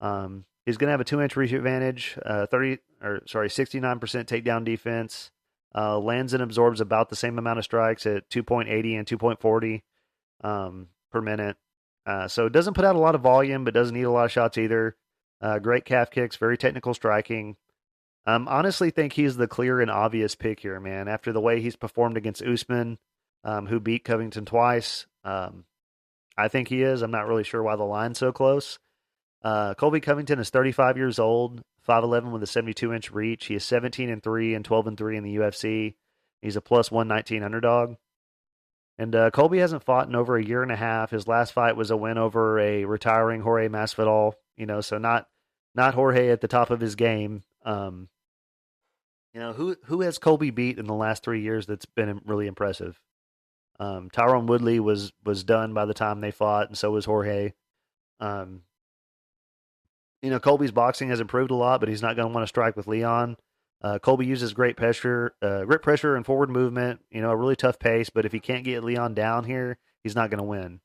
Um, 0.00 0.44
he's 0.70 0.76
going 0.76 0.88
to 0.88 0.92
have 0.92 1.00
a 1.00 1.04
two 1.04 1.20
inch 1.20 1.36
reach 1.36 1.52
advantage. 1.52 2.16
Uh, 2.24 2.46
Thirty 2.46 2.78
or 3.02 3.22
sorry, 3.26 3.50
sixty 3.50 3.80
nine 3.80 3.98
percent 3.98 4.28
takedown 4.28 4.64
defense. 4.64 5.30
Uh, 5.74 5.98
lands 5.98 6.32
and 6.32 6.42
absorbs 6.42 6.80
about 6.80 7.10
the 7.10 7.16
same 7.16 7.38
amount 7.38 7.58
of 7.58 7.64
strikes 7.64 8.06
at 8.06 8.28
two 8.30 8.42
point 8.42 8.68
eighty 8.68 8.96
and 8.96 9.06
two 9.06 9.18
point 9.18 9.40
forty 9.40 9.82
um, 10.42 10.88
per 11.10 11.20
minute. 11.20 11.56
Uh, 12.06 12.26
so 12.26 12.46
it 12.46 12.52
doesn't 12.52 12.74
put 12.74 12.84
out 12.84 12.96
a 12.96 13.00
lot 13.00 13.14
of 13.14 13.20
volume, 13.20 13.64
but 13.64 13.74
doesn't 13.74 13.94
need 13.94 14.02
a 14.02 14.10
lot 14.10 14.24
of 14.24 14.32
shots 14.32 14.58
either. 14.58 14.96
Uh, 15.40 15.58
great 15.58 15.84
calf 15.84 16.10
kicks, 16.10 16.36
very 16.36 16.56
technical 16.56 16.94
striking. 16.94 17.56
Um, 18.26 18.48
honestly, 18.48 18.90
think 18.90 19.12
he's 19.12 19.36
the 19.36 19.48
clear 19.48 19.80
and 19.80 19.90
obvious 19.90 20.34
pick 20.34 20.60
here, 20.60 20.78
man. 20.80 21.08
After 21.08 21.32
the 21.32 21.40
way 21.40 21.60
he's 21.60 21.76
performed 21.76 22.16
against 22.16 22.42
Usman, 22.42 22.98
um, 23.44 23.66
who 23.66 23.80
beat 23.80 24.04
Covington 24.04 24.44
twice, 24.44 25.06
um, 25.24 25.64
I 26.36 26.48
think 26.48 26.68
he 26.68 26.82
is. 26.82 27.02
I'm 27.02 27.10
not 27.10 27.26
really 27.26 27.44
sure 27.44 27.62
why 27.62 27.76
the 27.76 27.84
line's 27.84 28.18
so 28.18 28.32
close. 28.32 28.78
Uh, 29.42 29.74
Colby 29.74 30.00
Covington 30.00 30.38
is 30.38 30.50
35 30.50 30.96
years 30.96 31.18
old, 31.18 31.62
5'11 31.88 32.30
with 32.30 32.42
a 32.42 32.46
72 32.46 32.92
inch 32.92 33.10
reach. 33.10 33.46
He 33.46 33.54
is 33.54 33.64
17 33.64 34.10
and 34.10 34.22
3 34.22 34.54
and 34.54 34.64
12 34.64 34.86
and 34.88 34.98
3 34.98 35.16
in 35.16 35.24
the 35.24 35.36
UFC. 35.36 35.94
He's 36.42 36.56
a 36.56 36.60
plus 36.60 36.90
119 36.90 37.42
underdog. 37.42 37.96
And 38.98 39.14
uh, 39.14 39.30
Colby 39.30 39.58
hasn't 39.58 39.84
fought 39.84 40.08
in 40.08 40.14
over 40.14 40.36
a 40.36 40.44
year 40.44 40.62
and 40.62 40.70
a 40.70 40.76
half. 40.76 41.10
His 41.10 41.26
last 41.26 41.52
fight 41.52 41.76
was 41.76 41.90
a 41.90 41.96
win 41.96 42.18
over 42.18 42.58
a 42.58 42.84
retiring 42.84 43.40
Jorge 43.40 43.68
Masvidal. 43.68 44.34
You 44.58 44.66
know, 44.66 44.82
so 44.82 44.98
not 44.98 45.26
not 45.74 45.94
Jorge 45.94 46.28
at 46.28 46.42
the 46.42 46.48
top 46.48 46.70
of 46.70 46.80
his 46.80 46.96
game. 46.96 47.42
Um, 47.64 48.10
you 49.32 49.40
know 49.40 49.54
who 49.54 49.76
who 49.84 50.02
has 50.02 50.18
Colby 50.18 50.50
beat 50.50 50.78
in 50.78 50.86
the 50.86 50.94
last 50.94 51.22
three 51.22 51.40
years? 51.40 51.64
That's 51.64 51.86
been 51.86 52.20
really 52.26 52.46
impressive. 52.46 53.00
Um, 53.78 54.10
Tyron 54.10 54.46
Woodley 54.46 54.80
was 54.80 55.12
was 55.24 55.44
done 55.44 55.72
by 55.72 55.86
the 55.86 55.94
time 55.94 56.20
they 56.20 56.30
fought, 56.30 56.68
and 56.68 56.76
so 56.76 56.90
was 56.90 57.06
Jorge. 57.06 57.52
Um, 58.20 58.62
you 60.22 60.30
know, 60.30 60.40
Colby's 60.40 60.72
boxing 60.72 61.08
has 61.08 61.20
improved 61.20 61.50
a 61.50 61.54
lot, 61.54 61.80
but 61.80 61.88
he's 61.88 62.02
not 62.02 62.16
going 62.16 62.28
to 62.28 62.34
want 62.34 62.44
to 62.44 62.48
strike 62.48 62.76
with 62.76 62.86
Leon. 62.86 63.36
Uh, 63.82 63.98
Colby 63.98 64.26
uses 64.26 64.52
great 64.52 64.76
pressure, 64.76 65.34
uh, 65.40 65.64
great 65.64 65.82
pressure 65.82 66.14
and 66.14 66.26
forward 66.26 66.50
movement. 66.50 67.00
You 67.10 67.22
know, 67.22 67.30
a 67.30 67.36
really 67.36 67.56
tough 67.56 67.78
pace. 67.78 68.10
But 68.10 68.26
if 68.26 68.32
he 68.32 68.40
can't 68.40 68.64
get 68.64 68.84
Leon 68.84 69.14
down 69.14 69.44
here, 69.44 69.78
he's 70.02 70.14
not 70.14 70.30
going 70.30 70.38
to 70.38 70.44
win. 70.44 70.80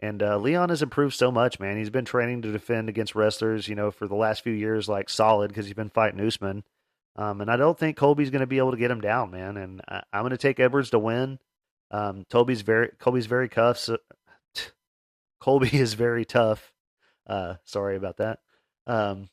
And 0.00 0.22
uh, 0.22 0.38
Leon 0.38 0.70
has 0.70 0.82
improved 0.82 1.14
so 1.14 1.30
much, 1.30 1.60
man. 1.60 1.76
He's 1.76 1.90
been 1.90 2.04
training 2.04 2.42
to 2.42 2.52
defend 2.52 2.88
against 2.88 3.14
wrestlers, 3.14 3.68
you 3.68 3.76
know, 3.76 3.90
for 3.90 4.08
the 4.08 4.16
last 4.16 4.42
few 4.42 4.52
years, 4.52 4.88
like 4.88 5.08
solid 5.08 5.48
because 5.48 5.66
he's 5.66 5.74
been 5.74 5.90
fighting 5.90 6.20
Usman. 6.20 6.64
Um, 7.16 7.40
and 7.40 7.50
I 7.50 7.56
don't 7.56 7.78
think 7.78 7.96
Colby's 7.96 8.30
going 8.30 8.40
to 8.40 8.46
be 8.46 8.58
able 8.58 8.72
to 8.72 8.76
get 8.76 8.90
him 8.90 9.00
down, 9.00 9.30
man. 9.30 9.56
And 9.56 9.80
I, 9.88 10.02
am 10.12 10.22
going 10.22 10.30
to 10.30 10.36
take 10.36 10.58
Edwards 10.58 10.90
to 10.90 10.98
win. 10.98 11.38
Um, 11.92 12.26
Toby's 12.28 12.62
very 12.62 12.90
Colby's 12.98 13.26
very 13.26 13.48
tough. 13.48 13.78
So, 13.78 13.98
Colby 15.40 15.70
is 15.72 15.94
very 15.94 16.24
tough. 16.24 16.72
Uh, 17.26 17.54
sorry 17.64 17.96
about 17.96 18.16
that. 18.16 18.40
Um, 18.86 19.28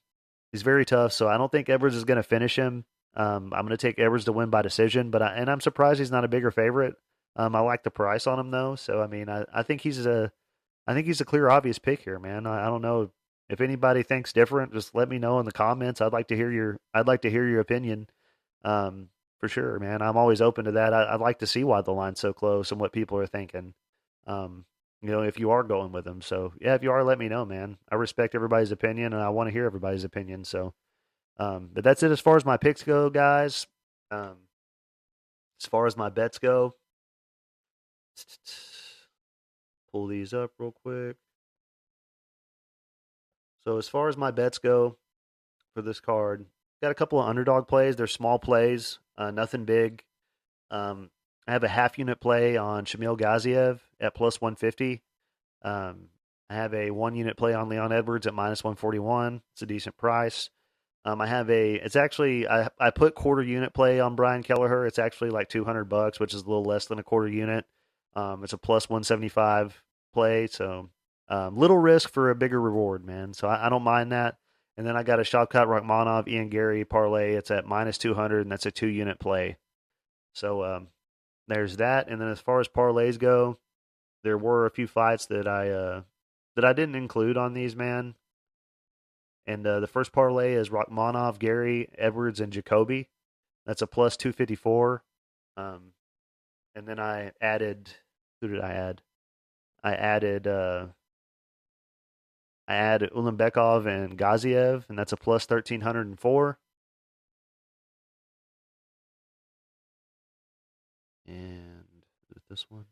he's 0.52 0.62
very 0.62 0.86
tough, 0.86 1.14
so 1.14 1.28
I 1.28 1.38
don't 1.38 1.52
think 1.52 1.70
Edwards 1.70 1.96
is 1.96 2.06
going 2.06 2.18
to 2.18 2.24
finish 2.24 2.56
him. 2.56 2.86
Um, 3.16 3.54
I'm 3.54 3.66
going 3.66 3.70
to 3.70 3.78
take 3.78 4.00
Edwards 4.00 4.26
to 4.26 4.34
win 4.34 4.50
by 4.50 4.62
decision, 4.62 5.12
but 5.12 5.22
I, 5.22 5.36
and 5.36 5.50
I'm 5.50 5.62
surprised 5.62 6.00
he's 6.00 6.12
not 6.12 6.24
a 6.24 6.30
bigger 6.30 6.52
favorite. 6.52 6.96
Um, 7.36 7.56
I 7.56 7.60
like 7.60 7.84
the 7.84 7.92
price 7.92 8.28
on 8.28 8.40
him 8.40 8.52
though, 8.52 8.76
so 8.76 9.02
I 9.02 9.08
mean, 9.08 9.30
I, 9.30 9.46
I 9.54 9.64
think 9.64 9.82
he's 9.82 10.06
a, 10.06 10.32
I 10.88 10.94
think 10.94 11.08
he's 11.08 11.22
a 11.22 11.26
clear, 11.26 11.50
obvious 11.50 11.80
pick 11.80 12.02
here, 12.04 12.20
man. 12.20 12.46
I, 12.46 12.64
I 12.64 12.66
don't 12.68 12.82
know 12.82 13.12
if 13.50 13.62
anybody 13.62 14.04
thinks 14.04 14.34
different. 14.34 14.74
Just 14.74 14.96
let 14.96 15.10
me 15.10 15.20
know 15.20 15.40
in 15.40 15.46
the 15.46 15.52
comments. 15.52 16.02
I'd 16.02 16.14
like 16.14 16.28
to 16.30 16.36
hear 16.36 16.52
your, 16.52 16.78
I'd 16.94 17.08
like 17.08 17.22
to 17.24 17.30
hear 17.30 17.48
your 17.48 17.60
opinion. 17.60 18.10
Um, 18.64 19.10
for 19.42 19.50
sure, 19.50 19.80
man. 19.80 20.02
I'm 20.02 20.18
always 20.18 20.40
open 20.40 20.66
to 20.66 20.72
that. 20.74 20.94
I, 20.94 21.14
would 21.14 21.22
like 21.22 21.40
to 21.40 21.48
see 21.48 21.64
why 21.64 21.82
the 21.82 21.92
line's 21.92 22.20
so 22.20 22.32
close 22.32 22.72
and 22.72 22.80
what 22.80 22.94
people 22.94 23.18
are 23.18 23.28
thinking. 23.28 23.74
Um, 24.28 24.66
you 25.02 25.10
know, 25.10 25.24
if 25.24 25.40
you 25.40 25.52
are 25.52 25.64
going 25.64 25.92
with 25.92 26.06
them. 26.06 26.22
So 26.22 26.54
yeah, 26.62 26.76
if 26.76 26.84
you 26.84 26.92
are, 26.92 27.04
let 27.04 27.18
me 27.18 27.28
know, 27.28 27.46
man. 27.46 27.78
I 27.92 27.96
respect 27.96 28.36
everybody's 28.36 28.72
opinion 28.72 29.14
and 29.14 29.22
I 29.22 29.30
want 29.30 29.48
to 29.48 29.52
hear 29.52 29.66
everybody's 29.66 30.04
opinion. 30.04 30.46
So, 30.46 30.74
um, 31.38 31.70
but 31.74 31.84
that's 31.84 32.04
it 32.04 32.12
as 32.12 32.20
far 32.20 32.38
as 32.38 32.46
my 32.46 32.58
picks 32.58 32.84
go, 32.84 33.10
guys. 33.10 33.66
Um, 34.12 34.38
as 35.60 35.66
far 35.68 35.88
as 35.88 35.98
my 35.98 36.10
bets 36.10 36.38
go, 36.38 36.76
pull 39.92 40.08
these 40.08 40.34
up 40.34 40.52
real 40.60 40.72
quick. 40.84 41.18
So 43.64 43.78
as 43.78 43.88
far 43.88 44.08
as 44.08 44.18
my 44.18 44.32
bets 44.32 44.58
go 44.58 44.98
for 45.74 45.82
this 45.82 46.00
card, 46.00 46.46
got 46.82 46.92
a 46.92 46.96
couple 46.96 47.20
of 47.20 47.28
underdog 47.28 47.68
plays. 47.68 47.96
They're 47.96 48.08
small 48.08 48.40
plays, 48.40 49.00
uh, 49.18 49.32
nothing 49.32 49.66
big. 49.66 50.04
Um, 50.70 51.10
I 51.48 51.54
have 51.54 51.64
a 51.64 51.68
half 51.68 51.98
unit 51.98 52.20
play 52.20 52.58
on 52.58 52.86
Shamil 52.86 53.20
Gaziev 53.20 53.80
at 54.02 54.16
plus 54.16 54.42
150. 54.42 55.02
Um, 55.64 56.08
I 56.50 56.56
have 56.56 56.74
a 56.74 56.92
one 56.92 57.16
unit 57.16 57.38
play 57.38 57.54
on 57.54 57.70
Leon 57.70 57.94
Edwards 57.94 58.28
at 58.28 58.34
minus 58.34 58.64
141. 58.64 59.42
It's 59.54 59.62
a 59.62 59.66
decent 59.66 59.98
price. 59.98 60.50
Um, 61.06 61.22
I 61.22 61.28
have 61.28 61.50
a, 61.50 61.76
it's 61.76 61.96
actually, 61.96 62.48
I, 62.48 62.70
I 62.80 62.92
put 62.92 63.16
quarter 63.16 63.42
unit 63.42 63.74
play 63.74 64.00
on 64.00 64.16
Brian 64.16 64.44
Kelleher. 64.44 64.86
It's 64.86 65.00
actually 65.00 65.30
like 65.30 65.50
200 65.50 65.86
bucks, 65.86 66.20
which 66.20 66.34
is 66.34 66.42
a 66.42 66.46
little 66.46 66.64
less 66.64 66.86
than 66.86 67.00
a 67.00 67.04
quarter 67.04 67.30
unit. 67.30 67.66
Um, 68.16 68.44
it's 68.44 68.54
a 68.54 68.58
plus 68.58 68.90
175 68.90 69.82
play. 70.14 70.48
So, 70.48 70.90
um, 71.30 71.58
little 71.58 71.78
risk 71.78 72.12
for 72.12 72.30
a 72.30 72.36
bigger 72.36 72.60
reward, 72.60 73.06
man. 73.06 73.34
So 73.34 73.48
I, 73.48 73.68
I 73.68 73.70
don't 73.70 73.84
mind 73.84 74.12
that. 74.12 74.36
And 74.78 74.86
then 74.86 74.98
I 74.98 75.04
got 75.04 75.20
a 75.20 75.24
Shavkat 75.24 75.68
Rakhmonov, 75.68 76.28
Ian 76.28 76.50
Garry 76.50 76.86
parlay. 76.86 77.34
It's 77.34 77.52
at 77.52 77.66
minus 77.66 77.98
200, 77.98 78.42
and 78.42 78.52
that's 78.52 78.66
a 78.66 78.72
two 78.72 78.88
unit 78.88 79.20
play. 79.20 79.58
So 80.34 80.64
um, 80.64 80.88
there's 81.48 81.78
that. 81.78 82.10
And 82.10 82.20
then 82.20 82.30
as 82.30 82.42
far 82.42 82.60
as 82.60 82.68
parlays 82.68 83.18
go, 83.18 83.58
there 84.24 84.38
were 84.38 84.66
a 84.66 84.72
few 84.72 84.88
fights 84.88 85.26
that 85.28 85.48
I 85.48 85.70
uh, 85.70 86.02
that 86.56 86.66
I 86.66 86.74
didn't 86.74 86.96
include 86.96 87.38
on 87.38 87.54
these, 87.54 87.76
man. 87.76 88.16
And 89.48 89.66
uh, 89.66 89.80
the 89.80 89.88
first 89.88 90.12
parlay 90.12 90.54
is 90.54 90.70
Rakhmonov, 90.70 91.40
Garry 91.40 91.90
Edwards, 91.98 92.40
and 92.40 92.54
Jacoby. 92.54 93.10
That's 93.66 93.82
a 93.82 93.88
plus 93.88 94.16
254. 94.18 95.04
Um, 95.58 95.94
and 96.76 96.88
then 96.88 97.00
I 97.00 97.32
added. 97.42 97.90
Who 98.42 98.48
did 98.48 98.62
I 98.62 98.72
add? 98.72 99.02
I 99.84 99.94
added. 99.94 100.48
Uh, 100.48 100.88
I 102.68 102.76
added 102.76 103.12
Ulanbekov 103.12 103.86
and 103.88 104.18
Gaziev, 104.18 104.86
and 104.88 104.98
that's 104.98 105.12
a 105.12 105.18
plus 105.18 105.46
thirteen 105.46 105.82
hundred 105.82 106.08
and 106.08 106.20
four. 106.20 106.60
And 111.28 111.82
this 112.52 112.66
one? 112.70 112.86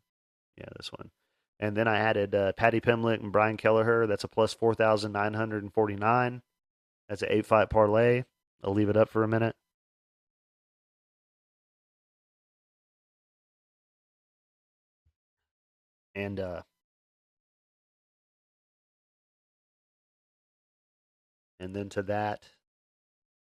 Yeah, 0.58 0.70
this 0.78 0.92
one. 0.92 1.12
And 1.60 1.76
then 1.76 1.88
I 1.88 1.98
added 1.98 2.34
uh, 2.34 2.54
Paddy 2.54 2.80
Pimblett 2.80 3.22
and 3.22 3.32
Brian 3.32 3.58
Kelleher. 3.58 4.08
That's 4.08 4.24
a 4.24 4.30
plus 4.30 4.54
4,949. 4.54 6.42
That's 7.10 7.22
an 7.22 7.28
eight 7.32 7.46
fight 7.46 7.70
parlay. 7.70 8.24
I'll 8.64 8.74
leave 8.74 8.90
it 8.90 8.98
up 8.98 9.10
for 9.10 9.24
a 9.24 9.28
minute. 9.28 9.56
And 16.16 16.40
uh, 16.40 16.62
and 21.60 21.76
then 21.76 21.88
to 21.90 22.04
that, 22.04 22.44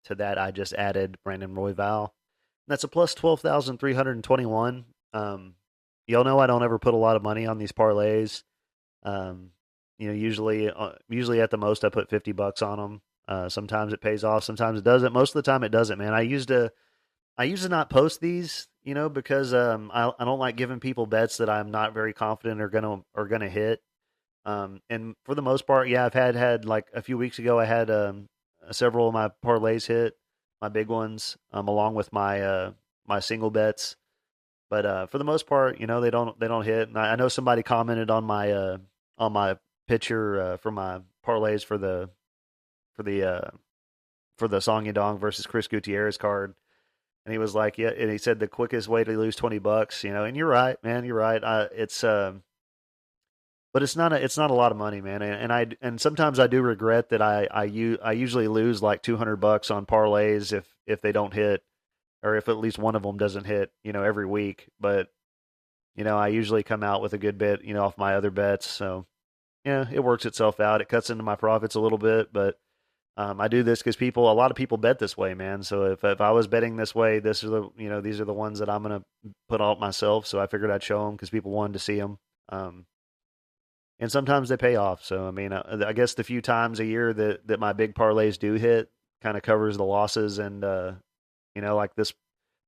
to 0.06 0.16
that 0.16 0.38
I 0.38 0.52
just 0.52 0.74
added 0.74 1.18
Brandon 1.24 1.56
Royval. 1.56 2.10
That's 2.68 2.84
a 2.84 2.88
plus 2.88 3.16
twelve 3.16 3.42
thousand 3.42 3.80
three 3.80 3.94
hundred 3.94 4.16
and 4.16 4.24
twenty-one. 4.24 4.86
Um, 5.14 5.56
y'all 6.12 6.24
know 6.24 6.40
I 6.40 6.48
don't 6.48 6.64
ever 6.64 6.78
put 6.78 6.94
a 6.94 6.98
lot 6.98 7.16
of 7.16 7.24
money 7.24 7.48
on 7.48 7.58
these 7.58 7.72
parlays. 7.72 8.44
Um, 9.04 9.52
you 9.98 10.08
know, 10.08 10.14
usually, 10.14 10.70
uh, 10.70 10.92
usually 11.10 11.42
at 11.42 11.50
the 11.50 11.58
most, 11.58 11.84
I 11.84 11.90
put 11.90 12.10
fifty 12.10 12.32
bucks 12.32 12.62
on 12.62 12.78
them. 12.78 13.02
Uh, 13.28 13.50
sometimes 13.50 13.94
it 13.94 14.02
pays 14.02 14.24
off, 14.24 14.44
sometimes 14.44 14.80
it 14.80 14.84
doesn't. 14.84 15.14
Most 15.14 15.30
of 15.30 15.44
the 15.44 15.50
time, 15.50 15.64
it 15.64 15.70
doesn't. 15.70 15.98
Man, 15.98 16.14
I 16.14 16.22
used 16.22 16.50
to, 16.50 16.72
I 17.38 17.46
used 17.46 17.64
to 17.64 17.70
not 17.70 17.90
post 17.90 18.20
these, 18.20 18.68
you 18.84 18.94
know, 18.94 19.10
because 19.10 19.54
um, 19.54 19.90
I, 19.94 20.12
I 20.20 20.26
don't 20.26 20.40
like 20.40 20.58
giving 20.58 20.80
people 20.80 21.06
bets 21.06 21.38
that 21.38 21.50
I'm 21.50 21.72
not 21.72 21.94
very 21.94 22.14
confident 22.14 22.62
are 22.62 22.70
gonna 22.70 23.04
are 23.16 23.28
gonna 23.28 23.50
hit. 23.50 23.82
Um, 24.46 24.82
and 24.90 25.16
for 25.24 25.36
the 25.36 25.42
most 25.42 25.66
part, 25.68 25.88
yeah, 25.88 26.06
I've 26.06 26.14
had 26.14 26.36
had 26.36 26.66
like 26.66 26.88
a 26.94 27.02
few 27.02 27.18
weeks 27.18 27.40
ago, 27.40 27.60
I 27.60 27.66
had 27.66 27.90
um, 27.90 28.28
several 28.72 29.08
of 29.08 29.14
my 29.14 29.30
parlays 29.46 29.86
hit, 29.88 30.18
my 30.62 30.70
big 30.70 30.88
ones, 30.88 31.38
um, 31.52 31.68
along 31.68 31.94
with 31.96 32.12
my 32.12 32.42
uh, 32.42 32.72
my 33.08 33.20
single 33.20 33.52
bets. 33.52 33.96
But 34.72 34.86
uh, 34.86 35.06
for 35.08 35.18
the 35.18 35.26
most 35.26 35.48
part, 35.48 35.82
you 35.82 35.86
know, 35.86 36.00
they 36.00 36.10
don't 36.10 36.40
they 36.40 36.48
don't 36.48 36.64
hit. 36.64 36.88
And 36.88 36.98
I, 36.98 37.12
I 37.12 37.16
know 37.18 37.28
somebody 37.28 37.62
commented 37.62 38.10
on 38.10 38.24
my 38.24 38.52
uh, 38.52 38.78
on 39.18 39.34
my 39.34 39.58
picture 39.86 40.42
uh, 40.42 40.58
for 40.58 40.72
my 40.72 41.02
parlays 41.28 41.66
for 41.66 41.78
the 41.78 42.10
for 42.96 43.04
the 43.04 43.24
uh, 43.24 43.50
for 44.38 44.48
the 44.48 44.62
Song 44.62 44.86
Yadong 44.86 45.20
versus 45.20 45.46
Chris 45.46 45.68
Gutierrez 45.68 46.18
card. 46.18 46.56
And 47.26 47.34
he 47.34 47.38
was 47.38 47.54
like, 47.54 47.78
"Yeah," 47.78 47.90
and 47.90 48.10
he 48.10 48.18
said 48.18 48.40
the 48.40 48.48
quickest 48.48 48.88
way 48.88 49.04
to 49.04 49.12
lose 49.12 49.36
twenty 49.36 49.60
bucks, 49.60 50.06
you 50.06 50.14
know. 50.14 50.24
And 50.24 50.38
you're 50.38 50.48
right, 50.48 50.82
man. 50.86 51.04
You're 51.04 51.18
right. 51.18 51.44
I, 51.44 51.64
it's, 51.76 52.02
um, 52.06 52.42
but 53.74 53.84
it's 53.84 53.98
not 53.98 54.14
a, 54.14 54.24
it's 54.24 54.38
not 54.38 54.52
a 54.52 54.56
lot 54.56 54.72
of 54.72 54.78
money, 54.78 55.02
man. 55.02 55.22
And, 55.22 55.34
and 55.34 55.54
I 55.54 55.68
and 55.82 56.00
sometimes 56.00 56.40
I 56.40 56.48
do 56.48 56.62
regret 56.62 57.10
that 57.10 57.22
I 57.22 57.46
I, 57.52 57.66
u- 57.66 58.00
I 58.02 58.14
usually 58.14 58.48
lose 58.48 58.82
like 58.82 59.04
two 59.04 59.18
hundred 59.18 59.36
bucks 59.36 59.70
on 59.70 59.86
parlays 59.86 60.54
if 60.54 60.66
if 60.88 61.02
they 61.02 61.12
don't 61.12 61.34
hit 61.34 61.62
or 62.24 62.36
if 62.36 62.50
at 62.50 62.58
least 62.58 62.78
one 62.78 62.96
of 62.96 63.04
them 63.04 63.18
doesn't 63.18 63.46
hit, 63.46 63.72
you 63.84 63.94
know, 63.94 64.04
every 64.04 64.26
week. 64.26 64.68
But 64.80 65.08
you 65.96 66.04
know, 66.04 66.18
I 66.18 66.30
usually 66.30 66.64
come 66.64 66.84
out 66.84 67.02
with 67.02 67.14
a 67.14 67.18
good 67.18 67.38
bit, 67.38 67.64
you 67.64 67.74
know, 67.74 67.84
off 67.84 67.98
my 67.98 68.16
other 68.16 68.32
bets. 68.32 68.70
So 68.70 69.06
yeah, 69.66 69.86
it 69.92 70.04
works 70.04 70.26
itself 70.26 70.60
out. 70.60 70.82
It 70.82 70.90
cuts 70.90 71.10
into 71.10 71.24
my 71.24 71.36
profits 71.36 71.76
a 71.76 71.80
little 71.80 71.98
bit, 71.98 72.32
but 72.32 72.58
um, 73.18 73.42
I 73.42 73.48
do 73.48 73.62
this 73.62 73.80
because 73.80 73.98
people, 73.98 74.32
a 74.32 74.34
lot 74.34 74.52
of 74.52 74.58
people 74.58 74.78
bet 74.78 75.00
this 75.00 75.18
way, 75.18 75.34
man. 75.34 75.64
So 75.64 75.86
if 75.86 76.04
if 76.04 76.22
I 76.22 76.32
was 76.32 76.48
betting 76.48 76.78
this 76.78 76.96
way, 76.96 77.20
this 77.20 77.44
is 77.44 77.50
the, 77.50 77.70
you 77.78 77.90
know, 77.90 78.02
these 78.02 78.22
are 78.22 78.26
the 78.26 78.34
ones 78.34 78.60
that 78.60 78.70
I'm 78.70 78.84
gonna 78.84 79.04
put 79.50 79.62
out 79.62 79.80
myself. 79.80 80.26
So 80.26 80.40
I 80.40 80.48
figured 80.48 80.72
I'd 80.72 80.84
show 80.84 81.06
them 81.06 81.16
because 81.16 81.30
people 81.30 81.52
wanted 81.52 81.74
to 81.74 81.80
see 81.80 81.98
them. 81.98 82.18
Um, 82.50 82.86
and 84.00 84.12
sometimes 84.12 84.50
they 84.50 84.58
pay 84.58 84.78
off. 84.78 85.04
So 85.04 85.28
I 85.28 85.32
mean, 85.32 85.54
I, 85.54 85.60
uh, 85.60 85.86
I, 85.88 85.94
guess 85.94 86.14
the 86.16 86.24
few 86.24 86.42
times 86.42 86.80
a 86.80 86.86
year 86.86 87.14
that 87.14 87.48
that 87.48 87.60
my 87.60 87.74
big 87.74 87.94
parlays 87.96 88.40
do 88.40 88.54
hit, 88.54 88.90
kind 89.22 89.38
of 89.38 89.44
covers 89.44 89.78
the 89.78 89.84
losses 89.84 90.40
and 90.40 90.64
uh, 90.64 90.94
you 91.56 91.62
know, 91.62 91.76
like 91.76 91.96
this 91.96 92.14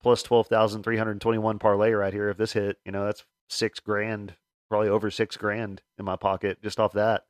plus 0.02 0.22
12,321 0.24 1.60
parlay 1.60 1.92
right 1.92 2.14
here. 2.14 2.30
If 2.30 2.38
this 2.38 2.54
hit, 2.54 2.78
you 2.86 2.92
know, 2.92 3.06
that's 3.06 3.26
six 3.50 3.80
grand, 3.80 4.36
probably 4.70 4.90
over 4.90 5.10
six 5.10 5.38
grand 5.38 5.82
in 5.98 6.06
my 6.06 6.16
pocket 6.16 6.62
just 6.62 6.80
off 6.80 6.94
that. 6.94 7.24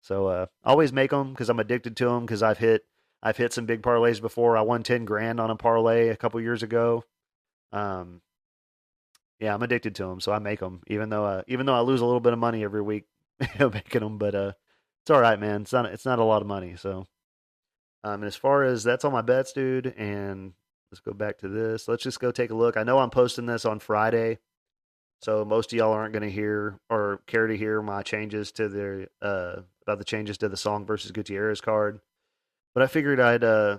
So, 0.00 0.26
uh, 0.26 0.46
always 0.64 0.92
make 0.92 1.10
them 1.10 1.32
because 1.32 1.48
I'm 1.48 1.60
addicted 1.60 1.96
to 1.98 2.06
them 2.06 2.26
because 2.26 2.42
I've 2.42 2.58
hit, 2.58 2.82
I've 3.22 3.36
hit 3.36 3.52
some 3.52 3.66
big 3.66 3.82
parlays 3.82 4.20
before. 4.20 4.56
I 4.56 4.62
won 4.62 4.82
10 4.82 5.04
grand 5.04 5.40
on 5.40 5.50
a 5.50 5.56
parlay 5.56 6.08
a 6.08 6.16
couple 6.16 6.40
years 6.40 6.62
ago. 6.62 7.04
Um, 7.72 8.20
yeah, 9.40 9.54
I'm 9.54 9.62
addicted 9.62 9.94
to 9.96 10.04
them, 10.04 10.20
so 10.20 10.32
I 10.32 10.38
make 10.38 10.60
them. 10.60 10.82
Even 10.86 11.08
though, 11.08 11.24
uh, 11.24 11.42
even 11.48 11.66
though 11.66 11.74
I 11.74 11.80
lose 11.80 12.00
a 12.00 12.06
little 12.06 12.20
bit 12.20 12.32
of 12.32 12.38
money 12.38 12.64
every 12.64 12.82
week 12.82 13.04
making 13.58 14.00
them, 14.00 14.18
but 14.18 14.34
uh, 14.34 14.52
it's 15.02 15.10
all 15.10 15.20
right, 15.20 15.40
man. 15.40 15.62
It's 15.62 15.72
not, 15.72 15.86
it's 15.86 16.06
not 16.06 16.18
a 16.18 16.24
lot 16.24 16.42
of 16.42 16.48
money. 16.48 16.76
So, 16.76 17.06
um, 18.04 18.24
as 18.24 18.36
far 18.36 18.62
as 18.62 18.84
that's 18.84 19.04
all 19.04 19.10
my 19.10 19.22
bets, 19.22 19.52
dude, 19.52 19.86
and 19.86 20.52
Let's 20.94 21.00
go 21.00 21.12
back 21.12 21.38
to 21.38 21.48
this. 21.48 21.88
Let's 21.88 22.04
just 22.04 22.20
go 22.20 22.30
take 22.30 22.52
a 22.52 22.54
look. 22.54 22.76
I 22.76 22.84
know 22.84 23.00
I'm 23.00 23.10
posting 23.10 23.46
this 23.46 23.64
on 23.64 23.80
Friday, 23.80 24.38
so 25.22 25.44
most 25.44 25.72
of 25.72 25.76
y'all 25.76 25.90
aren't 25.90 26.12
going 26.12 26.22
to 26.22 26.30
hear 26.30 26.78
or 26.88 27.20
care 27.26 27.48
to 27.48 27.56
hear 27.56 27.82
my 27.82 28.04
changes 28.04 28.52
to 28.52 28.68
the 28.68 29.08
uh, 29.20 29.62
about 29.82 29.98
the 29.98 30.04
changes 30.04 30.38
to 30.38 30.48
the 30.48 30.56
Song 30.56 30.86
versus 30.86 31.10
Gutierrez 31.10 31.60
card. 31.60 31.98
But 32.74 32.84
I 32.84 32.86
figured 32.86 33.18
I'd 33.18 33.42
uh, 33.42 33.78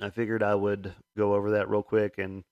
I 0.00 0.10
figured 0.10 0.42
I 0.42 0.56
would 0.56 0.92
go 1.16 1.34
over 1.34 1.52
that 1.52 1.70
real 1.70 1.84
quick. 1.84 2.18
And 2.18 2.42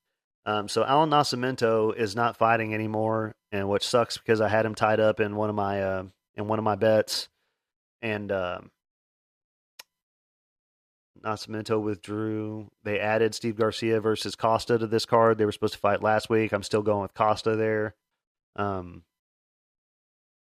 um, 0.47 0.69
so 0.69 0.85
Alan 0.85 1.11
Nascimento 1.11 1.93
is 1.97 2.15
not 2.15 2.37
fighting 2.37 2.75
anymore, 2.75 3.35
and 3.51 3.69
which 3.69 3.85
sucks 3.85 4.19
because 4.19 4.41
I 4.41 4.47
had 4.47 4.65
him 4.65 4.77
tied 4.77 5.01
up 5.01 5.19
in 5.19 5.35
one 5.35 5.51
of 5.51 5.57
my 5.57 5.83
uh, 5.83 6.05
in 6.37 6.47
one 6.47 6.61
of 6.61 6.65
my 6.65 6.77
bets, 6.77 7.29
and 8.03 8.31
um, 8.31 8.71
Nascimento 11.23 11.81
withdrew. 11.81 12.71
They 12.85 12.99
added 12.99 13.35
Steve 13.35 13.57
Garcia 13.57 14.01
versus 14.01 14.35
Costa 14.35 14.79
to 14.79 14.87
this 14.87 15.07
card. 15.07 15.39
They 15.39 15.45
were 15.45 15.53
supposed 15.53 15.75
to 15.75 15.79
fight 15.81 16.03
last 16.03 16.31
week. 16.31 16.53
I'm 16.53 16.63
still 16.63 16.83
going 16.83 17.03
with 17.03 17.15
Costa 17.15 17.57
there. 17.57 17.95
Um, 18.57 19.03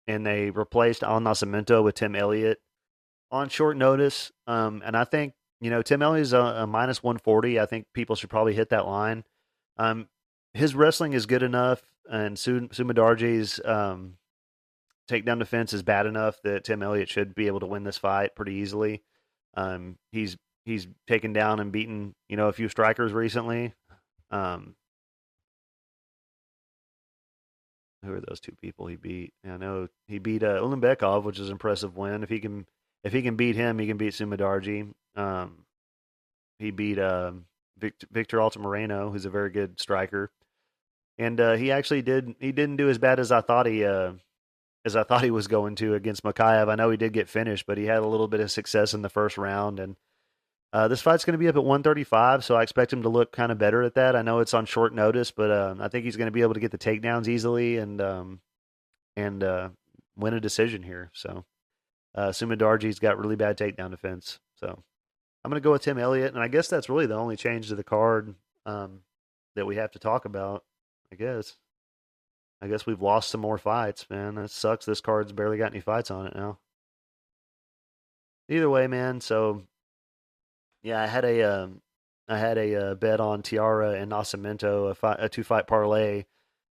and 0.08 0.26
they 0.26 0.50
replaced 0.50 1.04
Al 1.04 1.20
Nascimento 1.20 1.84
with 1.84 1.96
Tim 1.96 2.16
Elliott 2.16 2.60
on 3.32 3.50
short 3.50 3.78
notice. 3.78 4.32
Um, 4.48 4.82
and 4.86 4.96
I 4.96 5.04
think, 5.04 5.34
you 5.62 5.70
know, 5.70 5.82
Tim 5.82 6.02
Elliott's 6.02 6.34
a, 6.34 6.40
a 6.40 6.68
minus 6.68 7.02
140. 7.02 7.60
I 7.60 7.66
think 7.66 7.88
people 7.94 8.16
should 8.16 8.30
probably 8.30 8.54
hit 8.54 8.70
that 8.70 8.86
line. 8.86 9.24
Um, 9.78 10.08
his 10.54 10.76
wrestling 10.76 11.14
is 11.14 11.26
good 11.26 11.44
enough, 11.44 11.82
and 12.10 12.38
Sumudaerji's 12.38 13.60
um, 13.66 14.18
takedown 15.10 15.40
defense 15.40 15.74
is 15.74 15.84
bad 15.84 16.06
enough 16.06 16.42
that 16.44 16.64
Tim 16.64 16.82
Elliott 16.82 17.10
should 17.10 17.36
be 17.36 17.48
able 17.48 17.60
to 17.60 17.66
win 17.66 17.84
this 17.84 17.98
fight 17.98 18.36
pretty 18.36 18.54
easily. 18.54 19.04
Um, 19.56 19.98
he's 20.12 20.38
he's 20.66 20.88
taken 21.08 21.34
down 21.34 21.60
and 21.60 21.72
beaten 21.72 22.16
you 22.28 22.38
know 22.38 22.48
a 22.48 22.54
few 22.54 22.70
strikers 22.70 23.14
recently. 23.14 23.74
Um, 24.32 24.76
who 28.04 28.14
are 28.14 28.22
those 28.22 28.40
two 28.40 28.54
people 28.62 28.88
he 28.88 28.96
beat? 28.96 29.34
I 29.48 29.58
know 29.58 29.88
he 30.08 30.20
beat 30.20 30.44
uh, 30.44 30.62
which 30.62 31.40
is 31.40 31.48
an 31.48 31.54
impressive 31.54 31.98
win. 31.98 32.24
If 32.24 32.30
he 32.30 32.40
can 32.40 32.66
if 33.04 33.14
he 33.14 33.22
can 33.22 33.36
beat 33.36 33.56
him, 33.56 33.80
he 33.80 33.88
can 33.88 33.98
beat 33.98 34.14
Sumudaerji. 34.14 34.92
Um, 35.16 35.66
he 36.60 36.72
beat 36.72 36.98
uh, 36.98 37.32
Victor, 37.78 38.08
Victor 38.12 38.38
Altamirano, 38.38 39.12
who's 39.12 39.26
a 39.26 39.30
very 39.30 39.50
good 39.50 39.80
striker, 39.80 40.32
and 41.18 41.40
uh, 41.40 41.54
he 41.54 41.72
actually 41.72 42.02
did. 42.02 42.36
He 42.40 42.52
didn't 42.52 42.78
do 42.78 42.90
as 42.90 42.98
bad 42.98 43.20
as 43.20 43.32
I 43.32 43.42
thought 43.42 43.66
he 43.66 43.86
uh, 43.86 44.14
as 44.86 44.96
I 44.96 45.04
thought 45.04 45.24
he 45.24 45.32
was 45.32 45.48
going 45.48 45.76
to 45.76 45.96
against 45.96 46.24
Mokaev. 46.24 46.70
I 46.70 46.76
know 46.76 46.90
he 46.90 46.98
did 46.98 47.14
get 47.14 47.30
finished, 47.30 47.66
but 47.68 47.78
he 47.78 47.86
had 47.86 48.00
a 48.00 48.08
little 48.08 48.28
bit 48.28 48.40
of 48.40 48.52
success 48.52 48.94
in 48.94 49.02
the 49.02 49.10
first 49.10 49.38
round, 49.38 49.80
and 49.80 49.96
uh, 50.76 50.90
this 50.90 51.02
fight's 51.02 51.24
going 51.24 51.36
to 51.36 51.38
be 51.38 51.48
up 51.48 51.56
at 51.56 51.64
135, 51.64 52.44
so 52.44 52.56
I 52.56 52.62
expect 52.62 52.92
him 52.92 53.04
to 53.04 53.08
look 53.08 53.32
kind 53.32 53.50
of 53.50 53.58
better 53.58 53.82
at 53.84 53.96
that. 53.96 54.14
I 54.14 54.24
know 54.24 54.40
it's 54.40 54.54
on 54.54 54.66
short 54.66 54.94
notice, 54.94 55.32
but 55.32 55.50
uh, 55.50 55.76
I 55.80 55.88
think 55.88 56.04
he's 56.04 56.18
going 56.18 56.28
to 56.28 56.34
be 56.34 56.42
able 56.42 56.54
to 56.54 56.60
get 56.60 56.72
the 56.72 56.78
takedowns 56.78 57.30
easily 57.30 57.78
and 57.78 58.02
um, 58.02 58.42
and 59.16 59.42
uh, 59.42 59.70
win 60.18 60.34
a 60.34 60.42
decision 60.42 60.84
here. 60.84 61.12
So, 61.14 61.46
uh, 62.14 62.28
Sumudaerji's 62.32 63.00
got 63.00 63.18
really 63.18 63.38
bad 63.38 63.58
takedown 63.58 63.90
defense, 63.90 64.42
so 64.60 64.84
I'm 65.46 65.50
going 65.50 65.62
to 65.62 65.64
go 65.64 65.72
with 65.72 65.84
Tim 65.84 65.98
Elliott, 65.98 66.34
and 66.34 66.44
I 66.44 66.50
guess 66.50 66.68
that's 66.68 66.90
really 66.90 67.06
the 67.06 67.16
only 67.16 67.38
change 67.38 67.70
to 67.70 67.76
the 67.76 67.84
card 67.86 68.36
um, 68.66 69.00
that 69.56 69.66
we 69.66 69.78
have 69.78 69.92
to 69.92 70.00
talk 70.00 70.26
about. 70.26 70.66
I 71.10 71.16
guess. 71.16 71.56
I 72.62 72.68
guess 72.68 72.86
we've 72.86 73.02
lost 73.02 73.30
some 73.30 73.40
more 73.40 73.58
fights, 73.58 74.10
man. 74.10 74.36
That 74.36 74.52
sucks. 74.52 74.86
This 74.86 75.00
card's 75.00 75.32
barely 75.32 75.58
got 75.58 75.72
any 75.72 75.80
fights 75.80 76.12
on 76.12 76.28
it 76.28 76.36
now. 76.36 76.58
Either 78.50 78.70
way, 78.70 78.88
man. 78.88 79.22
So 79.22 79.62
yeah, 80.86 81.02
I 81.02 81.08
had 81.08 81.26
a 81.26 81.42
um, 81.42 81.82
I 82.28 82.38
had 82.38 82.58
a 82.58 82.76
uh, 82.76 82.96
bet 82.96 83.20
on 83.20 83.42
Tiara 83.42 83.94
and 83.94 84.12
Nascimento, 84.12 84.92
a, 84.92 84.96
fight, 84.96 85.18
a 85.20 85.28
two 85.28 85.44
fight 85.44 85.66
parlay. 85.66 86.26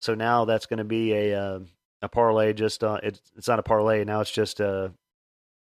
So 0.01 0.15
now 0.15 0.47
that's 0.47 0.67
going 0.67 0.79
to 0.79 0.85
be 0.85 1.13
a 1.13 1.39
uh, 1.39 1.61
a 2.01 2.09
parlay. 2.09 2.55
Just 2.55 2.83
uh, 2.83 2.99
it's 3.03 3.21
it's 3.37 3.49
not 3.49 3.59
a 3.59 3.63
parlay 3.63 4.05
now. 4.05 4.21
It's 4.21 4.31
just 4.31 4.61
a 4.61 4.93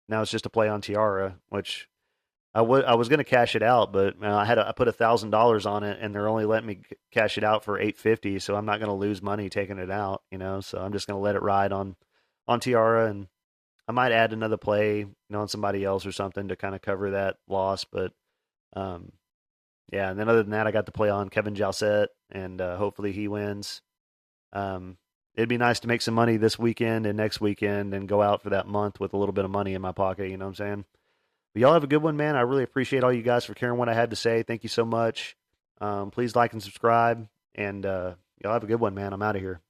now 0.10 0.22
it's 0.22 0.32
just 0.32 0.46
a 0.46 0.50
play 0.50 0.68
on 0.68 0.82
Tiara, 0.82 1.38
which 1.50 1.88
I 2.56 2.62
was 2.62 3.10
going 3.10 3.18
to 3.18 3.24
cash 3.24 3.56
it 3.56 3.64
out, 3.64 3.92
but 3.92 4.22
uh, 4.22 4.36
I 4.36 4.46
had 4.46 4.60
a, 4.60 4.68
I 4.68 4.74
put 4.74 4.88
a 4.88 4.92
thousand 4.92 5.32
dollars 5.32 5.66
on 5.66 5.84
it, 5.84 5.98
and 6.00 6.14
they're 6.14 6.28
only 6.28 6.46
letting 6.46 6.68
me 6.68 6.82
cash 7.12 7.38
it 7.40 7.44
out 7.44 7.64
for 7.64 7.80
eight 7.80 7.98
fifty. 7.98 8.38
So 8.40 8.56
I'm 8.56 8.66
not 8.66 8.80
going 8.80 8.90
to 8.90 8.96
lose 8.96 9.24
money 9.24 9.50
taking 9.50 9.80
it 9.80 9.90
out, 9.90 10.22
you 10.32 10.38
know. 10.38 10.60
So 10.60 10.80
I'm 10.80 10.92
just 10.92 11.08
going 11.08 11.18
to 11.18 11.24
let 11.24 11.36
it 11.36 11.42
ride 11.42 11.72
on 11.72 11.96
on 12.48 12.60
Tiara, 12.60 13.10
and 13.10 13.28
I 13.88 13.94
might 13.94 14.12
add 14.12 14.34
another 14.34 14.58
play, 14.58 15.00
you 15.00 15.16
know, 15.30 15.40
on 15.42 15.48
somebody 15.48 15.84
else 15.84 16.06
or 16.06 16.12
something 16.12 16.50
to 16.50 16.56
kind 16.56 16.76
of 16.76 16.82
cover 16.82 17.12
that 17.12 17.38
loss. 17.48 17.86
But 17.86 18.12
um, 18.76 19.12
yeah, 19.92 20.10
and 20.10 20.20
then 20.20 20.30
other 20.30 20.44
than 20.44 20.52
that, 20.52 20.68
I 20.68 20.72
got 20.72 20.86
to 20.88 20.92
play 20.92 21.10
on 21.10 21.30
Kevin 21.30 21.56
Jousset, 21.56 22.08
and 22.32 22.60
uh, 22.60 22.78
hopefully 22.78 23.12
he 23.12 23.28
wins. 23.28 23.82
Um, 24.52 24.98
it'd 25.36 25.50
be 25.50 25.58
nice 25.58 25.82
to 25.82 25.88
make 25.88 26.02
some 26.02 26.14
money 26.14 26.38
this 26.38 26.58
weekend 26.58 27.06
and 27.06 27.18
next 27.18 27.42
weekend, 27.42 27.94
and 27.94 28.08
go 28.08 28.22
out 28.22 28.42
for 28.42 28.52
that 28.52 28.68
month 28.68 29.00
with 29.00 29.14
a 29.14 29.18
little 29.18 29.34
bit 29.34 29.46
of 29.46 29.52
money 29.52 29.74
in 29.74 29.82
my 29.82 29.92
pocket. 29.92 30.30
You 30.30 30.38
know 30.38 30.46
what 30.46 30.60
I'm 30.60 30.68
saying? 30.68 30.86
But 31.54 31.62
y'all 31.62 31.74
have 31.74 31.84
a 31.84 31.88
good 31.88 32.02
one, 32.02 32.18
man. 32.18 32.36
I 32.36 32.42
really 32.42 32.64
appreciate 32.64 33.04
all 33.04 33.14
you 33.14 33.22
guys 33.22 33.46
for 33.46 33.54
caring 33.54 33.78
what 33.78 33.90
I 33.90 33.94
had 33.94 34.10
to 34.10 34.16
say. 34.16 34.44
Thank 34.44 34.64
you 34.64 34.70
so 34.70 34.86
much. 34.86 35.36
Um, 35.80 36.12
please 36.12 36.36
like 36.36 36.54
and 36.54 36.64
subscribe, 36.64 37.28
and 37.54 37.86
uh, 37.86 38.16
y'all 38.44 38.54
have 38.54 38.64
a 38.64 38.68
good 38.68 38.80
one, 38.80 38.96
man. 38.96 39.14
I'm 39.14 39.22
out 39.22 39.36
of 39.36 39.42
here. 39.42 39.62